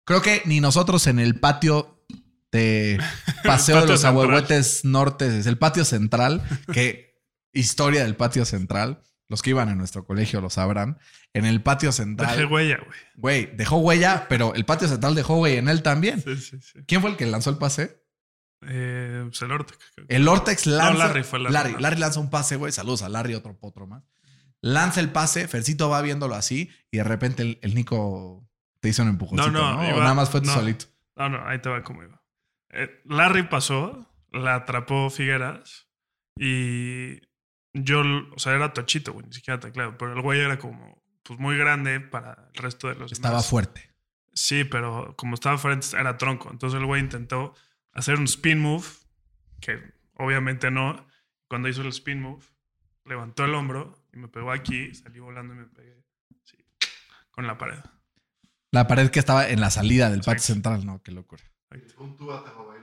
Creo 0.05 0.23
que 0.23 0.43
ni 0.45 0.61
nosotros 0.61 1.07
en 1.07 1.19
el 1.19 1.39
patio 1.41 2.05
de 2.53 3.01
Paseo 3.45 3.81
de 3.81 3.87
los 3.87 4.05
Abuehuetes 4.05 4.85
Norte, 4.85 5.39
es 5.39 5.47
el 5.47 5.59
patio 5.59 5.85
central, 5.85 6.43
que 6.73 7.23
historia 7.53 8.05
del 8.05 8.17
patio 8.17 8.45
central. 8.45 9.03
Los 9.29 9.43
que 9.43 9.51
iban 9.51 9.69
a 9.69 9.75
nuestro 9.75 10.07
colegio 10.07 10.41
lo 10.41 10.51
sabrán. 10.51 10.99
En 11.35 11.47
el 11.47 11.61
patio 11.61 11.91
central. 11.91 12.37
Dejó 12.37 12.55
huella, 12.55 12.79
güey. 12.87 12.99
Güey, 13.17 13.57
dejó 13.57 13.79
huella, 13.79 14.27
pero 14.29 14.55
el 14.55 14.65
patio 14.65 14.87
central 14.87 15.17
dejó 15.17 15.37
güey 15.37 15.57
en 15.57 15.69
él 15.69 15.83
también. 15.83 16.23
Sí, 16.23 16.37
sí, 16.37 16.59
sí. 16.61 16.79
¿Quién 16.87 17.01
fue 17.01 17.11
el 17.11 17.17
que 17.17 17.27
lanzó 17.27 17.51
el 17.51 17.59
pase? 17.59 18.05
Eh, 18.69 19.25
pues 19.27 19.43
el 19.43 19.51
Ortex. 19.51 19.79
El 20.07 20.29
Ortex 20.29 20.67
lanza. 20.67 20.93
No, 20.93 20.99
Larry 21.01 21.25
fue 21.25 21.41
Larry. 21.41 21.53
Larry, 21.53 21.83
Larry 21.83 21.99
lanza 21.99 22.21
un 22.21 22.31
pase, 22.31 22.55
güey. 22.55 22.71
Saludos 22.71 23.03
a 23.03 23.09
Larry, 23.09 23.35
otro 23.35 23.59
potro 23.59 23.89
más 23.89 24.05
lanza 24.67 25.01
el 25.01 25.11
pase, 25.11 25.47
Fercito 25.47 25.89
va 25.89 26.03
viéndolo 26.03 26.35
así 26.35 26.71
y 26.91 26.99
de 26.99 27.05
repente 27.05 27.59
el, 27.61 27.75
Nico 27.75 28.49
te 28.81 28.89
hizo 28.89 29.03
un 29.03 29.09
empujoncito, 29.09 29.51
¿no? 29.51 29.83
no, 29.83 29.97
o 29.97 30.01
nada 30.01 30.15
más 30.15 30.31
fue 30.31 30.41
tú 30.41 30.49
solito. 30.49 30.87
No, 31.15 31.29
no, 31.29 31.47
ahí 31.47 31.61
te 31.61 31.69
va 31.69 31.83
como 31.83 32.03
iba. 32.03 32.21
Eh, 32.71 33.01
Larry 33.05 33.45
pasó, 33.45 34.13
la 34.33 34.57
atrapó 34.57 35.09
Figueras 35.09 35.87
y 36.37 37.21
yo, 37.73 38.03
o 38.35 38.39
sea, 38.39 38.55
era 38.55 38.73
tochito, 38.73 39.13
güey, 39.13 39.27
ni 39.27 39.33
siquiera 39.33 39.61
claro, 39.61 39.97
pero 39.97 40.15
el 40.15 40.21
güey 40.21 40.41
era 40.41 40.59
como, 40.59 41.03
pues 41.23 41.39
muy 41.39 41.57
grande 41.57 42.01
para 42.01 42.51
el 42.53 42.63
resto 42.63 42.89
de 42.89 42.97
los 42.97 43.13
Estaba 43.13 43.43
fuerte. 43.43 43.91
Sí, 44.33 44.65
pero 44.65 45.15
como 45.17 45.35
estaba 45.35 45.57
fuerte 45.59 45.97
era 45.99 46.19
tronco. 46.19 46.51
Entonces 46.51 46.79
el 46.79 46.87
güey 46.87 47.01
intentó 47.01 47.55
hacer 47.93 48.19
un 48.19 48.25
spin 48.25 48.61
move, 48.61 48.85
que 49.61 49.81
obviamente 50.15 50.71
no. 50.71 51.07
Cuando 51.49 51.69
hizo 51.69 51.83
el 51.83 51.89
spin 51.89 52.21
move, 52.21 52.45
levantó 53.05 53.45
el 53.45 53.55
hombro 53.55 53.97
y 54.17 54.19
me 54.19 54.29
pegó 54.29 54.51
aquí, 54.51 54.95
salí 54.95 55.21
volando 55.21 55.53
y 55.55 55.59
me 55.59 55.67
pegué 55.67 56.03
sí, 56.45 56.57
con 57.31 57.47
la 57.47 57.59
pared. 57.59 57.79
La 58.73 58.87
pared 58.87 59.11
que 59.11 59.19
estaba 59.19 59.49
en 59.49 59.61
la 59.61 59.71
salida 59.71 60.11
del 60.11 60.23
patio 60.23 60.43
central, 60.43 60.85
¿no? 60.87 61.03
Qué 61.03 61.13
locura. 61.13 61.43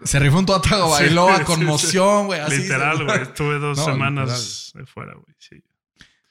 Se 0.03 0.19
rifó 0.19 0.39
un 0.39 0.45
tuatago 0.45 0.91
bailó 0.91 1.29
a 1.29 1.43
conmoción, 1.43 2.27
güey. 2.27 2.41
literal, 2.49 3.03
güey. 3.03 3.21
Estuve 3.23 3.57
dos 3.57 3.77
semanas 3.85 4.71
de 4.75 4.85
fuera, 4.85 5.13
güey. 5.13 5.35
Sí. 5.39 5.63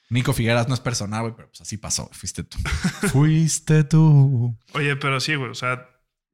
Nico 0.09 0.31
Figueras 0.31 0.67
no 0.67 0.73
es 0.73 0.79
personal, 0.79 1.21
güey, 1.21 1.35
pero 1.35 1.49
pues 1.49 1.61
así 1.61 1.77
pasó. 1.77 2.09
Fuiste 2.13 2.43
tú. 2.43 2.57
Fuiste 3.11 3.83
tú. 3.83 4.57
Oye, 4.73 4.95
pero 4.95 5.19
sí, 5.19 5.35
güey. 5.35 5.49
O 5.49 5.55
sea, 5.55 5.89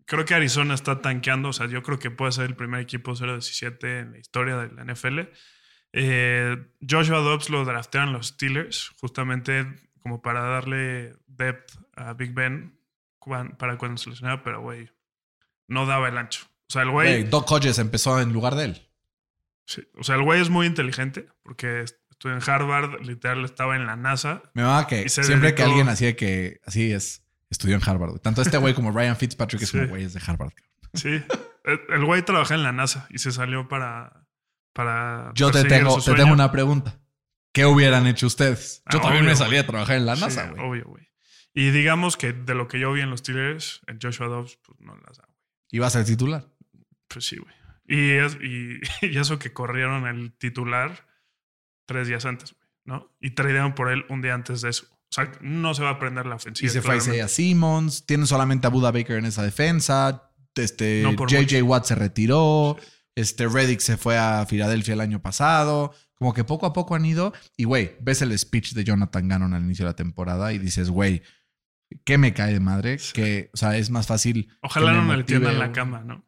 creo 0.06 0.26
que 0.26 0.36
Arizona 0.36 0.76
está 0.76 1.02
tanqueando. 1.02 1.50
O 1.50 1.54
sea, 1.54 1.68
yo 1.68 1.82
creo 1.82 1.98
que 1.98 2.12
puede 2.12 2.34
ser 2.34 2.46
el 2.46 2.56
primer 2.56 2.82
equipo 2.82 3.14
0-17 3.14 4.02
en 4.02 4.12
la 4.12 4.20
historia 4.20 4.58
de 4.58 4.72
la 4.74 4.94
NFL. 4.94 5.22
Eh, 5.94 6.58
Joshua 6.88 7.20
Dobbs 7.20 7.50
lo 7.50 7.66
draftearon 7.66 8.14
los 8.14 8.28
Steelers, 8.28 8.90
justamente 9.00 9.66
como 10.02 10.22
para 10.22 10.42
darle 10.42 11.16
depth 11.28 11.78
a 11.96 12.14
Big 12.14 12.34
Ben 12.34 12.78
para 13.58 13.78
cuando 13.78 13.98
se 13.98 14.10
lesionaba, 14.10 14.44
pero 14.44 14.62
güey, 14.62 14.90
no 15.68 15.86
daba 15.86 16.10
el 16.10 16.18
ancho. 16.18 16.46
O 16.68 16.72
sea, 16.72 16.84
el 16.84 16.92
güey. 16.92 17.24
Doc 17.24 17.52
Hodges 17.52 17.80
empezó 17.80 18.20
en 18.20 18.34
lugar 18.34 18.56
de 18.56 18.66
él. 18.66 18.90
Sí, 19.66 19.88
o 19.98 20.04
sea, 20.04 20.16
el 20.16 20.24
güey 20.24 20.42
es 20.42 20.50
muy 20.50 20.66
inteligente 20.66 21.28
porque 21.44 21.82
estudió 21.82 22.36
en 22.36 22.42
Harvard, 22.46 23.02
literal 23.02 23.46
estaba 23.46 23.76
en 23.76 23.86
la 23.86 23.96
NASA. 23.96 24.42
Me 24.54 24.64
va 24.64 24.88
que 24.88 25.08
siempre 25.10 25.54
que 25.54 25.64
alguien 25.64 25.90
hacía 25.90 26.16
que 26.16 26.60
así 26.66 26.92
es, 26.92 27.24
estudió 27.50 27.76
en 27.76 27.82
Harvard. 27.88 28.18
Tanto 28.20 28.42
este 28.42 28.58
güey 28.58 28.74
como 28.74 28.92
Ryan 28.92 29.16
Fitzpatrick 29.16 29.62
es 29.62 29.72
como 29.72 29.88
güeyes 29.88 30.14
de 30.14 30.22
Harvard. 30.26 30.54
Sí, 30.96 31.24
el 31.90 32.06
güey 32.06 32.24
trabajaba 32.24 32.56
en 32.56 32.64
la 32.64 32.72
NASA 32.72 33.08
y 33.12 33.20
se 33.20 33.32
salió 33.32 33.68
para 33.68 34.19
yo 35.36 35.52
te 35.52 35.64
tengo, 35.64 36.02
te 36.02 36.14
tengo 36.14 36.34
una 36.34 36.52
pregunta. 36.52 37.00
¿Qué 37.52 37.66
hubieran 37.66 38.08
hecho 38.08 38.28
ustedes? 38.28 38.84
Yo 38.92 39.00
ah, 39.00 39.02
también 39.02 39.26
me 39.26 39.36
salí 39.36 39.58
a 39.58 39.66
trabajar 39.66 39.98
en 39.98 40.06
la 40.06 40.16
NASA, 40.16 40.52
güey. 40.52 40.66
obvio, 40.66 40.86
güey. 40.86 41.10
Y 41.54 41.72
digamos 41.72 42.16
que 42.16 42.32
de 42.32 42.54
lo 42.54 42.68
que 42.68 42.80
yo 42.80 42.94
vi 42.94 43.02
en 43.02 43.10
los 43.10 43.22
Steelers, 43.22 43.82
en 43.88 44.00
Joshua 44.00 44.28
Dobbs, 44.28 44.58
pues 44.64 44.80
no 44.80 44.96
las 44.96 45.18
da, 45.18 45.26
güey. 45.26 45.40
¿Iba 45.72 45.88
a 45.88 45.90
ser 45.90 46.06
titular? 46.06 46.48
Pues 47.08 47.26
sí, 47.26 47.38
güey. 47.38 47.54
Y, 47.88 48.20
y, 49.06 49.18
eso 49.18 49.40
que 49.40 49.52
corrieron 49.52 50.06
el 50.08 50.32
titular 50.34 51.08
tres 51.86 52.08
días 52.08 52.26
antes, 52.26 52.54
güey, 52.54 52.70
¿no? 52.86 53.12
Y 53.20 53.32
tradearon 53.32 53.74
por 53.74 53.92
él 53.92 54.06
un 54.10 54.22
día 54.22 54.36
antes 54.36 54.62
de 54.62 54.70
eso. 54.70 54.86
O 54.92 55.12
sea, 55.12 55.32
no 55.42 55.74
se 55.74 55.82
va 55.82 55.90
a 55.90 55.94
aprender 55.94 56.28
la 56.28 56.36
ofensiva. 56.36 56.68
Y 56.68 56.72
se 56.72 56.82
fue 56.84 57.22
a 57.22 57.28
Simmons, 57.28 58.06
tienen 58.06 58.28
solamente 58.28 58.68
a 58.68 58.70
Buda 58.70 58.92
Baker 58.92 59.18
en 59.18 59.26
esa 59.26 59.42
defensa. 59.42 60.32
Este, 60.54 61.04
JJ 61.04 61.64
Watt 61.64 61.86
se 61.86 61.96
retiró. 61.96 62.78
Este 63.16 63.48
Reddick 63.48 63.80
se 63.80 63.98
fue 63.98 64.18
a 64.18 64.46
Filadelfia 64.46 64.94
el 64.94 65.02
año 65.02 65.22
pasado. 65.22 65.94
Como 66.16 66.34
que 66.34 66.44
poco 66.44 66.66
a 66.66 66.74
poco 66.74 66.96
han 66.96 67.06
ido. 67.06 67.34
Y, 67.58 67.64
güey, 67.64 67.96
ves 68.02 68.22
el 68.22 68.38
speech 68.38 68.74
de 68.74 68.84
Jonathan 68.84 69.28
Gannon 69.28 69.54
al 69.54 69.64
inicio 69.64 69.86
de 69.86 69.92
la 69.92 69.96
temporada 69.96 70.54
y 70.54 70.58
dices, 70.58 70.90
güey, 70.90 71.22
¿qué 72.04 72.18
me 72.18 72.34
cae 72.34 72.54
de 72.54 72.60
madre? 72.60 72.98
Que, 73.14 73.50
o 73.54 73.58
sea, 73.58 73.78
es 73.78 73.90
más 73.90 74.08
fácil. 74.08 74.52
Ojalá 74.62 74.94
no 74.94 75.04
me 75.04 75.16
entiendan 75.16 75.54
en 75.54 75.60
la 75.60 75.72
cama, 75.72 76.02
¿no? 76.02 76.28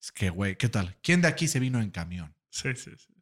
Es 0.00 0.12
que, 0.12 0.30
güey, 0.30 0.56
¿qué 0.56 0.68
tal? 0.68 0.98
¿Quién 1.02 1.22
de 1.22 1.28
aquí 1.28 1.48
se 1.48 1.60
vino 1.60 1.80
en 1.80 1.90
camión? 1.90 2.34
Sí, 2.50 2.74
sí, 2.74 2.90
sí. 2.96 3.14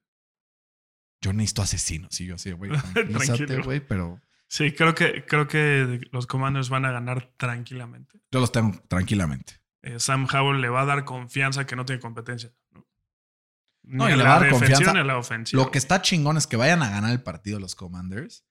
Yo 1.21 1.33
necesito 1.33 1.63
asesinos. 1.63 2.15
Sí, 2.15 2.27
yo 2.27 2.37
así, 2.37 2.53
güey. 2.53 2.71
Tranquilo. 2.95 3.63
güey, 3.63 3.81
pero. 3.81 4.21
Sí, 4.49 4.73
creo 4.73 4.95
que, 4.95 5.25
creo 5.27 5.47
que 5.47 6.01
los 6.11 6.27
Commanders 6.27 6.71
van 6.71 6.85
a 6.85 6.91
ganar 6.91 7.33
tranquilamente. 7.37 8.21
Yo 8.33 8.41
los 8.41 8.51
tengo 8.51 8.73
tranquilamente. 8.89 9.61
Eh, 9.83 10.01
Sam 10.01 10.27
Howell 10.33 10.61
le 10.61 10.69
va 10.69 10.83
a 10.83 10.87
dar 10.87 11.05
confianza 11.05 11.67
que 11.67 11.77
no 11.77 11.85
tiene 11.85 12.01
competencia. 12.01 12.53
¿No? 13.91 14.09
Y 14.09 14.17
le 14.17 14.23
va 14.23 14.37
a 14.37 14.41
dar 14.41 14.51
confianza. 14.51 14.95
Lo 15.53 15.71
que 15.71 15.79
está 15.79 16.03
chingón 16.03 16.37
es 16.37 16.47
que 16.47 16.57
vayan 16.57 16.83
a 16.83 16.91
ganar 16.91 17.11
el 17.13 17.23
partido 17.23 17.61
los 17.61 17.75
Commanders 17.75 18.45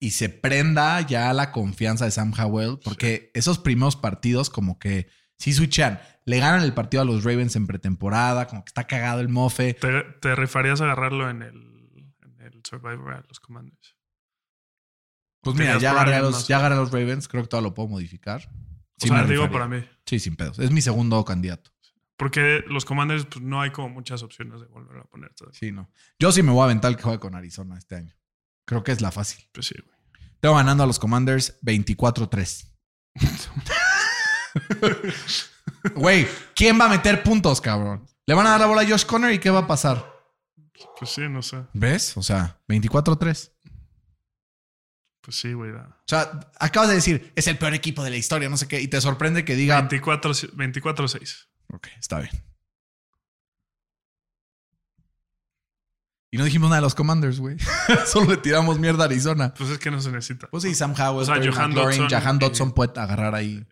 y 0.00 0.10
se 0.10 0.28
prenda 0.28 1.00
ya 1.00 1.32
la 1.32 1.52
confianza 1.52 2.04
de 2.04 2.10
Sam 2.10 2.32
Howell, 2.38 2.78
porque 2.82 3.30
esos 3.34 3.58
primeros 3.58 3.96
partidos 3.96 4.50
como 4.50 4.78
que 4.78 5.08
Sí 5.38 5.52
switchean. 5.52 6.00
Le 6.24 6.38
ganan 6.38 6.62
el 6.62 6.74
partido 6.74 7.02
a 7.02 7.04
los 7.04 7.24
Ravens 7.24 7.56
en 7.56 7.66
pretemporada, 7.66 8.46
como 8.46 8.64
que 8.64 8.70
está 8.70 8.86
cagado 8.86 9.20
el 9.20 9.28
mofe. 9.28 9.74
¿Te, 9.74 10.02
te 10.20 10.34
rifarías 10.34 10.80
a 10.80 10.84
agarrarlo 10.84 11.30
en 11.30 11.42
el, 11.42 12.14
en 12.22 12.40
el 12.40 12.62
Survivor 12.64 13.14
a 13.14 13.24
los 13.28 13.38
Commanders? 13.38 13.96
Pues 15.42 15.56
mira, 15.56 15.78
ya 15.78 15.92
agarré, 15.92 16.16
a 16.16 16.22
los, 16.22 16.48
ya 16.48 16.56
agarré 16.56 16.74
a 16.74 16.78
los 16.78 16.90
Ravens. 16.90 17.28
Creo 17.28 17.42
que 17.42 17.48
todo 17.48 17.60
lo 17.60 17.74
puedo 17.74 17.88
modificar. 17.88 18.42
Sí 18.98 19.08
o 19.10 19.14
sea, 19.14 19.22
me 19.22 19.30
digo 19.30 19.44
rifaría. 19.44 19.52
para 19.52 19.68
mí. 19.68 19.88
Sí, 20.06 20.18
sin 20.18 20.34
pedos. 20.36 20.58
Es 20.58 20.70
mi 20.72 20.80
segundo 20.80 21.24
candidato. 21.24 21.70
Porque 22.16 22.64
los 22.66 22.84
Commanders, 22.84 23.26
pues 23.26 23.42
no 23.42 23.60
hay 23.60 23.70
como 23.70 23.90
muchas 23.90 24.22
opciones 24.22 24.60
de 24.60 24.66
volver 24.66 24.98
a 24.98 25.04
poner. 25.04 25.32
¿sabes? 25.34 25.56
Sí, 25.58 25.70
no. 25.70 25.90
Yo 26.18 26.32
sí 26.32 26.42
me 26.42 26.52
voy 26.52 26.62
a 26.62 26.64
aventar 26.64 26.90
el 26.90 26.96
que 26.96 27.02
juegue 27.02 27.20
con 27.20 27.34
Arizona 27.34 27.76
este 27.76 27.96
año. 27.96 28.14
Creo 28.64 28.82
que 28.82 28.92
es 28.92 29.00
la 29.00 29.12
fácil. 29.12 29.46
Pues 29.52 29.66
sí, 29.66 29.74
güey. 29.84 29.96
Tengo 30.40 30.56
ganando 30.56 30.82
a 30.82 30.86
los 30.86 30.98
Commanders 30.98 31.60
24-3. 31.62 32.72
Güey, 35.94 36.26
¿quién 36.54 36.80
va 36.80 36.86
a 36.86 36.88
meter 36.88 37.22
puntos, 37.22 37.60
cabrón? 37.60 38.06
Le 38.26 38.34
van 38.34 38.46
a 38.46 38.50
dar 38.50 38.60
la 38.60 38.66
bola 38.66 38.82
a 38.82 38.88
Josh 38.88 39.04
Conner 39.04 39.32
y 39.32 39.38
¿qué 39.38 39.50
va 39.50 39.60
a 39.60 39.66
pasar? 39.66 40.14
Pues 40.98 41.10
sí, 41.10 41.22
no 41.28 41.42
sé. 41.42 41.64
¿Ves? 41.72 42.16
O 42.16 42.22
sea, 42.22 42.60
24-3. 42.68 43.52
Pues 45.20 45.36
sí, 45.36 45.52
güey. 45.52 45.72
O 45.72 45.84
sea, 46.06 46.40
acabas 46.58 46.88
de 46.88 46.96
decir, 46.96 47.32
es 47.34 47.46
el 47.46 47.58
peor 47.58 47.74
equipo 47.74 48.04
de 48.04 48.10
la 48.10 48.16
historia, 48.16 48.48
no 48.48 48.56
sé 48.56 48.68
qué, 48.68 48.80
y 48.80 48.88
te 48.88 49.00
sorprende 49.00 49.44
que 49.44 49.56
diga. 49.56 49.80
24 49.80 50.32
24-6. 50.32 51.46
Ok, 51.72 51.88
está 51.98 52.20
bien. 52.20 52.32
Y 56.30 56.38
no 56.38 56.44
dijimos 56.44 56.68
nada 56.68 56.80
de 56.80 56.86
los 56.86 56.94
Commanders, 56.94 57.38
güey. 57.40 57.56
Solo 58.06 58.30
le 58.30 58.36
tiramos 58.36 58.78
mierda 58.78 59.04
a 59.04 59.06
Arizona. 59.06 59.54
Pues 59.54 59.70
es 59.70 59.78
que 59.78 59.90
no 59.90 60.00
se 60.00 60.10
necesita. 60.10 60.48
Pues 60.48 60.64
sí, 60.64 60.74
Sam 60.74 60.92
Howell, 60.98 61.22
O 61.22 61.24
sea, 61.24 61.36
Johan 61.36 61.72
Dodson 61.72 62.08
Jahan 62.08 62.36
y- 62.36 62.38
Dodson 62.40 62.72
puede 62.72 63.00
agarrar 63.00 63.34
ahí. 63.34 63.66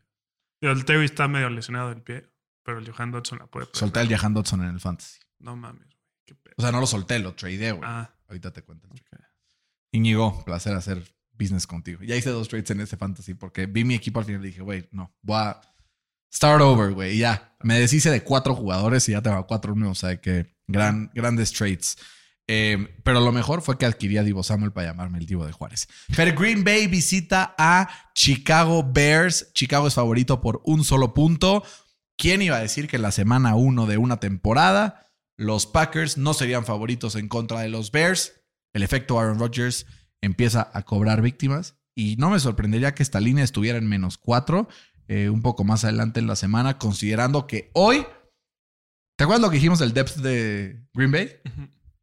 El 0.60 0.84
Terry 0.84 1.04
está 1.04 1.28
medio 1.28 1.50
lesionado 1.50 1.90
del 1.90 2.00
pie, 2.02 2.30
pero 2.62 2.78
el 2.78 2.90
Johan 2.90 3.10
Dodson 3.10 3.38
la 3.40 3.46
puede. 3.48 3.66
Solté 3.72 4.00
al 4.00 4.08
Jahan 4.08 4.32
Dodson 4.32 4.62
en 4.62 4.70
el 4.70 4.80
fantasy. 4.80 5.18
No 5.40 5.56
mames, 5.56 5.84
güey. 5.84 5.98
Qué 6.24 6.34
pedo. 6.36 6.54
O 6.56 6.62
sea, 6.62 6.72
no 6.72 6.80
lo 6.80 6.86
solté, 6.86 7.18
lo 7.18 7.34
tradeé, 7.34 7.72
güey. 7.72 7.82
Ah, 7.84 8.10
Ahorita 8.28 8.50
te 8.52 8.62
cuento. 8.62 8.88
Íñigo, 9.92 10.42
placer 10.44 10.74
hacer 10.74 11.04
business 11.32 11.66
contigo. 11.66 12.02
Ya 12.02 12.16
hice 12.16 12.30
dos 12.30 12.48
trades 12.48 12.70
en 12.70 12.80
ese 12.80 12.96
fantasy 12.96 13.34
porque 13.34 13.66
vi 13.66 13.84
mi 13.84 13.94
equipo 13.94 14.20
al 14.20 14.24
final 14.24 14.42
y 14.42 14.46
dije, 14.48 14.62
güey, 14.62 14.88
no, 14.92 15.14
voy 15.20 15.36
a 15.38 15.60
start 16.32 16.62
over, 16.62 16.92
güey. 16.92 17.18
Ya, 17.18 17.56
me 17.60 17.78
deshice 17.78 18.10
de 18.10 18.22
cuatro 18.22 18.54
jugadores 18.54 19.08
y 19.08 19.12
ya 19.12 19.22
tengo 19.22 19.46
cuatro 19.46 19.74
nuevos. 19.74 20.04
O 20.04 20.06
sea, 20.06 20.20
que 20.20 20.54
gran, 20.66 21.10
grandes 21.14 21.52
trades. 21.52 21.96
Eh, 22.46 22.98
pero 23.02 23.20
lo 23.20 23.32
mejor 23.32 23.62
fue 23.62 23.78
que 23.78 23.86
adquirí 23.86 24.18
a 24.18 24.22
Divo 24.22 24.42
Samuel 24.42 24.72
para 24.72 24.88
llamarme 24.88 25.18
el 25.18 25.26
Divo 25.26 25.46
de 25.46 25.52
Juárez. 25.52 25.88
Pero 26.14 26.38
Green 26.38 26.62
Bay 26.62 26.86
visita 26.86 27.54
a 27.56 27.88
Chicago 28.14 28.84
Bears. 28.84 29.52
Chicago 29.54 29.86
es 29.86 29.94
favorito 29.94 30.40
por 30.40 30.60
un 30.64 30.84
solo 30.84 31.14
punto. 31.14 31.62
¿Quién 32.16 32.42
iba 32.42 32.56
a 32.56 32.60
decir 32.60 32.86
que 32.86 32.96
en 32.96 33.02
la 33.02 33.12
semana 33.12 33.54
uno 33.54 33.86
de 33.86 33.96
una 33.96 34.18
temporada 34.18 35.10
los 35.36 35.66
Packers 35.66 36.16
no 36.16 36.34
serían 36.34 36.64
favoritos 36.64 37.16
en 37.16 37.28
contra 37.28 37.60
de 37.60 37.68
los 37.68 37.90
Bears? 37.90 38.34
El 38.72 38.82
efecto 38.82 39.18
Aaron 39.18 39.38
Rodgers 39.38 39.86
empieza 40.20 40.70
a 40.72 40.82
cobrar 40.82 41.22
víctimas 41.22 41.76
y 41.94 42.16
no 42.16 42.30
me 42.30 42.40
sorprendería 42.40 42.94
que 42.94 43.02
esta 43.02 43.20
línea 43.20 43.44
estuviera 43.44 43.78
en 43.78 43.88
menos 43.88 44.18
cuatro 44.18 44.68
eh, 45.08 45.28
un 45.28 45.42
poco 45.42 45.64
más 45.64 45.84
adelante 45.84 46.20
en 46.20 46.26
la 46.26 46.36
semana, 46.36 46.78
considerando 46.78 47.46
que 47.46 47.70
hoy, 47.74 48.06
¿te 49.16 49.24
acuerdas 49.24 49.42
lo 49.42 49.50
que 49.50 49.56
dijimos 49.56 49.78
del 49.78 49.92
depth 49.92 50.16
de 50.16 50.82
Green 50.94 51.10
Bay? 51.12 51.30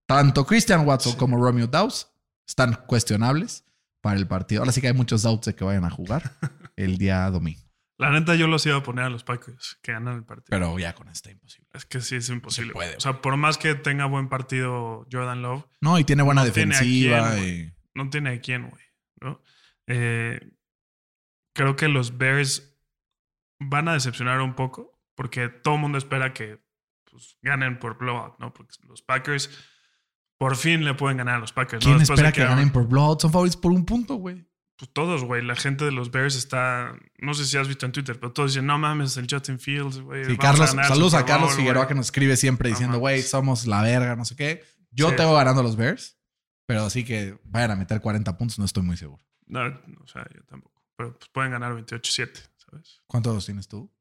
Tanto 0.08 0.46
Christian 0.46 0.86
Watson 0.86 1.14
Sí. 1.14 1.18
como 1.18 1.38
Romeo 1.38 1.68
Dawes 1.68 2.08
están 2.48 2.74
cuestionables 2.88 3.66
para 4.02 4.18
el 4.18 4.28
partido. 4.28 4.62
Ahora 4.62 4.72
sí 4.72 4.82
que 4.82 4.88
hay 4.88 4.94
muchos 4.94 5.22
doubts 5.24 5.46
de 5.46 5.56
que 5.56 5.64
vayan 5.64 5.86
a 5.86 5.90
jugar 5.90 6.34
el 6.76 6.98
día 6.98 7.30
domingo, 7.30 7.62
La 7.98 8.10
neta, 8.12 8.36
yo 8.36 8.48
los 8.48 8.66
iba 8.66 8.76
a 8.78 8.84
poner 8.84 9.06
a 9.06 9.10
los 9.10 9.24
Packers 9.24 9.78
que 9.82 9.92
ganan 9.94 10.16
el 10.18 10.24
partido. 10.26 10.48
pero 10.50 10.78
ya 10.80 10.94
con 10.94 11.08
esto 11.08 11.30
imposible. 11.30 11.70
es 11.74 11.86
que 11.86 12.02
sí 12.02 12.16
es 12.16 12.30
imposible. 12.30 12.70
Se 12.70 12.74
puede, 12.74 12.96
o 12.98 13.00
sea, 13.00 13.22
por 13.22 13.38
más 13.38 13.58
que 13.58 13.76
tenga 13.76 14.06
buen 14.06 14.28
partido 14.28 15.06
Jordan 15.12 15.42
Love, 15.44 15.66
No, 15.82 15.98
y 16.00 16.04
tiene 16.04 16.24
buena 16.24 16.44
No 16.46 16.52
tiene 16.52 16.76
a 16.76 16.80
defensiva. 16.80 17.32
quién, 17.36 17.48
y- 17.68 17.74
no 17.94 18.10
tiene 18.10 18.32
de 18.32 18.42
quién, 18.42 18.70
güey. 18.70 18.84
¿no? 19.22 19.42
Eh, 19.88 20.40
creo 21.54 21.76
que 21.76 21.88
los 21.90 22.18
Bears 22.18 22.71
van 23.62 23.88
a 23.88 23.94
decepcionar 23.94 24.42
un 24.42 24.56
poco 24.56 25.00
porque 25.16 25.50
todo 25.50 25.76
el 25.76 25.82
mundo 25.82 25.98
espera 25.98 26.34
que 26.34 26.60
pues, 27.10 27.38
ganen 27.42 27.80
por 27.80 27.98
blowout, 27.98 28.40
¿no? 28.40 28.54
Porque 28.54 28.76
los 28.88 29.02
Packers 29.02 29.50
por 30.38 30.56
fin 30.56 30.84
le 30.84 30.96
pueden 30.96 31.18
ganar 31.18 31.36
a 31.36 31.40
los 31.40 31.54
Packers. 31.54 31.86
¿no? 31.86 31.92
¿Quién 31.92 31.98
de 32.00 32.04
espera 32.06 32.32
que 32.32 32.44
ganen 32.44 32.72
por 32.72 32.88
blowout? 32.88 33.22
Son 33.22 33.32
favoritos 33.32 33.58
por 33.58 33.72
un 33.72 33.86
punto, 33.86 34.16
güey. 34.16 34.46
Pues 34.78 34.92
todos, 34.94 35.24
güey. 35.24 35.44
La 35.46 35.56
gente 35.56 35.86
de 35.86 35.92
los 35.92 36.10
Bears 36.10 36.36
está. 36.36 36.96
No 37.20 37.36
sé 37.36 37.46
si 37.46 37.56
has 37.58 37.68
visto 37.68 37.86
en 37.86 37.92
Twitter, 37.92 38.20
pero 38.20 38.32
todos 38.34 38.52
dicen: 38.54 38.66
No 38.66 38.80
mames, 38.80 39.16
el 39.18 39.28
Justin 39.30 39.60
Fields, 39.60 40.00
güey. 40.00 40.26
Sí, 40.26 40.38
Carlos, 40.38 40.72
saludos 40.72 41.14
a 41.14 41.24
Carlos 41.24 41.56
Figueroa 41.56 41.84
güey". 41.84 41.88
que 41.90 41.94
nos 41.94 42.08
escribe 42.08 42.36
siempre 42.36 42.70
No 42.70 42.76
diciendo, 42.76 42.98
güey, 42.98 43.22
somos 43.22 43.68
la 43.68 43.84
verga, 43.84 44.16
no 44.16 44.26
sé 44.26 44.36
qué. 44.36 44.64
Yo 44.90 45.12
Sí. 45.12 45.18
tengo 45.18 45.36
ganando 45.36 45.62
a 45.62 45.64
los 45.64 45.76
Bears, 45.76 46.18
pero 46.66 46.82
así 46.86 47.06
que 47.06 47.40
vayan 47.44 47.70
a 47.72 47.76
meter 47.76 48.02
40 48.02 48.36
puntos, 48.40 48.58
no 48.58 48.66
estoy 48.66 48.82
muy 48.82 48.98
seguro. 48.98 49.24
No, 49.46 49.62
o 50.02 50.08
sea, 50.08 50.26
yo 50.34 50.44
tampoco. 50.46 50.82
Pero 50.96 51.16
pues 51.16 51.30
pueden 51.30 51.52
ganar 51.52 51.74
28-7, 51.76 52.50
¿sabes? 52.72 53.02
¿Cuántos 53.06 53.46
tienes 53.46 53.68
tú? 53.68 53.94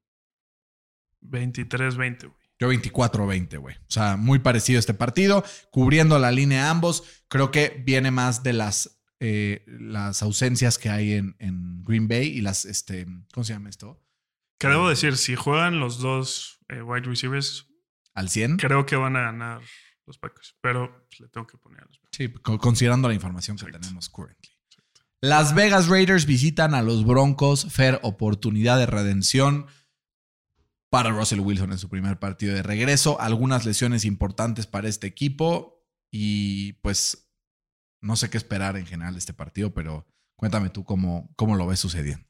23-20, 1.21 2.27
güey. 2.27 2.41
Yo 2.59 2.71
24-20, 2.71 3.57
güey. 3.59 3.75
O 3.75 3.79
sea, 3.91 4.17
muy 4.17 4.39
parecido 4.39 4.79
este 4.79 4.93
partido, 4.93 5.43
cubriendo 5.71 6.19
la 6.19 6.31
línea 6.31 6.69
ambos. 6.69 7.23
Creo 7.27 7.49
que 7.51 7.81
viene 7.85 8.11
más 8.11 8.43
de 8.43 8.53
las, 8.53 9.01
eh, 9.19 9.63
las 9.67 10.21
ausencias 10.21 10.77
que 10.77 10.89
hay 10.89 11.13
en, 11.13 11.35
en 11.39 11.83
Green 11.83 12.07
Bay 12.07 12.27
y 12.27 12.41
las, 12.41 12.65
este, 12.65 13.07
¿cómo 13.33 13.43
se 13.43 13.53
llama 13.53 13.69
esto? 13.69 14.03
Que 14.59 14.67
debo 14.67 14.89
decir, 14.89 15.17
si 15.17 15.35
juegan 15.35 15.79
los 15.79 15.97
dos 15.99 16.59
eh, 16.69 16.81
wide 16.83 17.07
receivers, 17.07 17.67
¿Al 18.13 18.29
100? 18.29 18.57
creo 18.57 18.85
que 18.85 18.95
van 18.95 19.15
a 19.15 19.21
ganar 19.21 19.61
los 20.05 20.19
Packers. 20.19 20.55
Pero 20.61 21.07
pues, 21.09 21.19
le 21.21 21.29
tengo 21.29 21.47
que 21.47 21.57
poner 21.57 21.81
a 21.81 21.85
los 21.85 21.97
Packers. 21.97 22.15
Sí, 22.17 22.29
co- 22.41 22.59
considerando 22.59 23.07
la 23.07 23.15
información 23.15 23.57
que 23.57 23.71
tenemos 23.71 24.07
currently. 24.09 24.51
Las 25.23 25.53
Vegas 25.53 25.87
Raiders 25.87 26.25
visitan 26.25 26.73
a 26.73 26.81
los 26.81 27.05
Broncos. 27.05 27.67
Fair 27.71 27.99
oportunidad 28.01 28.79
de 28.79 28.87
redención 28.87 29.67
para 30.89 31.11
Russell 31.11 31.41
Wilson 31.41 31.71
en 31.71 31.77
su 31.77 31.89
primer 31.89 32.17
partido 32.17 32.55
de 32.55 32.63
regreso. 32.63 33.21
Algunas 33.21 33.63
lesiones 33.63 34.03
importantes 34.03 34.65
para 34.65 34.89
este 34.89 35.05
equipo. 35.05 35.85
Y 36.11 36.73
pues 36.81 37.31
no 38.01 38.15
sé 38.15 38.31
qué 38.31 38.37
esperar 38.37 38.77
en 38.77 38.87
general 38.87 39.13
de 39.13 39.19
este 39.19 39.33
partido, 39.33 39.75
pero 39.75 40.07
cuéntame 40.35 40.71
tú 40.71 40.83
cómo, 40.83 41.31
cómo 41.35 41.55
lo 41.55 41.67
ves 41.67 41.79
sucediendo. 41.79 42.27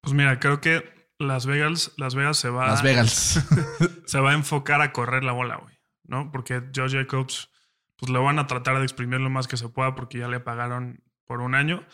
Pues 0.00 0.14
mira, 0.14 0.40
creo 0.40 0.62
que 0.62 1.12
Las 1.18 1.44
Vegas, 1.44 1.92
Las 1.98 2.14
Vegas 2.14 2.38
se 2.38 2.48
va. 2.48 2.66
Las 2.66 2.82
Vegas. 2.82 3.46
se 4.06 4.20
va 4.20 4.30
a 4.30 4.34
enfocar 4.34 4.80
a 4.80 4.92
correr 4.92 5.22
la 5.22 5.32
bola, 5.32 5.56
güey. 5.56 5.78
¿No? 6.04 6.32
Porque 6.32 6.62
Joe 6.74 6.88
Jacobs, 6.88 7.50
pues 7.96 8.10
lo 8.10 8.24
van 8.24 8.38
a 8.38 8.46
tratar 8.46 8.78
de 8.78 8.84
exprimir 8.84 9.20
lo 9.20 9.28
más 9.28 9.46
que 9.46 9.58
se 9.58 9.68
pueda 9.68 9.94
porque 9.94 10.18
ya 10.18 10.28
le 10.28 10.40
pagaron 10.40 11.04
por 11.30 11.42
un 11.42 11.54
año. 11.54 11.86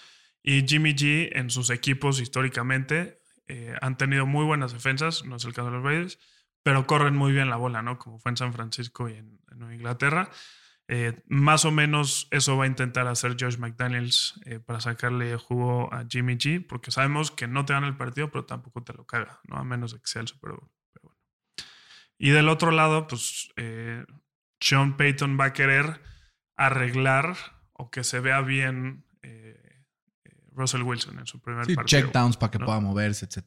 Y 0.42 0.66
Jimmy 0.66 0.94
G 0.94 1.28
en 1.32 1.50
sus 1.50 1.68
equipos 1.68 2.20
históricamente 2.22 3.20
eh, 3.48 3.74
han 3.82 3.98
tenido 3.98 4.24
muy 4.24 4.46
buenas 4.46 4.72
defensas, 4.72 5.26
no 5.26 5.36
es 5.36 5.44
el 5.44 5.52
caso 5.52 5.66
de 5.66 5.76
los 5.76 5.84
Raiders, 5.84 6.18
pero 6.62 6.86
corren 6.86 7.14
muy 7.14 7.32
bien 7.32 7.50
la 7.50 7.56
bola, 7.56 7.82
¿no? 7.82 7.98
Como 7.98 8.18
fue 8.18 8.30
en 8.30 8.38
San 8.38 8.54
Francisco 8.54 9.10
y 9.10 9.12
en, 9.12 9.38
en 9.50 9.74
Inglaterra. 9.74 10.30
Eh, 10.88 11.20
más 11.26 11.66
o 11.66 11.70
menos 11.70 12.28
eso 12.30 12.56
va 12.56 12.64
a 12.64 12.66
intentar 12.66 13.06
hacer 13.08 13.36
Josh 13.38 13.58
McDaniels 13.58 14.40
eh, 14.46 14.58
para 14.58 14.80
sacarle 14.80 15.36
jugo 15.36 15.92
a 15.92 16.06
Jimmy 16.08 16.36
G, 16.36 16.66
porque 16.66 16.90
sabemos 16.90 17.30
que 17.30 17.46
no 17.46 17.66
te 17.66 17.74
dan 17.74 17.84
el 17.84 17.98
partido, 17.98 18.30
pero 18.30 18.46
tampoco 18.46 18.82
te 18.82 18.94
lo 18.94 19.04
caga, 19.04 19.40
¿no? 19.44 19.58
A 19.58 19.64
menos 19.64 19.92
de 19.92 19.98
que 19.98 20.06
sea 20.06 20.22
el 20.22 20.28
Super 20.28 20.52
Bowl. 20.52 20.70
Pero 20.94 21.08
bueno. 21.08 21.20
Y 22.16 22.30
del 22.30 22.48
otro 22.48 22.70
lado, 22.70 23.06
pues 23.06 23.52
eh, 23.56 24.02
Sean 24.60 24.96
Payton 24.96 25.36
va 25.38 25.44
a 25.44 25.52
querer 25.52 26.00
arreglar 26.56 27.36
o 27.72 27.90
que 27.90 28.02
se 28.02 28.20
vea 28.20 28.40
bien 28.40 29.05
Russell 30.56 30.82
Wilson 30.82 31.18
en 31.20 31.26
su 31.26 31.40
primer 31.40 31.66
Sí, 31.66 31.74
partido. 31.74 32.00
checkdowns 32.02 32.36
para 32.36 32.50
que 32.50 32.58
¿no? 32.58 32.66
pueda 32.66 32.80
moverse, 32.80 33.26
etc. 33.26 33.46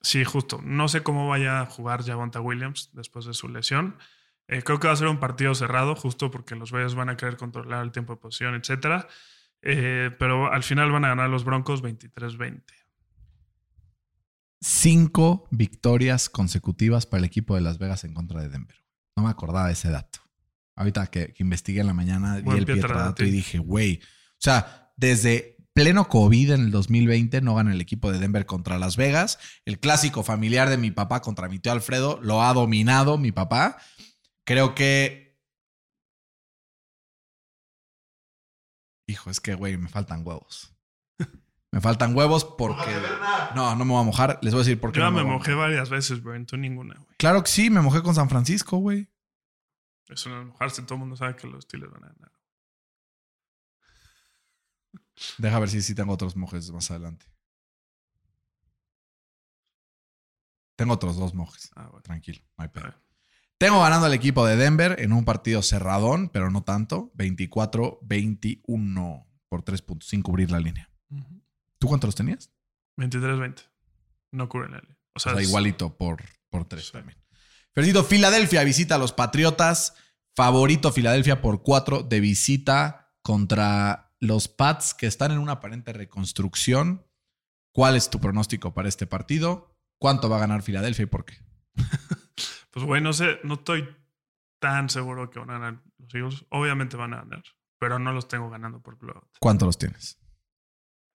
Sí, 0.00 0.24
justo. 0.24 0.60
No 0.64 0.88
sé 0.88 1.02
cómo 1.02 1.28
vaya 1.28 1.60
a 1.60 1.66
jugar 1.66 2.02
Javonta 2.04 2.40
Williams 2.40 2.90
después 2.92 3.24
de 3.26 3.34
su 3.34 3.48
lesión. 3.48 3.98
Eh, 4.48 4.62
creo 4.62 4.80
que 4.80 4.88
va 4.88 4.94
a 4.94 4.96
ser 4.96 5.06
un 5.06 5.20
partido 5.20 5.54
cerrado, 5.54 5.94
justo 5.94 6.30
porque 6.30 6.56
los 6.56 6.70
Raiders 6.70 6.94
van 6.96 7.08
a 7.10 7.16
querer 7.16 7.36
controlar 7.36 7.84
el 7.84 7.92
tiempo 7.92 8.14
de 8.14 8.20
posición, 8.20 8.54
etc. 8.56 9.06
pero 9.60 10.52
al 10.52 10.62
final 10.64 10.90
van 10.90 11.04
a 11.04 11.08
ganar 11.08 11.30
los 11.30 11.44
Broncos 11.44 11.82
23-20. 11.82 12.62
Cinco 14.60 15.48
victorias 15.50 16.28
consecutivas 16.28 17.06
para 17.06 17.18
el 17.20 17.24
equipo 17.24 17.54
de 17.56 17.62
Las 17.62 17.78
Vegas 17.78 18.04
en 18.04 18.14
contra 18.14 18.40
de 18.40 18.48
Denver. 18.48 18.76
No 19.16 19.24
me 19.24 19.30
acordaba 19.30 19.66
de 19.66 19.72
ese 19.72 19.90
dato. 19.90 20.20
Ahorita 20.76 21.08
que, 21.08 21.32
que 21.32 21.42
investigué 21.42 21.80
en 21.80 21.88
la 21.88 21.94
mañana, 21.94 22.36
vi 22.36 22.50
el 22.50 22.64
Pietra 22.64 22.74
Pietradato 22.74 23.24
y 23.24 23.30
dije, 23.30 23.58
güey. 23.58 24.00
O 24.02 24.38
sea, 24.38 24.92
desde 24.96 25.56
pleno 25.74 26.08
COVID 26.08 26.52
en 26.52 26.60
el 26.62 26.70
2020 26.70 27.40
no 27.40 27.54
gana 27.54 27.72
el 27.72 27.80
equipo 27.80 28.12
de 28.12 28.18
Denver 28.18 28.46
contra 28.46 28.78
Las 28.78 28.96
Vegas. 28.96 29.38
El 29.64 29.80
clásico 29.80 30.22
familiar 30.22 30.68
de 30.68 30.78
mi 30.78 30.90
papá 30.90 31.20
contra 31.20 31.48
mi 31.48 31.58
tío 31.58 31.72
Alfredo 31.72 32.18
lo 32.22 32.42
ha 32.42 32.52
dominado 32.52 33.18
mi 33.18 33.32
papá. 33.32 33.78
Creo 34.44 34.74
que. 34.74 35.38
Hijo, 39.06 39.30
es 39.30 39.40
que, 39.40 39.54
güey, 39.54 39.76
me 39.76 39.88
faltan 39.88 40.26
huevos. 40.26 40.74
Me 41.72 41.80
faltan 41.80 42.14
huevos 42.14 42.44
porque. 42.44 42.90
No, 43.54 43.74
no 43.74 43.84
me 43.84 43.92
voy 43.92 44.02
a 44.02 44.04
mojar. 44.04 44.38
Les 44.42 44.52
voy 44.52 44.60
a 44.60 44.64
decir 44.64 44.78
por 44.78 44.92
qué. 44.92 45.00
Yo 45.00 45.06
no 45.06 45.12
me 45.12 45.22
a 45.22 45.24
mojé 45.24 45.54
varias 45.54 45.88
veces, 45.88 46.22
bro. 46.22 46.34
Tú 46.44 46.58
ninguna, 46.58 46.94
güey. 46.94 47.16
Claro 47.16 47.42
que 47.42 47.50
sí, 47.50 47.70
me 47.70 47.80
mojé 47.80 48.02
con 48.02 48.14
San 48.14 48.28
Francisco, 48.28 48.76
güey. 48.76 49.08
Eso 50.08 50.28
no 50.28 50.40
es 50.42 50.46
mojarse. 50.46 50.82
Todo 50.82 50.96
el 50.96 51.00
mundo 51.00 51.16
sabe 51.16 51.34
que 51.34 51.46
los 51.46 51.64
Steelers 51.64 51.92
van 51.92 52.04
a 52.04 52.08
ganar. 52.08 52.32
Deja 55.38 55.58
ver 55.58 55.68
si 55.70 55.80
sí 55.82 55.94
tengo 55.94 56.12
otros 56.12 56.36
mojes 56.36 56.70
más 56.70 56.90
adelante. 56.90 57.24
Tengo 60.76 60.94
otros 60.94 61.16
dos 61.16 61.34
mojes. 61.34 61.70
Ah, 61.76 61.84
bueno. 61.86 62.02
Tranquilo, 62.02 62.40
no 62.56 62.62
hay 62.64 62.68
pedo. 62.70 62.94
Tengo 63.58 63.80
ganando 63.80 64.06
al 64.06 64.14
equipo 64.14 64.44
de 64.46 64.56
Denver 64.56 64.96
en 64.98 65.12
un 65.12 65.24
partido 65.24 65.62
cerradón, 65.62 66.28
pero 66.30 66.50
no 66.50 66.64
tanto. 66.64 67.12
24-21 67.14 69.26
por 69.48 69.62
3 69.62 69.82
puntos, 69.82 70.08
sin 70.08 70.22
cubrir 70.22 70.50
la 70.50 70.58
línea. 70.58 70.88
¿Tú 71.78 71.86
cuántos 71.88 72.14
tenías? 72.14 72.50
23-20. 72.96 73.62
No 74.32 74.48
cubre 74.48 74.68
la 74.70 74.78
línea. 74.78 74.96
O 75.14 75.16
O 75.16 75.20
sea, 75.20 75.34
es- 75.34 75.46
igualito 75.48 75.96
por, 75.96 76.22
por 76.48 76.64
3 76.64 76.86
Sí. 76.86 76.92
también. 76.92 77.18
Fercito, 77.74 78.02
Filadelfia 78.04 78.64
visita 78.64 78.96
a 78.96 78.98
los 78.98 79.12
Patriotas. 79.12 79.94
Favorito 80.34 80.90
Filadelfia 80.92 81.40
por 81.42 81.62
4 81.62 82.02
de 82.02 82.20
visita 82.20 83.14
contra 83.22 84.11
los 84.22 84.46
Pats 84.46 84.94
que 84.94 85.06
están 85.06 85.32
en 85.32 85.38
una 85.38 85.52
aparente 85.52 85.92
reconstrucción. 85.92 87.04
¿Cuál 87.72 87.96
es 87.96 88.08
tu 88.08 88.20
pronóstico 88.20 88.72
para 88.72 88.88
este 88.88 89.06
partido? 89.06 89.76
¿Cuánto 89.98 90.30
va 90.30 90.36
a 90.36 90.40
ganar 90.40 90.62
Filadelfia 90.62 91.02
y 91.02 91.06
por 91.06 91.24
qué? 91.24 91.34
Pues, 92.70 92.86
güey, 92.86 93.02
no 93.02 93.12
sé. 93.12 93.38
No 93.44 93.54
estoy 93.54 93.86
tan 94.58 94.88
seguro 94.88 95.28
que 95.28 95.38
van 95.38 95.50
a 95.50 95.58
ganar 95.58 95.82
los 95.98 96.14
Eagles. 96.14 96.46
Obviamente 96.48 96.96
van 96.96 97.12
a 97.12 97.18
ganar. 97.18 97.42
Pero 97.78 97.98
no 97.98 98.14
los 98.14 98.28
tengo 98.28 98.48
ganando 98.48 98.80
por 98.80 98.96
blowout. 98.96 99.28
¿Cuánto 99.38 99.66
los 99.66 99.76
tienes? 99.76 100.18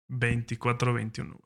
24-21, 0.08 1.26
güey. 1.26 1.42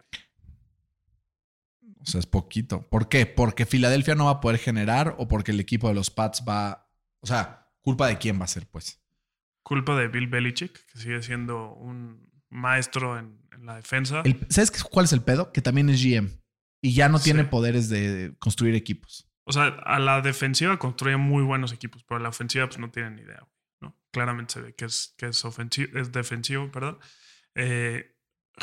O 1.98 2.06
sea, 2.06 2.20
es 2.20 2.26
poquito. 2.26 2.88
¿Por 2.88 3.08
qué? 3.08 3.26
¿Porque 3.26 3.66
Filadelfia 3.66 4.14
no 4.14 4.26
va 4.26 4.30
a 4.30 4.40
poder 4.40 4.60
generar 4.60 5.16
o 5.18 5.26
porque 5.26 5.50
el 5.50 5.58
equipo 5.58 5.88
de 5.88 5.94
los 5.94 6.10
Pats 6.10 6.44
va... 6.48 6.88
O 7.18 7.26
sea, 7.26 7.72
¿culpa 7.80 8.06
de 8.06 8.18
quién 8.18 8.38
va 8.40 8.44
a 8.44 8.48
ser, 8.48 8.68
pues? 8.68 9.04
Culpa 9.68 9.96
de 9.96 10.06
Bill 10.06 10.28
Belichick, 10.28 10.72
que 10.92 10.98
sigue 10.98 11.20
siendo 11.24 11.72
un 11.72 12.30
maestro 12.50 13.18
en, 13.18 13.40
en 13.50 13.66
la 13.66 13.74
defensa. 13.74 14.22
El- 14.24 14.46
¿Sabes 14.48 14.70
cuál 14.84 15.06
es 15.06 15.12
el 15.12 15.22
pedo? 15.22 15.50
Que 15.52 15.60
también 15.60 15.88
es 15.88 16.00
GM. 16.00 16.30
Y 16.80 16.94
ya 16.94 17.08
no 17.08 17.18
tiene 17.18 17.42
Sí. 17.42 17.48
poderes 17.50 17.88
de 17.88 18.36
construir 18.38 18.76
equipos. 18.76 19.28
O 19.44 19.50
sea, 19.50 19.64
a 19.66 19.98
la 19.98 20.20
defensiva 20.20 20.78
construye 20.78 21.16
muy 21.16 21.42
buenos 21.42 21.72
equipos, 21.72 22.04
pero 22.04 22.18
a 22.20 22.22
la 22.22 22.28
ofensiva 22.28 22.66
pues 22.68 22.78
no 22.78 22.92
tienen 22.92 23.16
ni 23.16 23.22
idea. 23.22 23.42
¿no? 23.80 23.98
Claramente 24.12 24.52
se 24.54 24.60
ve 24.60 24.74
que 24.76 24.84
es, 24.84 25.14
que 25.18 25.26
es, 25.26 25.44
ofensivo, 25.44 25.98
es 25.98 26.12
defensivo, 26.12 26.70
perdón. 26.70 26.98
Eh, 27.56 28.14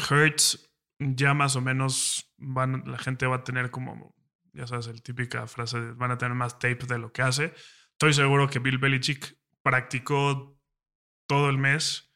Hertz 0.09 0.69
ya 0.99 1.33
más 1.33 1.57
o 1.57 1.61
menos 1.61 2.33
van, 2.37 2.83
la 2.85 2.97
gente 2.97 3.25
va 3.27 3.37
a 3.37 3.43
tener 3.43 3.71
como, 3.71 4.15
ya 4.53 4.67
sabes, 4.67 4.87
el 4.87 5.01
típica 5.01 5.47
frase 5.47 5.81
de 5.81 5.91
van 5.91 6.11
a 6.11 6.17
tener 6.17 6.33
más 6.33 6.59
tape 6.59 6.85
de 6.87 6.97
lo 6.97 7.11
que 7.11 7.23
hace. 7.23 7.53
Estoy 7.91 8.13
seguro 8.13 8.49
que 8.49 8.59
Bill 8.59 8.77
Belichick 8.77 9.37
practicó 9.63 10.52
todo 11.27 11.49
el 11.49 11.57
mes 11.57 12.11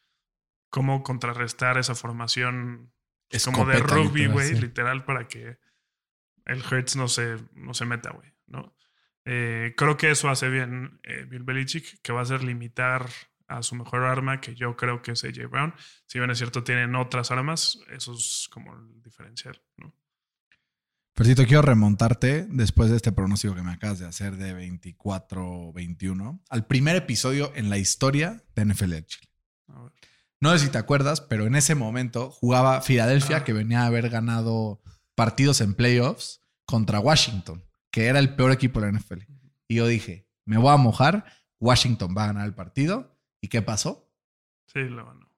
cómo 0.70 1.02
contrarrestar 1.02 1.78
esa 1.78 1.94
formación 1.94 2.92
pues, 3.28 3.44
como 3.44 3.66
de 3.66 3.78
rugby, 3.78 4.22
literal, 4.22 4.32
güey, 4.32 4.48
sí. 4.48 4.60
literal, 4.60 5.04
para 5.04 5.28
que 5.28 5.58
el 6.44 6.62
Hertz 6.62 6.96
no 6.96 7.08
se, 7.08 7.36
no 7.52 7.74
se 7.74 7.84
meta, 7.84 8.10
güey, 8.10 8.32
¿no? 8.46 8.74
Eh, 9.24 9.74
creo 9.76 9.96
que 9.98 10.10
eso 10.10 10.30
hace 10.30 10.48
bien 10.48 11.00
eh, 11.02 11.26
Bill 11.28 11.42
Belichick, 11.42 12.00
que 12.00 12.12
va 12.12 12.22
a 12.22 12.26
ser 12.26 12.42
limitar 12.42 13.06
a 13.46 13.62
su 13.62 13.74
mejor 13.74 14.04
arma, 14.04 14.40
que 14.40 14.54
yo 14.54 14.76
creo 14.76 15.02
que 15.02 15.12
es 15.12 15.24
AJ 15.24 15.48
Brown. 15.50 15.74
Si 16.06 16.18
bien 16.18 16.30
es 16.30 16.38
cierto, 16.38 16.64
tienen 16.64 16.94
otras 16.94 17.30
armas, 17.30 17.78
eso 17.90 18.14
es 18.14 18.48
como 18.50 18.74
el 18.74 19.02
diferencial, 19.02 19.60
¿no? 19.76 19.94
Fercito, 21.18 21.44
quiero 21.46 21.62
remontarte 21.62 22.46
después 22.48 22.90
de 22.90 22.96
este 22.96 23.10
pronóstico 23.10 23.52
que 23.56 23.62
me 23.64 23.72
acabas 23.72 23.98
de 23.98 24.06
hacer 24.06 24.36
de 24.36 24.54
24-21 24.54 26.40
al 26.48 26.66
primer 26.66 26.94
episodio 26.94 27.50
en 27.56 27.70
la 27.70 27.76
historia 27.76 28.44
de 28.54 28.64
NFL 28.66 28.90
de 28.90 29.04
Chile. 29.04 29.28
A 29.66 29.82
ver. 29.82 29.92
No 30.38 30.52
sé 30.52 30.60
si 30.66 30.70
te 30.70 30.78
acuerdas, 30.78 31.20
pero 31.20 31.46
en 31.46 31.56
ese 31.56 31.74
momento 31.74 32.30
jugaba 32.30 32.82
Filadelfia, 32.82 33.38
Ah. 33.38 33.44
que 33.44 33.52
venía 33.52 33.82
a 33.82 33.86
haber 33.86 34.10
ganado 34.10 34.80
partidos 35.16 35.60
en 35.60 35.74
playoffs 35.74 36.40
contra 36.64 37.00
Washington, 37.00 37.64
que 37.90 38.06
era 38.06 38.20
el 38.20 38.36
peor 38.36 38.52
equipo 38.52 38.78
de 38.80 38.86
la 38.86 38.92
NFL. 38.92 39.26
Y 39.66 39.74
yo 39.74 39.88
dije, 39.88 40.28
me 40.44 40.56
voy 40.56 40.72
a 40.72 40.76
mojar, 40.76 41.24
Washington 41.58 42.14
va 42.16 42.22
a 42.22 42.26
ganar 42.28 42.46
el 42.46 42.54
partido. 42.54 43.18
¿Y 43.40 43.48
qué 43.48 43.60
pasó? 43.60 44.08
Sí, 44.72 44.84
lo 44.84 45.04
ganó. 45.04 45.28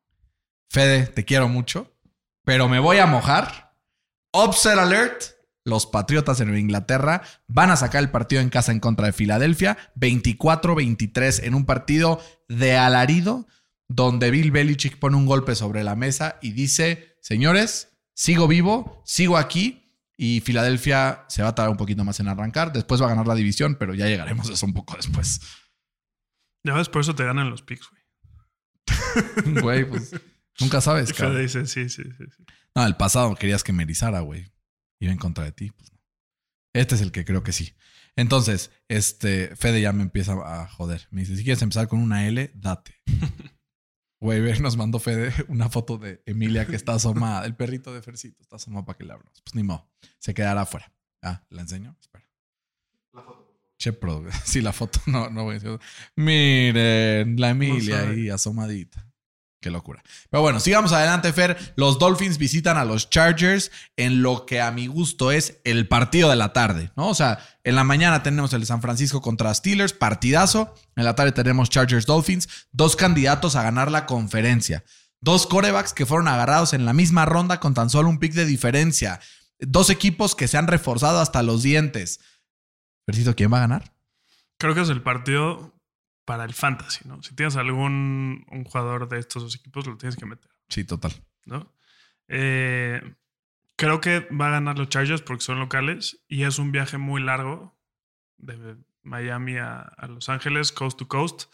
Fede, 0.69 1.07
te 1.07 1.25
quiero 1.25 1.49
mucho, 1.49 1.97
pero 2.45 2.69
me 2.69 2.81
voy 2.81 2.99
a 2.99 3.07
mojar. 3.07 3.75
Upset 4.35 4.79
alert. 4.79 5.40
Los 5.71 5.87
Patriotas 5.87 6.41
Nueva 6.41 6.59
Inglaterra 6.59 7.23
van 7.47 7.71
a 7.71 7.77
sacar 7.77 8.03
el 8.03 8.11
partido 8.11 8.43
en 8.43 8.51
casa 8.51 8.73
en 8.73 8.81
contra 8.81 9.07
de 9.07 9.13
Filadelfia, 9.13 9.79
24-23 9.97 11.45
en 11.45 11.55
un 11.55 11.65
partido 11.65 12.21
de 12.49 12.77
alarido 12.77 13.47
donde 13.89 14.31
Bill 14.31 14.51
Belichick 14.51 14.99
pone 14.99 15.17
un 15.17 15.27
golpe 15.27 15.55
sobre 15.55 15.83
la 15.83 15.97
mesa 15.97 16.39
y 16.43 16.53
dice, 16.53 17.17
señores, 17.23 17.97
sigo 18.15 18.47
vivo, 18.47 19.03
sigo 19.05 19.37
aquí 19.37 19.97
y 20.17 20.41
Filadelfia 20.41 21.25
se 21.29 21.43
va 21.43 21.49
a 21.49 21.55
tardar 21.55 21.71
un 21.71 21.77
poquito 21.77 22.05
más 22.05 22.21
en 22.21 22.29
arrancar, 22.29 22.73
después 22.73 23.01
va 23.01 23.07
a 23.07 23.11
ganar 23.11 23.27
la 23.27 23.35
división, 23.35 23.77
pero 23.77 23.95
ya 23.95 24.07
llegaremos 24.07 24.51
a 24.51 24.53
eso 24.53 24.67
un 24.67 24.75
poco 24.75 24.97
después. 24.97 25.41
Ya 26.63 26.75
ves, 26.75 26.89
por 26.89 27.01
eso 27.01 27.15
te 27.15 27.25
ganan 27.25 27.49
los 27.49 27.63
picks, 27.63 27.89
güey. 27.91 28.01
Güey, 29.63 29.89
pues 29.89 30.13
nunca 30.61 30.81
sabes, 30.81 31.11
Y 31.11 31.13
Fede 31.15 31.27
cabrón. 31.27 31.43
dice, 31.43 31.67
sí, 31.67 31.89
sí, 31.89 32.03
sí. 32.03 32.25
sí. 32.37 32.45
No, 32.75 32.87
el 32.87 32.97
pasado 32.97 33.35
querías 33.35 33.65
que 33.65 33.73
me 33.73 33.83
erizara, 33.85 34.21
güey. 34.21 34.53
Iba 35.01 35.13
en 35.13 35.19
contra 35.19 35.45
de 35.45 35.53
ti. 35.53 35.71
Pues 35.71 35.93
no. 35.93 35.99
Este 36.75 36.95
es 36.95 37.01
el 37.01 37.11
que 37.11 37.25
creo 37.25 37.43
que 37.43 37.53
sí. 37.53 37.75
Entonces, 38.17 38.71
este, 38.89 39.57
Fede 39.57 39.81
ya 39.81 39.93
me 39.93 40.03
empieza 40.03 40.33
a 40.33 40.69
joder. 40.69 41.09
Me 41.11 41.23
dice, 41.23 41.37
si 41.37 41.43
quieres 41.43 41.63
empezar 41.63 41.89
con 41.89 42.01
una 42.01 42.27
L, 42.27 42.51
date. 42.55 42.95
Güey, 44.23 44.61
nos 44.61 44.77
mandó 44.77 44.99
Fede 44.99 45.33
una 45.49 45.71
foto 45.71 45.97
de 45.97 46.23
Emilia 46.27 46.67
que 46.67 46.77
está 46.77 46.93
asomada. 46.93 47.47
El 47.47 47.57
perrito 47.57 47.95
de 47.95 48.03
Fercito 48.03 48.43
está 48.43 48.57
asomado 48.57 48.85
para 48.85 48.99
que 48.99 49.05
le 49.05 49.15
hablemos. 49.15 49.41
Pues 49.43 49.55
ni 49.55 49.63
modo. 49.63 49.91
Se 50.19 50.35
quedará 50.35 50.61
afuera. 50.61 50.93
Ah, 51.23 51.43
¿la 51.49 51.63
enseño? 51.63 51.97
Espera. 51.99 52.29
Che, 53.79 53.95
pro. 53.95 54.23
Sí, 54.45 54.61
la 54.61 54.75
foto. 54.75 55.01
No, 55.07 55.31
no 55.31 55.45
voy 55.45 55.57
a 55.57 55.59
decir. 55.59 55.81
Miren, 56.17 57.41
la 57.41 57.51
Emilia 57.51 58.11
ahí 58.11 58.29
asomadita. 58.29 59.10
Qué 59.61 59.71
locura. 59.71 60.03
Pero 60.31 60.41
bueno, 60.41 60.59
sigamos 60.59 60.93
adelante, 60.93 61.35
Fer. 61.35 61.75
Los 61.77 61.99
Dolphins 61.99 62.39
visitan 62.39 62.79
a 62.79 62.87
los 62.87 63.11
Chargers 63.11 63.71
en 63.97 64.23
lo 64.23 64.47
que 64.47 64.63
a 64.63 64.71
mi 64.71 64.87
gusto 64.87 65.33
es 65.33 65.61
el 65.65 65.87
partido 65.87 66.31
de 66.31 66.37
la 66.37 66.55
tarde, 66.55 66.93
¿no? 66.97 67.09
O 67.09 67.15
sea, 67.15 67.39
en 67.63 67.77
la 67.77 67.85
mañana 67.85 68.23
tenemos 68.23 68.55
el 68.55 68.65
San 68.65 68.81
Francisco 68.81 69.21
contra 69.21 69.53
Steelers, 69.53 69.93
partidazo. 69.93 70.75
En 70.97 71.05
la 71.05 71.15
tarde 71.15 71.33
tenemos 71.33 71.69
Chargers 71.69 72.07
Dolphins, 72.07 72.49
dos 72.73 72.97
candidatos 72.97 73.55
a 73.55 73.63
ganar 73.63 73.91
la 73.91 74.07
conferencia. 74.07 74.83
Dos 75.21 75.47
corebacks 75.47 75.93
que 75.93 76.07
fueron 76.07 76.29
agarrados 76.29 76.73
en 76.73 76.87
la 76.87 76.95
misma 76.95 77.27
ronda 77.27 77.61
con 77.61 77.75
tan 77.75 77.91
solo 77.91 78.09
un 78.09 78.19
pick 78.19 78.33
de 78.33 78.47
diferencia. 78.47 79.21
Dos 79.59 79.91
equipos 79.91 80.35
que 80.35 80.49
se 80.49 80.57
han 80.57 80.69
reforzado 80.69 81.21
hasta 81.21 81.43
los 81.43 81.63
dientes. 81.63 82.21
Fercito, 83.05 83.37
¿quién 83.37 83.53
va 83.53 83.59
a 83.59 83.69
ganar? 83.69 83.93
Creo 84.57 84.75
que 84.75 84.81
es 84.81 84.89
el 84.89 85.03
partido 85.03 85.75
para 86.31 86.45
el 86.45 86.55
fantasy, 86.55 87.09
¿no? 87.09 87.21
Si 87.25 87.35
tienes 87.35 87.57
algún 87.57 88.47
un 88.53 88.63
jugador 88.63 89.09
de 89.09 89.19
estos 89.19 89.43
dos 89.43 89.57
equipos, 89.57 89.85
lo 89.89 89.97
tienes 89.97 90.15
que 90.15 90.27
meter, 90.27 90.49
Sí, 90.69 90.85
total. 90.85 91.11
¿no? 91.45 91.75
Eh, 92.29 93.03
creo 93.75 94.01
que 94.01 94.21
va 94.31 94.47
a 94.47 94.51
ganar 94.53 94.79
los 94.79 94.89
Chargers 94.91 95.23
porque 95.23 95.43
son 95.43 95.59
locales 95.59 96.25
y 96.29 96.45
es 96.45 96.61
un 96.61 96.71
viaje 96.71 96.99
muy 96.99 97.21
largo 97.21 97.77
de 98.37 98.77
Miami 99.03 99.57
a, 99.57 99.81
a 99.81 100.07
Los 100.07 100.29
Ángeles, 100.29 100.71
coast 100.71 101.01
to 101.01 101.09
coast. 101.09 101.53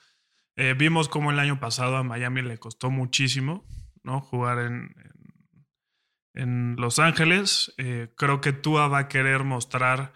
Eh, 0.57 0.75
vimos 0.77 1.09
cómo 1.09 1.31
el 1.31 1.39
año 1.39 1.59
pasado 1.59 1.97
a 1.97 2.03
Miami 2.03 2.43
le 2.43 2.59
costó 2.59 2.91
muchísimo, 2.91 3.67
¿no? 4.03 4.21
Jugar 4.21 4.59
en, 4.59 4.95
en, 6.35 6.43
en 6.43 6.77
Los 6.77 6.99
Ángeles. 6.99 7.73
Eh, 7.79 8.13
creo 8.15 8.43
que 8.43 8.53
Tua 8.53 8.89
va 8.89 8.99
a 8.99 9.09
querer 9.09 9.43
mostrar 9.43 10.13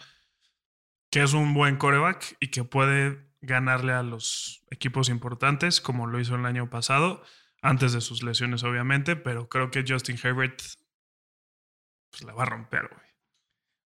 que 1.11 1.22
es 1.22 1.32
un 1.32 1.54
buen 1.54 1.78
coreback 1.78 2.36
y 2.40 2.48
que 2.48 2.62
puede 2.62 3.30
ganarle 3.41 3.93
a 3.93 4.03
los 4.03 4.64
equipos 4.70 5.09
importantes, 5.09 5.80
como 5.80 6.07
lo 6.07 6.20
hizo 6.20 6.34
el 6.34 6.47
año 6.47 6.68
pasado, 6.70 7.22
antes 7.62 7.93
de 7.93 8.01
sus 8.01 8.22
lesiones, 8.22 8.62
obviamente, 8.62 9.16
pero 9.16 9.49
creo 9.49 9.70
que 9.70 9.84
Justin 9.86 10.18
Herbert 10.22 10.61
pues, 12.11 12.22
la 12.24 12.32
va 12.34 12.43
a 12.43 12.47
romper, 12.47 12.88
güey. 12.88 13.07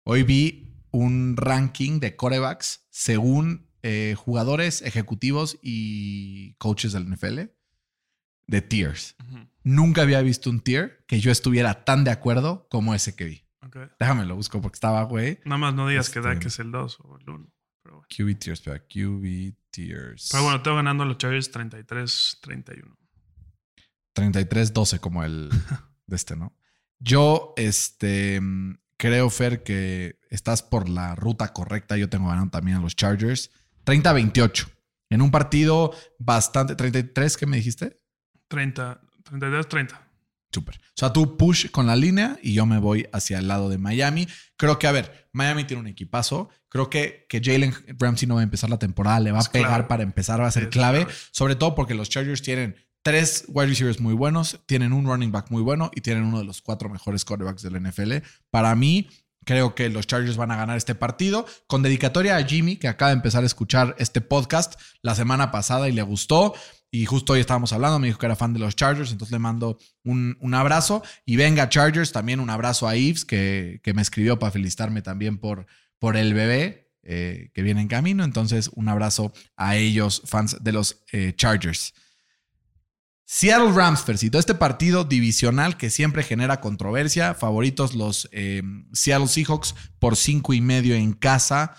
Hoy 0.05 0.23
vi 0.23 0.75
un 0.91 1.35
ranking 1.37 1.99
de 1.99 2.15
corebacks 2.15 2.85
según 2.89 3.69
eh, 3.81 4.15
jugadores, 4.17 4.81
ejecutivos 4.81 5.57
y 5.61 6.53
coaches 6.55 6.93
del 6.93 7.09
NFL 7.09 7.39
de 8.47 8.61
tiers. 8.61 9.15
Nunca 9.63 10.01
había 10.01 10.21
visto 10.21 10.49
un 10.49 10.59
tier 10.59 11.03
que 11.07 11.19
yo 11.19 11.31
estuviera 11.31 11.85
tan 11.85 12.03
de 12.03 12.11
acuerdo 12.11 12.67
como 12.69 12.93
ese 12.93 13.15
que 13.15 13.25
vi. 13.25 13.43
Déjame 13.99 14.25
lo 14.25 14.35
busco 14.35 14.61
porque 14.61 14.75
estaba, 14.75 15.03
güey. 15.03 15.39
Nada 15.45 15.57
más 15.57 15.73
no 15.73 15.87
digas 15.87 16.09
que 16.09 16.19
Este- 16.19 16.29
Dak 16.29 16.45
es 16.45 16.59
el 16.59 16.71
2 16.71 16.99
o 17.01 17.17
el 17.17 17.29
1. 17.29 17.47
Pero, 17.83 17.97
bueno. 17.97 18.07
QB 18.09 18.39
tiers, 18.39 18.59
espera, 18.59 18.79
QB 18.79 19.55
tiers. 19.69 20.29
Pero 20.31 20.43
bueno, 20.43 20.61
tengo 20.61 20.77
ganando 20.77 21.03
a 21.03 21.05
los 21.05 21.17
Chargers 21.17 21.51
33-31. 21.53 22.95
33-12 24.15 24.99
como 24.99 25.23
el 25.23 25.49
de 26.07 26.15
este, 26.15 26.35
¿no? 26.35 26.55
Yo, 26.99 27.53
este, 27.57 28.39
creo, 28.97 29.29
Fer, 29.29 29.63
que 29.63 30.19
estás 30.29 30.63
por 30.63 30.87
la 30.87 31.15
ruta 31.15 31.51
correcta. 31.51 31.97
Yo 31.97 32.09
tengo 32.09 32.29
ganando 32.29 32.51
también 32.51 32.77
a 32.77 32.81
los 32.81 32.95
Chargers. 32.95 33.51
30-28. 33.85 34.69
En 35.09 35.21
un 35.21 35.29
partido 35.29 35.93
bastante. 36.17 36.77
¿33 36.77 37.37
qué 37.37 37.45
me 37.45 37.57
dijiste? 37.57 37.97
30, 38.47 39.01
32, 39.23 39.67
30. 39.67 40.02
Súper. 40.53 40.75
O 40.75 40.95
sea, 40.95 41.11
tú 41.11 41.35
push 41.35 41.71
con 41.71 41.87
la 41.87 41.95
línea 41.95 42.37
y 42.43 42.53
yo 42.53 42.65
me 42.67 42.77
voy 42.77 43.07
hacia 43.11 43.39
el 43.39 43.47
lado 43.47 43.69
de 43.69 43.79
Miami. 43.79 44.27
Creo 44.55 44.77
que, 44.77 44.85
a 44.85 44.91
ver, 44.91 45.27
Miami 45.31 45.63
tiene 45.63 45.81
un 45.81 45.87
equipazo. 45.87 46.49
Creo 46.69 46.89
que, 46.89 47.25
que 47.27 47.41
Jalen 47.43 47.73
Ramsey 47.97 48.27
no 48.27 48.35
va 48.35 48.41
a 48.41 48.43
empezar 48.43 48.69
la 48.69 48.77
temporada, 48.77 49.19
le 49.19 49.31
va 49.31 49.39
a 49.39 49.51
pegar 49.51 49.87
para 49.87 50.03
empezar, 50.03 50.39
va 50.39 50.47
a 50.47 50.51
ser 50.51 50.69
clave. 50.69 51.07
Sobre 51.31 51.55
todo 51.55 51.73
porque 51.73 51.95
los 51.95 52.09
Chargers 52.09 52.43
tienen 52.43 52.75
tres 53.01 53.45
wide 53.47 53.67
receivers 53.67 53.99
muy 53.99 54.13
buenos, 54.13 54.59
tienen 54.67 54.93
un 54.93 55.05
running 55.05 55.31
back 55.31 55.49
muy 55.49 55.63
bueno 55.63 55.89
y 55.95 56.01
tienen 56.01 56.23
uno 56.23 56.37
de 56.37 56.45
los 56.45 56.61
cuatro 56.61 56.87
mejores 56.87 57.25
quarterbacks 57.25 57.63
del 57.63 57.81
NFL. 57.81 58.17
Para 58.51 58.75
mí, 58.75 59.09
creo 59.43 59.73
que 59.73 59.89
los 59.89 60.05
Chargers 60.05 60.37
van 60.37 60.51
a 60.51 60.55
ganar 60.55 60.77
este 60.77 60.93
partido. 60.93 61.45
Con 61.67 61.81
dedicatoria 61.81 62.37
a 62.37 62.43
Jimmy, 62.43 62.77
que 62.77 62.87
acaba 62.87 63.09
de 63.09 63.15
empezar 63.15 63.43
a 63.43 63.47
escuchar 63.47 63.95
este 63.97 64.21
podcast 64.21 64.79
la 65.01 65.15
semana 65.15 65.51
pasada 65.51 65.89
y 65.89 65.93
le 65.93 66.03
gustó. 66.03 66.53
Y 66.95 67.07
justo 67.07 67.33
hoy 67.33 67.39
estábamos 67.39 67.73
hablando, 67.73 67.97
me 67.97 68.05
dijo 68.05 68.19
que 68.19 68.27
era 68.27 68.35
fan 68.35 68.53
de 68.53 68.59
los 68.59 68.75
Chargers, 68.75 69.11
entonces 69.11 69.31
le 69.31 69.39
mando 69.39 69.79
un, 70.03 70.53
abrazo. 70.53 71.01
Y 71.25 71.37
venga, 71.37 71.67
Chargers, 71.67 72.11
también 72.11 72.39
un 72.39 72.51
abrazo 72.51 72.87
a 72.87 72.95
Yves, 72.95 73.25
que, 73.25 73.81
que 73.81 73.95
me 73.95 74.03
escribió 74.03 74.37
para 74.37 74.51
felicitarme 74.51 75.01
también 75.01 75.39
por, 75.39 75.65
por 75.97 76.17
el 76.17 76.35
bebé 76.35 76.91
eh, 77.01 77.49
que 77.55 77.63
viene 77.63 77.81
en 77.81 77.87
camino. 77.87 78.23
Entonces, 78.23 78.69
un 78.75 78.89
abrazo 78.89 79.33
a 79.55 79.75
ellos, 79.75 80.21
fans 80.25 80.57
de 80.61 80.71
los 80.71 81.03
eh, 81.11 81.33
Chargers. 81.35 81.95
Seattle 83.25 83.71
Rams, 83.71 84.03
Fercito. 84.03 84.37
Este 84.37 84.53
partido 84.53 85.03
divisional 85.03 85.77
que 85.77 85.89
siempre 85.89 86.21
genera 86.21 86.61
controversia. 86.61 87.33
Favoritos 87.33 87.95
los 87.95 88.29
eh, 88.31 88.61
Seattle 88.91 89.29
Seahawks 89.29 89.73
por 89.97 90.15
cinco 90.15 90.53
y 90.53 90.61
medio 90.61 90.93
en 90.93 91.13
casa. 91.13 91.73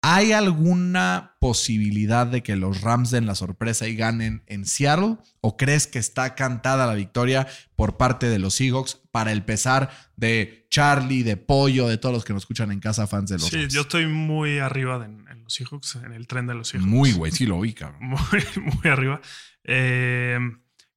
¿Hay 0.00 0.30
alguna 0.30 1.36
posibilidad 1.40 2.26
de 2.26 2.44
que 2.44 2.54
los 2.54 2.82
Rams 2.82 3.10
den 3.10 3.26
la 3.26 3.34
sorpresa 3.34 3.88
y 3.88 3.96
ganen 3.96 4.44
en 4.46 4.64
Seattle? 4.64 5.16
¿O 5.40 5.56
crees 5.56 5.88
que 5.88 5.98
está 5.98 6.36
cantada 6.36 6.86
la 6.86 6.94
victoria 6.94 7.48
por 7.74 7.96
parte 7.96 8.28
de 8.28 8.38
los 8.38 8.54
Seahawks 8.54 9.00
para 9.10 9.32
el 9.32 9.44
pesar 9.44 9.90
de 10.14 10.66
Charlie, 10.70 11.24
de 11.24 11.36
Pollo, 11.36 11.88
de 11.88 11.98
todos 11.98 12.14
los 12.14 12.24
que 12.24 12.32
nos 12.32 12.42
escuchan 12.42 12.70
en 12.70 12.78
casa, 12.78 13.08
fans 13.08 13.30
de 13.30 13.38
los 13.38 13.48
Sí, 13.48 13.66
yo 13.68 13.82
estoy 13.82 14.06
muy 14.06 14.60
arriba 14.60 15.04
en, 15.04 15.26
los 15.42 15.54
Seahawks, 15.54 15.96
en 15.96 16.12
el 16.12 16.28
tren 16.28 16.46
de 16.46 16.54
los 16.54 16.68
Seahawks. 16.68 16.88
Muy 16.88 17.12
güey, 17.12 17.32
sí 17.32 17.46
lo 17.46 17.60
vi, 17.60 17.72
cabrón. 17.74 17.98
Muy, 18.08 18.18
muy 18.62 18.90
arriba. 18.90 19.20
Eh, 19.64 20.38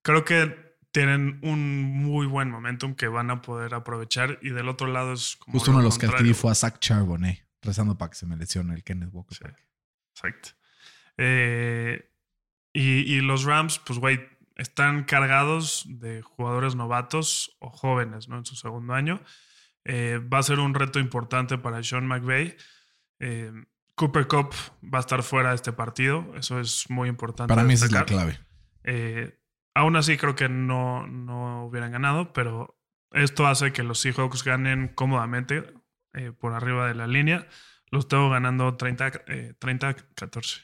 creo 0.04 0.24
que 0.26 0.78
tienen 0.91 1.39
un 1.41 1.82
muy 1.82 2.28
buen 2.28 2.52
momentum 2.52 2.93
que 2.95 3.08
van 3.08 3.32
a 3.32 3.41
poder 3.41 3.74
aprovechar. 3.74 4.38
Y 4.43 4.49
del 4.49 4.70
otro 4.70 4.88
lado 4.88 5.14
es 5.14 5.38
como. 5.38 5.54
Justo 5.54 5.72
uno 5.72 5.80
de 5.80 5.86
los 5.86 5.97
que 5.97 6.06
adquirí 6.06 6.34
fue 6.34 6.52
a 6.52 6.56
Zach 6.56 6.80
Charbonnet 6.80 7.51
rezando 7.62 7.97
para 7.97 8.09
que 8.09 8.18
se 8.18 8.26
me 8.26 8.36
lesione 8.36 8.74
el 8.74 8.84
Kenneth 8.84 9.09
Walker. 9.12 9.55
exacto. 10.14 10.49
Eh, 11.18 12.09
y, 12.74 13.20
los 13.22 13.43
Rams, 13.43 13.80
pues, 13.80 13.99
güey, 13.99 14.22
están 14.55 15.03
cargados 15.03 15.86
de 15.88 16.22
jugadores 16.22 16.76
novatos 16.76 17.57
o 17.59 17.70
jóvenes, 17.70 18.30
¿no? 18.30 18.38
En 18.38 18.45
su 18.45 18.55
segundo 18.55 18.93
año. 18.93 19.22
Eh, 19.84 20.20
va 20.20 20.39
a 20.39 20.43
ser 20.43 20.59
un 20.59 20.74
reto 20.74 20.99
importante 20.99 21.57
para 21.57 21.84
Sean 21.84 22.07
McVay. 22.07 22.55
Eh, 23.20 23.51
Cooper 23.95 24.28
Cup 24.28 24.53
va 24.82 24.99
a 24.99 25.01
estar 25.01 25.22
fuera 25.22 25.49
de 25.49 25.55
este 25.55 25.74
partido. 25.74 26.34
Eso 26.36 26.59
es 26.59 26.89
muy 26.89 27.09
importante. 27.09 27.53
Para 27.53 27.66
mí 27.66 27.74
esa 27.74 27.86
es 27.86 27.91
la 27.91 28.05
clave. 28.05 28.39
aún 29.76 29.95
así 29.95 30.18
creo 30.18 30.36
que 30.36 30.49
no, 30.49 31.05
no 31.07 31.66
hubieran 31.66 31.91
ganado, 31.91 32.32
pero 32.32 32.80
esto 33.12 33.47
hace 33.47 33.74
que 33.74 33.84
los 33.84 33.99
Seahawks 33.99 34.43
ganen 34.43 34.88
cómodamente 34.88 35.74
eh, 36.14 36.32
por 36.32 36.53
arriba 36.53 36.88
de 36.88 36.95
la 36.95 37.07
línea. 37.07 37.47
Los 37.89 38.07
tengo 38.07 38.30
ganando 38.30 38.78
30-14. 38.78 39.55
30, 39.59 39.95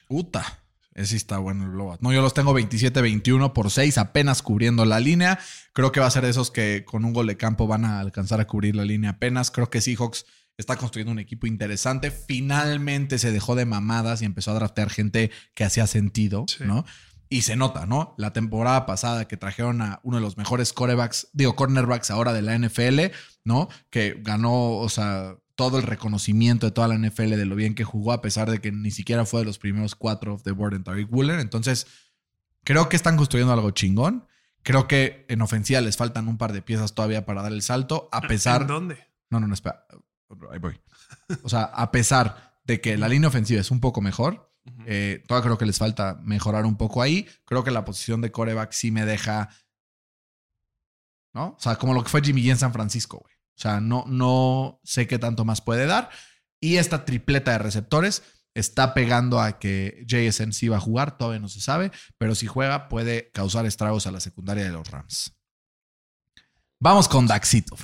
Puta. 0.08 0.64
Ese 0.98 1.16
está 1.16 1.38
bueno 1.38 1.64
el 1.66 1.70
blowout. 1.70 2.02
No, 2.02 2.12
yo 2.12 2.24
los 2.24 2.34
tengo 2.34 2.58
27-21 2.58 3.54
por 3.54 3.70
6, 3.70 4.00
apenas 4.00 4.42
cubriendo 4.42 4.84
la 4.84 5.00
línea. 5.00 5.38
Creo 5.74 5.92
que 5.92 6.00
va 6.00 6.08
a 6.08 6.12
ser 6.12 6.24
de 6.24 6.32
esos 6.32 6.50
que 6.50 6.86
con 6.86 7.06
un 7.06 7.14
gol 7.14 7.28
de 7.28 7.38
campo 7.38 7.68
van 7.68 7.86
a 7.86 8.00
alcanzar 8.00 8.42
a 8.42 8.48
cubrir 8.48 8.76
la 8.76 8.84
línea 8.84 9.12
apenas. 9.12 9.52
Creo 9.52 9.70
que 9.70 9.80
Seahawks 9.80 10.26
está 10.58 10.76
construyendo 10.76 11.12
un 11.12 11.20
equipo 11.20 11.46
interesante. 11.46 12.10
Finalmente 12.10 13.20
se 13.20 13.32
dejó 13.32 13.54
de 13.54 13.66
mamadas 13.66 14.24
y 14.24 14.26
empezó 14.26 14.52
a 14.52 14.56
draftear 14.56 14.90
gente 14.90 15.30
que 15.54 15.64
hacía 15.64 15.86
sentido, 15.86 16.46
¿no? 16.62 16.84
Y 17.30 17.44
se 17.44 17.56
nota, 17.56 17.86
¿no? 17.86 18.16
La 18.18 18.34
temporada 18.34 18.86
pasada 18.88 19.28
que 19.28 19.38
trajeron 19.38 19.82
a 19.84 20.00
uno 20.02 20.18
de 20.18 20.22
los 20.22 20.38
mejores 20.38 20.74
corebacks, 20.74 21.28
digo, 21.34 21.56
cornerbacks 21.56 22.10
ahora 22.10 22.34
de 22.34 22.42
la 22.42 22.58
NFL, 22.58 23.14
¿no? 23.48 23.70
Que 23.90 24.20
ganó, 24.22 24.78
o 24.78 24.90
sea, 24.90 25.38
todo 25.56 25.80
el 25.80 25.84
reconocimiento 25.84 26.68
de 26.68 26.72
toda 26.72 26.90
la 26.90 26.98
NFL 26.98 27.32
de 27.32 27.46
lo 27.46 27.56
bien 27.56 27.74
que 27.74 27.86
jugó, 27.86 28.12
a 28.12 28.22
pesar 28.22 28.52
de 28.52 28.60
que 28.60 28.72
ni 28.72 28.92
siquiera 28.92 29.26
fue 29.26 29.40
de 29.40 29.46
los 29.46 29.58
primeros 29.58 29.96
cuatro 29.96 30.36
of 30.36 30.44
the 30.44 30.52
board 30.52 30.76
en 30.76 30.84
Tariq 30.84 31.12
Wooler. 31.12 31.40
Entonces, 31.40 31.88
creo 32.64 32.90
que 32.90 32.98
están 32.98 33.16
construyendo 33.18 33.54
algo 33.54 33.72
chingón. 33.72 34.28
Creo 34.62 34.88
que 34.88 35.26
en 35.30 35.42
ofensiva 35.42 35.80
les 35.80 35.96
faltan 35.96 36.28
un 36.28 36.38
par 36.38 36.52
de 36.52 36.62
piezas 36.62 36.94
todavía 36.94 37.26
para 37.26 37.42
dar 37.42 37.54
el 37.54 37.62
salto, 37.62 38.10
a 38.12 38.22
pesar. 38.22 38.64
¿En 38.64 38.68
dónde? 38.68 39.08
No, 39.30 39.40
no, 39.40 39.48
no, 39.48 39.54
espera. 39.54 39.88
Ahí 40.52 40.60
voy. 40.60 40.80
O 41.44 41.50
sea, 41.50 41.64
a 41.64 41.90
pesar 41.90 42.60
de 42.66 42.82
que 42.82 42.98
la 42.98 43.08
línea 43.08 43.30
ofensiva 43.30 43.62
es 43.62 43.72
un 43.72 43.80
poco 43.80 44.02
mejor, 44.02 44.52
eh, 44.86 45.24
todavía 45.26 45.46
creo 45.46 45.58
que 45.58 45.66
les 45.66 45.78
falta 45.78 46.20
mejorar 46.22 46.66
un 46.66 46.76
poco 46.76 47.02
ahí. 47.02 47.26
Creo 47.46 47.64
que 47.64 47.72
la 47.72 47.86
posición 47.86 48.20
de 48.20 48.32
coreback 48.32 48.74
sí 48.74 48.92
me 48.92 49.06
deja. 49.06 49.50
¿No? 51.34 51.56
O 51.58 51.60
sea, 51.60 51.78
como 51.78 51.94
lo 51.94 52.04
que 52.04 52.10
fue 52.10 52.22
Jimmy 52.22 52.44
G 52.44 52.52
en 52.52 52.58
San 52.58 52.74
Francisco, 52.74 53.20
güey. 53.20 53.37
O 53.58 53.60
sea, 53.60 53.82
no, 53.82 54.06
no 54.08 54.80
sé 54.84 55.08
qué 55.08 55.18
tanto 55.18 55.44
más 55.44 55.62
puede 55.62 55.88
dar. 55.88 56.10
Y 56.60 56.78
esta 56.78 57.06
tripleta 57.06 57.52
de 57.52 57.58
receptores 57.58 58.24
está 58.54 58.94
pegando 58.94 59.40
a 59.40 59.60
que 59.60 60.06
JSN 60.08 60.52
sí 60.52 60.68
va 60.68 60.78
a 60.78 60.82
jugar, 60.82 61.18
todavía 61.18 61.40
no 61.40 61.50
se 61.50 61.62
sabe, 61.62 61.92
pero 62.18 62.36
si 62.36 62.48
juega 62.48 62.88
puede 62.88 63.32
causar 63.32 63.66
estragos 63.66 64.08
a 64.08 64.12
la 64.12 64.20
secundaria 64.20 64.64
de 64.64 64.72
los 64.72 64.90
Rams. 64.90 65.36
Vamos 66.80 67.08
con 67.08 67.28
Daxito, 67.28 67.76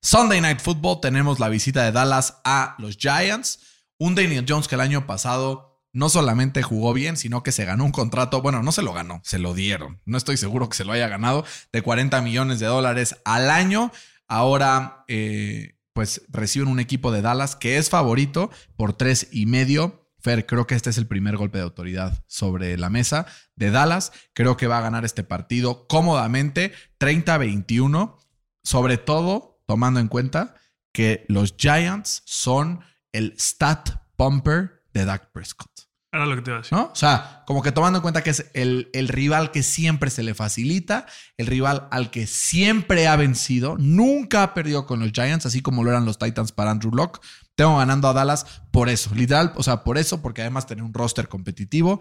Sunday 0.00 0.40
Night 0.40 0.60
Football 0.60 1.00
tenemos 1.00 1.40
la 1.40 1.48
visita 1.48 1.82
de 1.82 1.92
Dallas 1.92 2.40
a 2.44 2.76
los 2.78 2.96
Giants. 2.96 3.60
Un 3.98 4.14
Daniel 4.14 4.46
Jones 4.48 4.68
que 4.68 4.76
el 4.76 4.80
año 4.80 5.06
pasado 5.06 5.82
no 5.92 6.08
solamente 6.08 6.62
jugó 6.62 6.92
bien, 6.92 7.16
sino 7.16 7.42
que 7.42 7.50
se 7.50 7.64
ganó 7.64 7.84
un 7.84 7.90
contrato, 7.90 8.40
bueno, 8.40 8.62
no 8.62 8.70
se 8.70 8.82
lo 8.82 8.92
ganó, 8.92 9.20
se 9.24 9.40
lo 9.40 9.54
dieron. 9.54 10.00
No 10.04 10.16
estoy 10.16 10.36
seguro 10.36 10.68
que 10.68 10.76
se 10.76 10.84
lo 10.84 10.92
haya 10.92 11.08
ganado, 11.08 11.44
de 11.72 11.82
40 11.82 12.20
millones 12.22 12.60
de 12.60 12.66
dólares 12.66 13.16
al 13.24 13.50
año. 13.50 13.90
Ahora, 14.28 15.04
eh, 15.08 15.78
pues 15.94 16.22
reciben 16.28 16.68
un 16.68 16.78
equipo 16.78 17.10
de 17.10 17.22
Dallas 17.22 17.56
que 17.56 17.78
es 17.78 17.90
favorito 17.90 18.50
por 18.76 18.92
tres 18.92 19.28
y 19.32 19.46
medio. 19.46 20.08
Fer, 20.20 20.46
creo 20.46 20.66
que 20.66 20.74
este 20.74 20.90
es 20.90 20.98
el 20.98 21.06
primer 21.06 21.36
golpe 21.36 21.58
de 21.58 21.64
autoridad 21.64 22.24
sobre 22.26 22.76
la 22.76 22.90
mesa 22.90 23.26
de 23.56 23.70
Dallas. 23.70 24.12
Creo 24.34 24.56
que 24.56 24.66
va 24.66 24.78
a 24.78 24.82
ganar 24.82 25.04
este 25.04 25.24
partido 25.24 25.88
cómodamente, 25.88 26.72
30-21, 27.00 28.16
sobre 28.62 28.98
todo 28.98 29.60
tomando 29.66 29.98
en 30.00 30.08
cuenta 30.08 30.54
que 30.92 31.24
los 31.28 31.54
Giants 31.56 32.22
son 32.26 32.80
el 33.12 33.34
stat 33.38 34.02
pumper 34.16 34.84
de 34.92 35.04
Dak 35.04 35.32
Prescott. 35.32 35.87
Era 36.10 36.24
lo 36.24 36.36
que 36.36 36.42
te 36.42 36.50
iba 36.50 36.58
a 36.58 36.62
decir. 36.62 36.76
¿No? 36.76 36.86
O 36.86 36.94
sea, 36.94 37.42
como 37.46 37.62
que 37.62 37.70
tomando 37.70 37.98
en 37.98 38.02
cuenta 38.02 38.22
que 38.22 38.30
es 38.30 38.50
el, 38.54 38.88
el, 38.94 39.08
rival 39.08 39.50
que 39.50 39.62
siempre 39.62 40.08
se 40.08 40.22
le 40.22 40.34
facilita, 40.34 41.06
el 41.36 41.46
rival 41.46 41.86
al 41.90 42.10
que 42.10 42.26
siempre 42.26 43.06
ha 43.06 43.16
vencido, 43.16 43.76
nunca 43.78 44.42
ha 44.42 44.54
perdido 44.54 44.86
con 44.86 45.00
los 45.00 45.12
Giants, 45.12 45.44
así 45.44 45.60
como 45.60 45.84
lo 45.84 45.90
eran 45.90 46.06
los 46.06 46.18
Titans 46.18 46.52
para 46.52 46.70
Andrew 46.70 46.94
Locke. 46.94 47.20
Tengo 47.54 47.76
ganando 47.76 48.08
a 48.08 48.14
Dallas 48.14 48.62
por 48.72 48.88
eso, 48.88 49.14
literal, 49.14 49.52
o 49.56 49.62
sea, 49.62 49.84
por 49.84 49.98
eso, 49.98 50.22
porque 50.22 50.40
además 50.40 50.66
tener 50.66 50.84
un 50.84 50.94
roster 50.94 51.28
competitivo, 51.28 52.00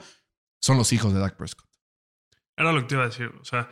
son 0.62 0.78
los 0.78 0.94
hijos 0.94 1.14
de 1.14 1.20
Dak 1.20 1.36
Prescott. 1.36 1.68
Era 2.56 2.72
lo 2.72 2.82
que 2.82 2.88
te 2.88 2.96
iba 2.96 3.04
a 3.04 3.08
decir. 3.08 3.32
O 3.42 3.44
sea, 3.44 3.70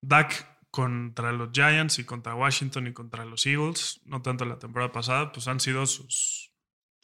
Dak 0.00 0.60
contra 0.70 1.32
los 1.32 1.50
Giants 1.52 1.98
y 1.98 2.04
contra 2.04 2.34
Washington 2.34 2.86
y 2.86 2.92
contra 2.92 3.24
los 3.24 3.44
Eagles, 3.46 4.00
no 4.04 4.22
tanto 4.22 4.44
la 4.44 4.58
temporada 4.58 4.92
pasada, 4.92 5.32
pues 5.32 5.48
han 5.48 5.58
sido 5.58 5.86
sus, 5.86 6.52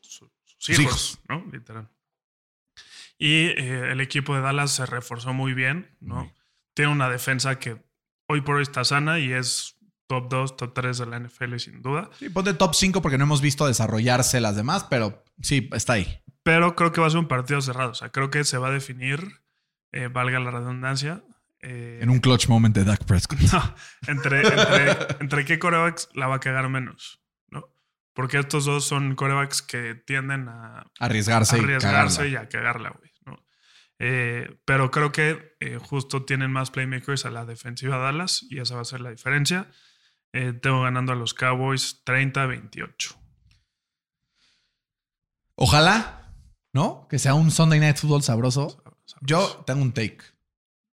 sus, 0.00 0.78
hijos, 0.78 1.18
¿no? 1.28 1.44
Literal. 1.50 1.90
Y 3.18 3.46
eh, 3.46 3.92
el 3.92 4.00
equipo 4.00 4.34
de 4.34 4.42
Dallas 4.42 4.72
se 4.72 4.86
reforzó 4.86 5.32
muy 5.32 5.54
bien, 5.54 5.96
¿no? 6.00 6.32
Tiene 6.74 6.92
una 6.92 7.08
defensa 7.08 7.58
que 7.58 7.82
hoy 8.28 8.42
por 8.42 8.56
hoy 8.56 8.62
está 8.62 8.84
sana 8.84 9.18
y 9.18 9.32
es 9.32 9.76
top 10.06 10.28
2, 10.28 10.56
top 10.56 10.74
3 10.74 10.98
de 10.98 11.06
la 11.06 11.20
NFL 11.20 11.56
sin 11.56 11.82
duda. 11.82 12.10
Sí, 12.18 12.28
ponte 12.28 12.54
top 12.54 12.74
5 12.74 13.02
porque 13.02 13.18
no 13.18 13.24
hemos 13.24 13.40
visto 13.40 13.66
desarrollarse 13.66 14.40
las 14.40 14.56
demás, 14.56 14.84
pero 14.84 15.24
sí, 15.40 15.68
está 15.72 15.94
ahí. 15.94 16.22
Pero 16.42 16.76
creo 16.76 16.92
que 16.92 17.00
va 17.00 17.06
a 17.06 17.10
ser 17.10 17.18
un 17.18 17.28
partido 17.28 17.60
cerrado. 17.60 17.90
O 17.90 17.94
sea, 17.94 18.10
creo 18.10 18.30
que 18.30 18.44
se 18.44 18.58
va 18.58 18.68
a 18.68 18.72
definir, 18.72 19.40
eh, 19.92 20.08
valga 20.08 20.38
la 20.38 20.50
redundancia. 20.50 21.24
Eh, 21.60 21.98
en 22.02 22.10
un 22.10 22.20
clutch 22.20 22.48
moment 22.48 22.74
de 22.74 22.84
Dak 22.84 23.04
Prescott. 23.04 23.40
No, 23.52 23.74
entre, 24.06 24.46
entre, 24.46 24.96
entre 25.20 25.44
qué 25.44 25.58
corebacks 25.58 26.08
la 26.14 26.28
va 26.28 26.36
a 26.36 26.40
cagar 26.40 26.68
menos. 26.68 27.20
Porque 28.16 28.38
estos 28.38 28.64
dos 28.64 28.86
son 28.86 29.14
corebacks 29.14 29.60
que 29.60 29.94
tienden 29.94 30.48
a 30.48 30.90
arriesgarse, 30.98 31.56
arriesgarse 31.58 32.30
y, 32.30 32.36
a 32.36 32.48
cagarla, 32.48 32.88
güey. 32.98 33.12
¿no? 33.26 33.46
Eh, 33.98 34.58
pero 34.64 34.90
creo 34.90 35.12
que 35.12 35.54
eh, 35.60 35.78
justo 35.78 36.24
tienen 36.24 36.50
más 36.50 36.70
playmakers 36.70 37.26
a 37.26 37.30
la 37.30 37.44
defensiva 37.44 37.98
Dallas 37.98 38.46
y 38.48 38.60
esa 38.60 38.74
va 38.74 38.80
a 38.80 38.86
ser 38.86 39.02
la 39.02 39.10
diferencia. 39.10 39.70
Eh, 40.32 40.54
tengo 40.54 40.82
ganando 40.82 41.12
a 41.12 41.14
los 41.14 41.34
Cowboys 41.34 42.02
30-28. 42.06 43.16
Ojalá, 45.56 46.34
¿no? 46.72 47.06
Que 47.10 47.18
sea 47.18 47.34
un 47.34 47.50
Sunday 47.50 47.80
Night 47.80 47.98
Football 47.98 48.22
sabroso. 48.22 48.82
Yo 49.20 49.62
tengo 49.66 49.82
un 49.82 49.92
take. 49.92 50.20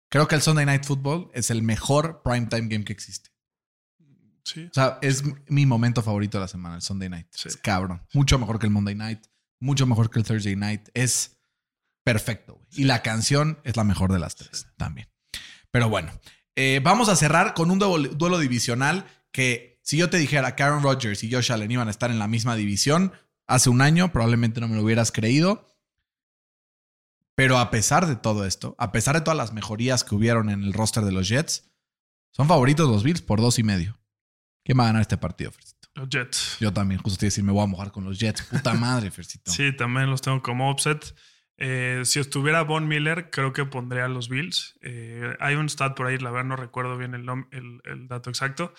Creo 0.08 0.26
que 0.26 0.34
el 0.34 0.42
Sunday 0.42 0.66
Night 0.66 0.84
Football 0.84 1.30
es 1.34 1.50
el 1.50 1.62
mejor 1.62 2.22
primetime 2.24 2.66
game 2.66 2.84
que 2.84 2.92
existe. 2.92 3.31
Sí. 4.44 4.66
O 4.66 4.74
sea, 4.74 4.98
es 5.02 5.22
mi 5.48 5.66
momento 5.66 6.02
favorito 6.02 6.38
de 6.38 6.42
la 6.42 6.48
semana, 6.48 6.76
el 6.76 6.82
Sunday 6.82 7.08
Night. 7.08 7.28
Sí. 7.30 7.48
Es 7.48 7.56
cabrón. 7.56 8.02
Mucho 8.12 8.38
mejor 8.38 8.58
que 8.58 8.66
el 8.66 8.72
Monday 8.72 8.94
Night. 8.94 9.26
Mucho 9.60 9.86
mejor 9.86 10.10
que 10.10 10.18
el 10.18 10.24
Thursday 10.24 10.56
Night. 10.56 10.88
Es 10.94 11.38
perfecto. 12.04 12.54
güey. 12.54 12.66
Y 12.72 12.84
la 12.84 13.02
canción 13.02 13.60
es 13.64 13.76
la 13.76 13.84
mejor 13.84 14.12
de 14.12 14.18
las 14.18 14.36
tres 14.36 14.66
también. 14.76 15.08
Pero 15.70 15.88
bueno, 15.88 16.12
eh, 16.56 16.80
vamos 16.82 17.08
a 17.08 17.16
cerrar 17.16 17.54
con 17.54 17.70
un 17.70 17.78
duelo, 17.78 18.08
duelo 18.08 18.38
divisional 18.38 19.06
que 19.30 19.80
si 19.82 19.96
yo 19.96 20.10
te 20.10 20.18
dijera 20.18 20.54
que 20.54 20.62
Aaron 20.62 20.82
Rodgers 20.82 21.24
y 21.24 21.32
Josh 21.32 21.52
Allen 21.52 21.70
iban 21.70 21.88
a 21.88 21.90
estar 21.90 22.10
en 22.10 22.18
la 22.18 22.28
misma 22.28 22.56
división 22.56 23.12
hace 23.46 23.70
un 23.70 23.80
año, 23.80 24.12
probablemente 24.12 24.60
no 24.60 24.68
me 24.68 24.76
lo 24.76 24.82
hubieras 24.82 25.12
creído. 25.12 25.66
Pero 27.34 27.58
a 27.58 27.70
pesar 27.70 28.06
de 28.06 28.16
todo 28.16 28.44
esto, 28.44 28.74
a 28.78 28.92
pesar 28.92 29.14
de 29.14 29.22
todas 29.22 29.36
las 29.36 29.52
mejorías 29.52 30.04
que 30.04 30.14
hubieron 30.14 30.50
en 30.50 30.62
el 30.62 30.72
roster 30.72 31.04
de 31.04 31.12
los 31.12 31.28
Jets, 31.28 31.70
son 32.30 32.46
favoritos 32.46 32.88
los 32.88 33.02
Bills 33.02 33.22
por 33.22 33.40
dos 33.40 33.58
y 33.58 33.62
medio. 33.62 33.98
¿Quién 34.64 34.78
va 34.78 34.84
a 34.84 34.86
ganar 34.88 35.02
este 35.02 35.16
partido, 35.18 35.50
Fercito? 35.52 35.88
Los 35.94 36.08
Jets. 36.08 36.56
Yo 36.60 36.72
también, 36.72 37.00
justo 37.02 37.18
te 37.18 37.26
iba 37.26 37.28
a 37.28 37.32
decir, 37.32 37.44
me 37.44 37.52
voy 37.52 37.62
a 37.64 37.66
mojar 37.66 37.92
con 37.92 38.04
los 38.04 38.18
Jets. 38.18 38.42
Puta 38.42 38.72
madre, 38.74 39.10
Fercito. 39.10 39.50
Sí, 39.50 39.76
también 39.76 40.08
los 40.10 40.22
tengo 40.22 40.40
como 40.42 40.70
offset. 40.70 41.14
Eh, 41.58 42.02
si 42.04 42.18
estuviera 42.18 42.62
Von 42.62 42.88
Miller, 42.88 43.30
creo 43.30 43.52
que 43.52 43.64
pondría 43.66 44.08
los 44.08 44.28
Bills. 44.28 44.78
Eh, 44.82 45.36
hay 45.38 45.54
un 45.56 45.68
stat 45.68 45.94
por 45.94 46.06
ahí, 46.06 46.18
la 46.18 46.30
verdad 46.30 46.46
no 46.48 46.56
recuerdo 46.56 46.96
bien 46.96 47.14
el, 47.14 47.26
el- 47.50 47.80
el 47.84 48.08
dato 48.08 48.30
exacto, 48.30 48.72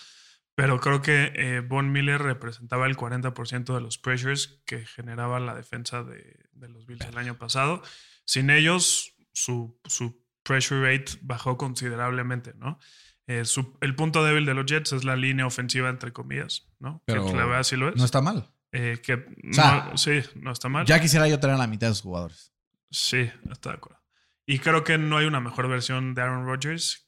pero 0.56 0.80
creo 0.80 1.02
que 1.02 1.32
eh, 1.36 1.60
Von 1.62 1.92
Miller 1.92 2.22
representaba 2.22 2.88
el 2.88 2.98
40% 2.98 3.74
de 3.76 3.82
los 3.82 3.98
pressures 4.00 4.62
que 4.66 4.86
generaba 4.86 5.40
la 5.40 5.56
defensa 5.56 6.04
de, 6.04 6.46
de 6.54 6.70
los 6.70 6.86
Bills 6.86 7.06
el 7.06 7.18
año 7.18 7.36
pasado. 7.38 7.84
Sin 8.26 8.50
ellos, 8.50 9.14
su, 9.34 9.80
su 9.86 10.24
pressure 10.44 10.82
rate 10.82 11.14
bajó 11.22 11.58
considerablemente, 11.58 12.54
¿no? 12.56 12.80
Eh, 13.28 13.46
su- 13.46 13.78
el 13.82 13.96
punto 13.96 14.24
débil 14.24 14.46
de 14.46 14.54
los 14.54 14.66
Jets 14.66 14.92
es 14.94 15.04
la 15.06 15.16
línea 15.16 15.46
ofensiva, 15.46 15.90
entre 15.90 16.12
comillas, 16.12 16.68
¿no? 16.80 17.02
Pero 17.06 17.26
que 17.26 17.34
la 17.34 17.46
verdad 17.46 17.64
sí 17.64 17.76
lo 17.78 17.90
es. 17.90 17.96
No 17.96 18.04
está 18.06 18.22
mal. 18.22 18.50
Eh, 18.72 19.00
que 19.04 19.26
sea, 19.52 19.90
no- 19.92 19.98
sí, 19.98 20.22
no 20.36 20.52
está 20.52 20.68
mal. 20.68 20.86
Ya 20.86 21.00
quisiera 21.00 21.28
yo 21.28 21.40
tener 21.40 21.56
a 21.56 21.60
la 21.60 21.68
mitad 21.68 21.88
de 21.88 21.94
sus 21.94 22.04
jugadores. 22.04 22.54
Sí, 22.92 23.30
estoy 23.52 23.72
de 23.72 23.78
acuerdo. 23.78 24.00
Y 24.46 24.60
creo 24.60 24.84
que 24.84 24.98
no 24.98 25.18
hay 25.18 25.26
una 25.26 25.40
mejor 25.40 25.68
versión 25.70 26.14
de 26.16 26.22
Aaron 26.22 26.46
Rodgers 26.46 27.08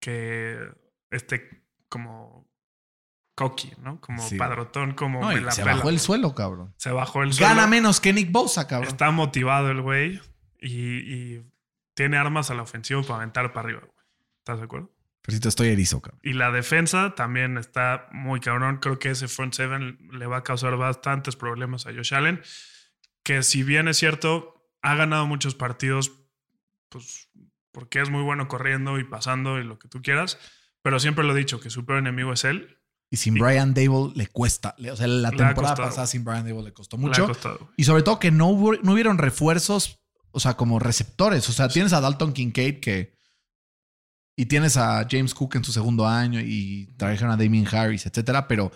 que 0.00 0.58
este 1.10 1.64
como 1.88 2.50
cocky, 3.34 3.72
¿no? 3.82 4.00
Como 4.00 4.22
Sí. 4.28 4.36
padrotón, 4.36 4.94
como 4.94 5.20
No, 5.20 5.28
me 5.28 5.40
la 5.40 5.52
se 5.52 5.62
pela, 5.62 5.76
bajó 5.76 5.88
el 5.90 6.00
suelo, 6.00 6.34
cabrón. 6.34 6.74
Se 6.76 6.90
bajó 6.90 7.22
el 7.22 7.32
suelo. 7.32 7.54
Gana 7.54 7.66
menos 7.66 8.00
que 8.00 8.12
Nick 8.12 8.30
Bosa, 8.32 8.66
cabrón. 8.66 8.88
Está 8.90 9.10
motivado 9.10 9.70
el 9.70 9.80
güey 9.80 10.20
y, 10.60 10.98
y 11.36 11.46
tiene 11.94 12.16
armas 12.16 12.50
a 12.50 12.54
la 12.54 12.62
ofensiva 12.62 13.00
para 13.02 13.16
aventar 13.16 13.52
para 13.52 13.66
arriba, 13.68 13.80
güey. 13.80 13.92
¿Estás 14.38 14.58
de 14.58 14.64
acuerdo? 14.64 14.90
Fercito, 15.24 15.48
estoy 15.48 15.68
erizo, 15.68 16.00
cabrón. 16.00 16.20
Y 16.24 16.32
la 16.32 16.50
defensa 16.50 17.14
también 17.14 17.56
está 17.56 18.08
muy 18.12 18.40
cabrón. 18.40 18.78
Creo 18.78 18.98
que 18.98 19.10
ese 19.10 19.28
front 19.28 19.54
seven 19.54 19.98
le 20.12 20.26
va 20.26 20.38
a 20.38 20.42
causar 20.42 20.76
bastantes 20.76 21.36
problemas 21.36 21.86
a 21.86 21.92
Josh 21.92 22.12
Allen. 22.14 22.42
Que 23.22 23.44
si 23.44 23.62
bien 23.62 23.86
es 23.86 23.98
cierto, 23.98 24.68
ha 24.82 24.96
ganado 24.96 25.26
muchos 25.26 25.54
partidos, 25.54 26.10
pues 26.88 27.28
porque 27.70 28.00
es 28.00 28.10
muy 28.10 28.22
bueno 28.22 28.48
corriendo 28.48 28.98
y 28.98 29.04
pasando 29.04 29.58
y 29.60 29.64
lo 29.64 29.78
que 29.78 29.88
tú 29.88 30.02
quieras. 30.02 30.38
Pero 30.82 30.98
siempre 30.98 31.24
lo 31.24 31.34
he 31.34 31.38
dicho, 31.38 31.60
que 31.60 31.70
su 31.70 31.86
peor 31.86 32.00
enemigo 32.00 32.32
es 32.32 32.44
él. 32.44 32.78
Y 33.08 33.18
sin 33.18 33.36
Y- 33.36 33.40
Brian 33.40 33.74
Dable 33.74 34.12
le 34.14 34.26
cuesta. 34.26 34.74
O 34.90 34.96
sea, 34.96 35.06
la 35.06 35.30
temporada 35.30 35.76
pasada 35.76 36.06
sin 36.06 36.24
Brian 36.24 36.44
Dable 36.44 36.64
le 36.64 36.72
costó 36.72 36.96
Le 36.96 37.04
ha 37.04 37.06
mucho. 37.06 37.32
Y 37.76 37.84
sobre 37.84 38.02
todo 38.02 38.18
que 38.18 38.30
no, 38.30 38.48
hubo, 38.48 38.74
no 38.82 38.92
hubieron 38.92 39.18
refuerzos, 39.18 40.00
o 40.32 40.40
sea, 40.40 40.54
como 40.54 40.78
receptores. 40.78 41.48
O 41.48 41.52
sea, 41.52 41.68
tienes 41.68 41.92
a 41.92 42.00
Dalton 42.00 42.32
Kincaid 42.32 42.80
que. 42.80 43.21
Y 44.36 44.46
tienes 44.46 44.76
a 44.76 45.06
James 45.10 45.34
Cook 45.34 45.56
en 45.56 45.64
su 45.64 45.72
segundo 45.72 46.06
año 46.06 46.40
y 46.40 46.86
trajeron 46.96 47.30
a 47.32 47.36
Damien 47.36 47.66
Harris, 47.70 48.06
etcétera. 48.06 48.48
Pero, 48.48 48.72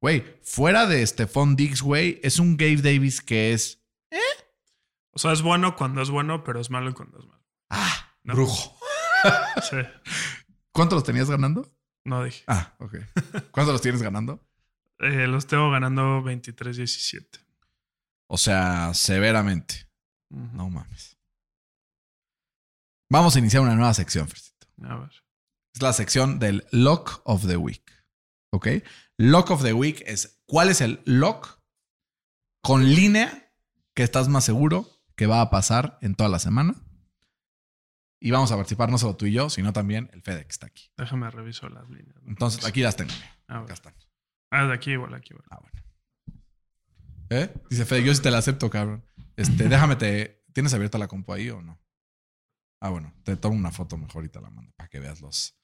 güey, 0.00 0.24
fuera 0.42 0.86
de 0.86 1.06
Stephon 1.06 1.56
Diggs, 1.56 1.82
güey, 1.82 2.20
es 2.22 2.38
un 2.38 2.56
Gabe 2.56 2.76
Davis 2.82 3.20
que 3.20 3.52
es. 3.52 3.80
O 5.12 5.18
sea, 5.18 5.32
es 5.32 5.42
bueno 5.42 5.76
cuando 5.76 6.02
es 6.02 6.10
bueno, 6.10 6.42
pero 6.42 6.60
es 6.60 6.70
malo 6.70 6.92
cuando 6.94 7.18
es 7.20 7.26
malo. 7.26 7.44
Ah, 7.70 8.14
No. 8.22 8.34
brujo. 8.34 8.76
Sí, 9.70 9.76
¿Cuánto 10.72 10.96
los 10.96 11.04
tenías 11.04 11.30
ganando? 11.30 11.72
no 12.04 12.22
dije. 12.24 12.44
Ah, 12.46 12.74
ok. 12.78 12.96
¿Cuánto 13.52 13.72
los 13.72 13.80
tienes 13.80 14.02
ganando? 14.02 14.46
Eh, 14.98 15.26
los 15.26 15.46
tengo 15.46 15.70
ganando 15.70 16.20
23-17. 16.22 17.26
O 18.26 18.36
sea, 18.36 18.92
severamente. 18.92 19.88
No 20.28 20.68
mames. 20.68 21.16
Vamos 23.08 23.34
a 23.36 23.38
iniciar 23.38 23.62
una 23.62 23.74
nueva 23.76 23.94
sección, 23.94 24.28
Fercito. 24.28 24.53
A 24.82 24.96
ver. 24.96 25.10
Es 25.74 25.82
la 25.82 25.92
sección 25.92 26.38
del 26.38 26.66
Lock 26.70 27.20
of 27.24 27.46
the 27.46 27.56
Week. 27.56 27.82
¿Ok? 28.50 28.68
Lock 29.16 29.50
of 29.50 29.62
the 29.62 29.72
Week 29.72 30.02
es 30.06 30.42
cuál 30.46 30.68
es 30.68 30.80
el 30.80 31.02
lock 31.04 31.60
con 32.62 32.84
línea 32.94 33.52
que 33.94 34.02
estás 34.02 34.28
más 34.28 34.44
seguro 34.44 34.88
que 35.16 35.26
va 35.26 35.40
a 35.40 35.50
pasar 35.50 35.98
en 36.02 36.14
toda 36.14 36.28
la 36.28 36.38
semana. 36.38 36.74
Y 38.20 38.30
vamos 38.30 38.50
a 38.52 38.56
participar 38.56 38.90
no 38.90 38.98
solo 38.98 39.16
tú 39.16 39.26
y 39.26 39.32
yo, 39.32 39.50
sino 39.50 39.72
también 39.72 40.08
el 40.12 40.22
FedEx 40.22 40.48
está 40.48 40.66
aquí. 40.66 40.90
Déjame 40.96 41.30
reviso 41.30 41.68
las 41.68 41.88
líneas. 41.90 42.16
¿no? 42.22 42.30
Entonces, 42.30 42.64
aquí 42.64 42.80
las 42.80 42.96
tengo. 42.96 43.12
A 43.48 43.58
Acá 43.58 43.74
están. 43.74 43.94
Ah, 44.50 44.66
de 44.66 44.72
aquí 44.72 44.92
igual, 44.92 45.12
aquí 45.14 45.34
igual. 45.34 45.46
Ah, 45.50 45.58
bueno. 45.60 45.82
¿Eh? 47.30 47.52
Dice 47.68 47.84
Fede, 47.84 48.04
yo 48.04 48.14
sí 48.14 48.22
te 48.22 48.30
la 48.30 48.38
acepto, 48.38 48.70
cabrón. 48.70 49.04
Este, 49.36 49.68
déjame 49.68 49.96
te. 49.96 50.44
¿Tienes 50.52 50.72
abierta 50.72 50.96
la 50.96 51.08
compu 51.08 51.32
ahí 51.32 51.50
o 51.50 51.60
no? 51.60 51.78
Ah, 52.84 52.90
bueno, 52.90 53.14
te 53.22 53.34
tomo 53.36 53.56
una 53.56 53.72
foto 53.72 53.96
mejor 53.96 54.26
y 54.26 54.28
te 54.28 54.42
la 54.42 54.50
mando 54.50 54.70
para 54.76 54.90
que 54.90 55.00
veas 55.00 55.22
los, 55.22 55.56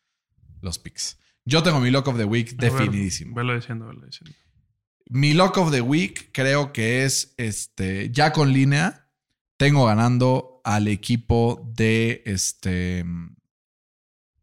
los 0.62 0.78
pics. 0.78 1.18
Yo 1.44 1.62
tengo 1.62 1.78
mi 1.78 1.90
lock 1.90 2.08
of 2.08 2.16
the 2.16 2.24
week 2.24 2.54
A 2.54 2.62
ver, 2.62 2.72
definidísimo. 2.72 3.36
Velo 3.36 3.54
diciendo, 3.54 3.88
velo 3.88 4.06
diciendo. 4.06 4.34
Mi 5.10 5.34
lock 5.34 5.58
of 5.58 5.70
the 5.70 5.82
week 5.82 6.30
creo 6.32 6.72
que 6.72 7.04
es 7.04 7.34
este. 7.36 8.10
Ya 8.10 8.32
con 8.32 8.54
línea. 8.54 9.06
Tengo 9.58 9.84
ganando 9.84 10.62
al 10.64 10.88
equipo 10.88 11.70
de 11.74 12.22
este. 12.24 13.04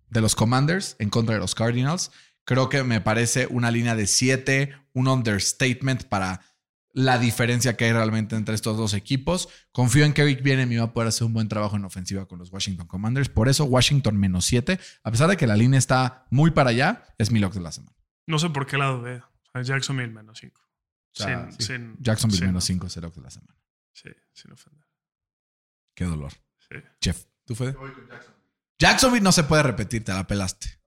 De 0.09 0.21
los 0.21 0.35
Commanders 0.35 0.97
en 0.99 1.09
contra 1.09 1.33
de 1.33 1.41
los 1.41 1.55
Cardinals. 1.55 2.11
Creo 2.43 2.69
que 2.69 2.83
me 2.83 3.01
parece 3.01 3.47
una 3.47 3.71
línea 3.71 3.95
de 3.95 4.05
7, 4.05 4.71
un 4.93 5.07
understatement 5.07 6.03
para 6.03 6.41
la 6.99 7.19
diferencia 7.19 7.77
que 7.77 7.85
hay 7.85 7.91
realmente 7.91 8.35
entre 8.35 8.55
estos 8.55 8.75
dos 8.75 8.95
equipos. 8.95 9.49
Confío 9.71 10.03
en 10.03 10.13
que 10.13 10.23
Eric 10.23 10.41
Bienem 10.41 10.79
va 10.79 10.85
a 10.85 10.93
poder 10.93 11.09
hacer 11.09 11.27
un 11.27 11.33
buen 11.33 11.47
trabajo 11.47 11.75
en 11.75 11.85
ofensiva 11.85 12.25
con 12.27 12.39
los 12.39 12.51
Washington 12.51 12.87
Commanders. 12.87 13.29
Por 13.29 13.49
eso, 13.49 13.65
Washington 13.65 14.17
menos 14.17 14.45
7, 14.45 14.79
a 15.03 15.11
pesar 15.11 15.29
de 15.29 15.37
que 15.37 15.45
la 15.45 15.55
línea 15.55 15.77
está 15.77 16.25
muy 16.31 16.49
para 16.49 16.71
allá, 16.71 17.05
es 17.19 17.29
mi 17.29 17.37
lock 17.39 17.53
de 17.53 17.61
la 17.61 17.71
semana. 17.71 17.95
No 18.25 18.39
sé 18.39 18.49
por 18.49 18.65
qué 18.65 18.79
lado 18.79 19.03
de. 19.03 19.17
O 19.17 19.23
sea, 19.53 19.61
Jacksonville 19.61 20.11
menos 20.11 20.39
5. 20.39 20.59
O 20.59 20.69
sea, 21.13 21.51
sin, 21.51 21.59
sí. 21.59 21.65
sin- 21.67 21.97
Jacksonville 21.99 22.39
sin- 22.39 22.47
menos 22.47 22.63
5 22.63 22.87
es 22.87 22.97
el 22.97 23.03
lock 23.03 23.13
de 23.15 23.21
la 23.21 23.29
semana. 23.29 23.61
Sí, 23.93 24.09
sin 24.33 24.51
ofender. 24.51 24.87
Qué 25.93 26.05
dolor. 26.05 26.31
Sí. 26.57 26.77
Jeff, 26.99 27.25
¿tú 27.45 27.53
fue? 27.53 27.75
Jacksonville 28.79 29.23
no 29.23 29.31
se 29.31 29.43
puede 29.43 29.61
repetir, 29.61 30.03
te 30.03 30.13
la 30.13 30.25
pelaste. 30.25 30.79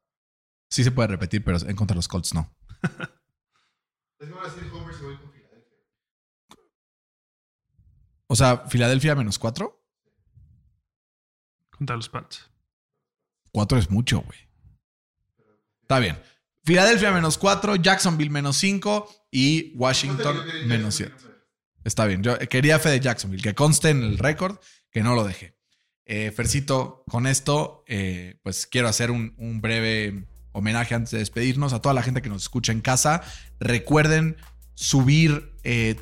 Sí 0.69 0.83
se 0.83 0.91
puede 0.91 1.07
repetir, 1.07 1.45
pero 1.45 1.59
en 1.59 1.77
contra 1.77 1.95
de 1.95 1.99
los 1.99 2.09
Colts 2.09 2.35
no. 2.35 2.53
O 8.31 8.37
sea, 8.37 8.59
Filadelfia 8.69 9.17
menos 9.17 9.41
4. 9.41 9.85
Contra 11.69 11.97
los 11.97 12.09
Pats. 12.09 12.49
4 13.51 13.79
es 13.79 13.91
mucho, 13.91 14.21
güey. 14.21 14.39
Está 15.83 15.99
bien. 15.99 16.17
Filadelfia 16.63 17.11
menos 17.11 17.37
4, 17.39 17.75
Jacksonville 17.75 18.31
menos 18.31 18.57
5 18.59 19.27
y 19.33 19.73
Washington 19.77 20.47
menos 20.67 20.95
7. 20.95 21.13
Está 21.83 22.07
bien. 22.07 22.23
Yo 22.23 22.39
quería 22.39 22.79
fe 22.79 22.91
de 22.91 23.01
Jacksonville, 23.01 23.43
que 23.43 23.57
conste 23.57 23.89
en 23.91 24.05
el 24.05 24.17
récord, 24.17 24.59
que 24.93 25.03
no 25.03 25.17
lo 25.17 25.25
dejé. 25.25 25.57
Eh, 26.05 26.31
Fercito, 26.31 27.03
con 27.09 27.27
esto, 27.27 27.83
eh, 27.89 28.39
pues 28.45 28.69
quiero 28.69 28.87
hacer 28.87 29.11
un, 29.11 29.35
un 29.39 29.61
breve 29.61 30.29
homenaje 30.53 30.95
antes 30.95 31.11
de 31.11 31.19
despedirnos 31.19 31.73
a 31.73 31.83
toda 31.83 31.97
la 31.97 32.05
gente 32.05 32.23
que 32.23 32.29
nos 32.29 32.43
escucha 32.43 32.71
en 32.71 32.81
casa. 32.81 33.25
Recuerden 33.59 34.37
subir 34.81 35.53
eh, 35.63 35.97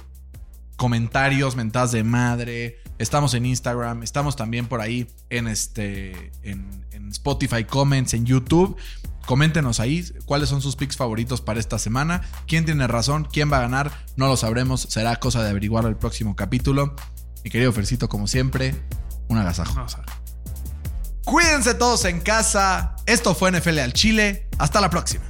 comentarios, 0.79 1.57
mentadas 1.57 1.93
de 1.93 2.05
madre. 2.05 2.79
Estamos 2.97 3.35
en 3.35 3.45
Instagram, 3.45 4.03
estamos 4.03 4.37
también 4.37 4.67
por 4.67 4.81
ahí 4.81 5.07
en, 5.29 5.47
este, 5.49 6.33
en, 6.43 6.87
en 6.93 7.09
Spotify 7.11 7.65
Comments, 7.65 8.15
en 8.15 8.25
YouTube. 8.25 8.77
Coméntenos 9.27 9.79
ahí 9.79 10.11
cuáles 10.25 10.49
son 10.49 10.63
sus 10.63 10.75
picks 10.77 10.97
favoritos 10.97 11.43
para 11.43 11.61
esta 11.61 11.79
semana. 11.79 12.23
¿Quién 12.47 12.65
tiene 12.65 12.87
razón? 12.87 13.29
¿Quién 13.31 13.53
va 13.53 13.59
a 13.59 13.61
ganar? 13.61 13.93
No 14.17 14.27
lo 14.27 14.39
sabremos. 14.39 14.81
Será 14.89 15.17
cosa 15.17 15.43
de 15.43 15.51
averiguarlo 15.51 15.91
el 15.91 15.97
próximo 15.97 16.35
capítulo. 16.35 16.95
Mi 17.45 17.51
querido 17.51 17.71
Fercito, 17.73 18.09
como 18.09 18.27
siempre, 18.27 18.75
un 19.29 19.37
agasajo. 19.37 19.75
Cuídense 21.25 21.75
todos 21.75 22.07
en 22.07 22.21
casa. 22.21 22.97
Esto 23.05 23.35
fue 23.35 23.53
NFL 23.53 23.81
al 23.81 23.93
Chile. 23.93 24.49
Hasta 24.59 24.81
la 24.81 24.89
próxima. 24.89 25.25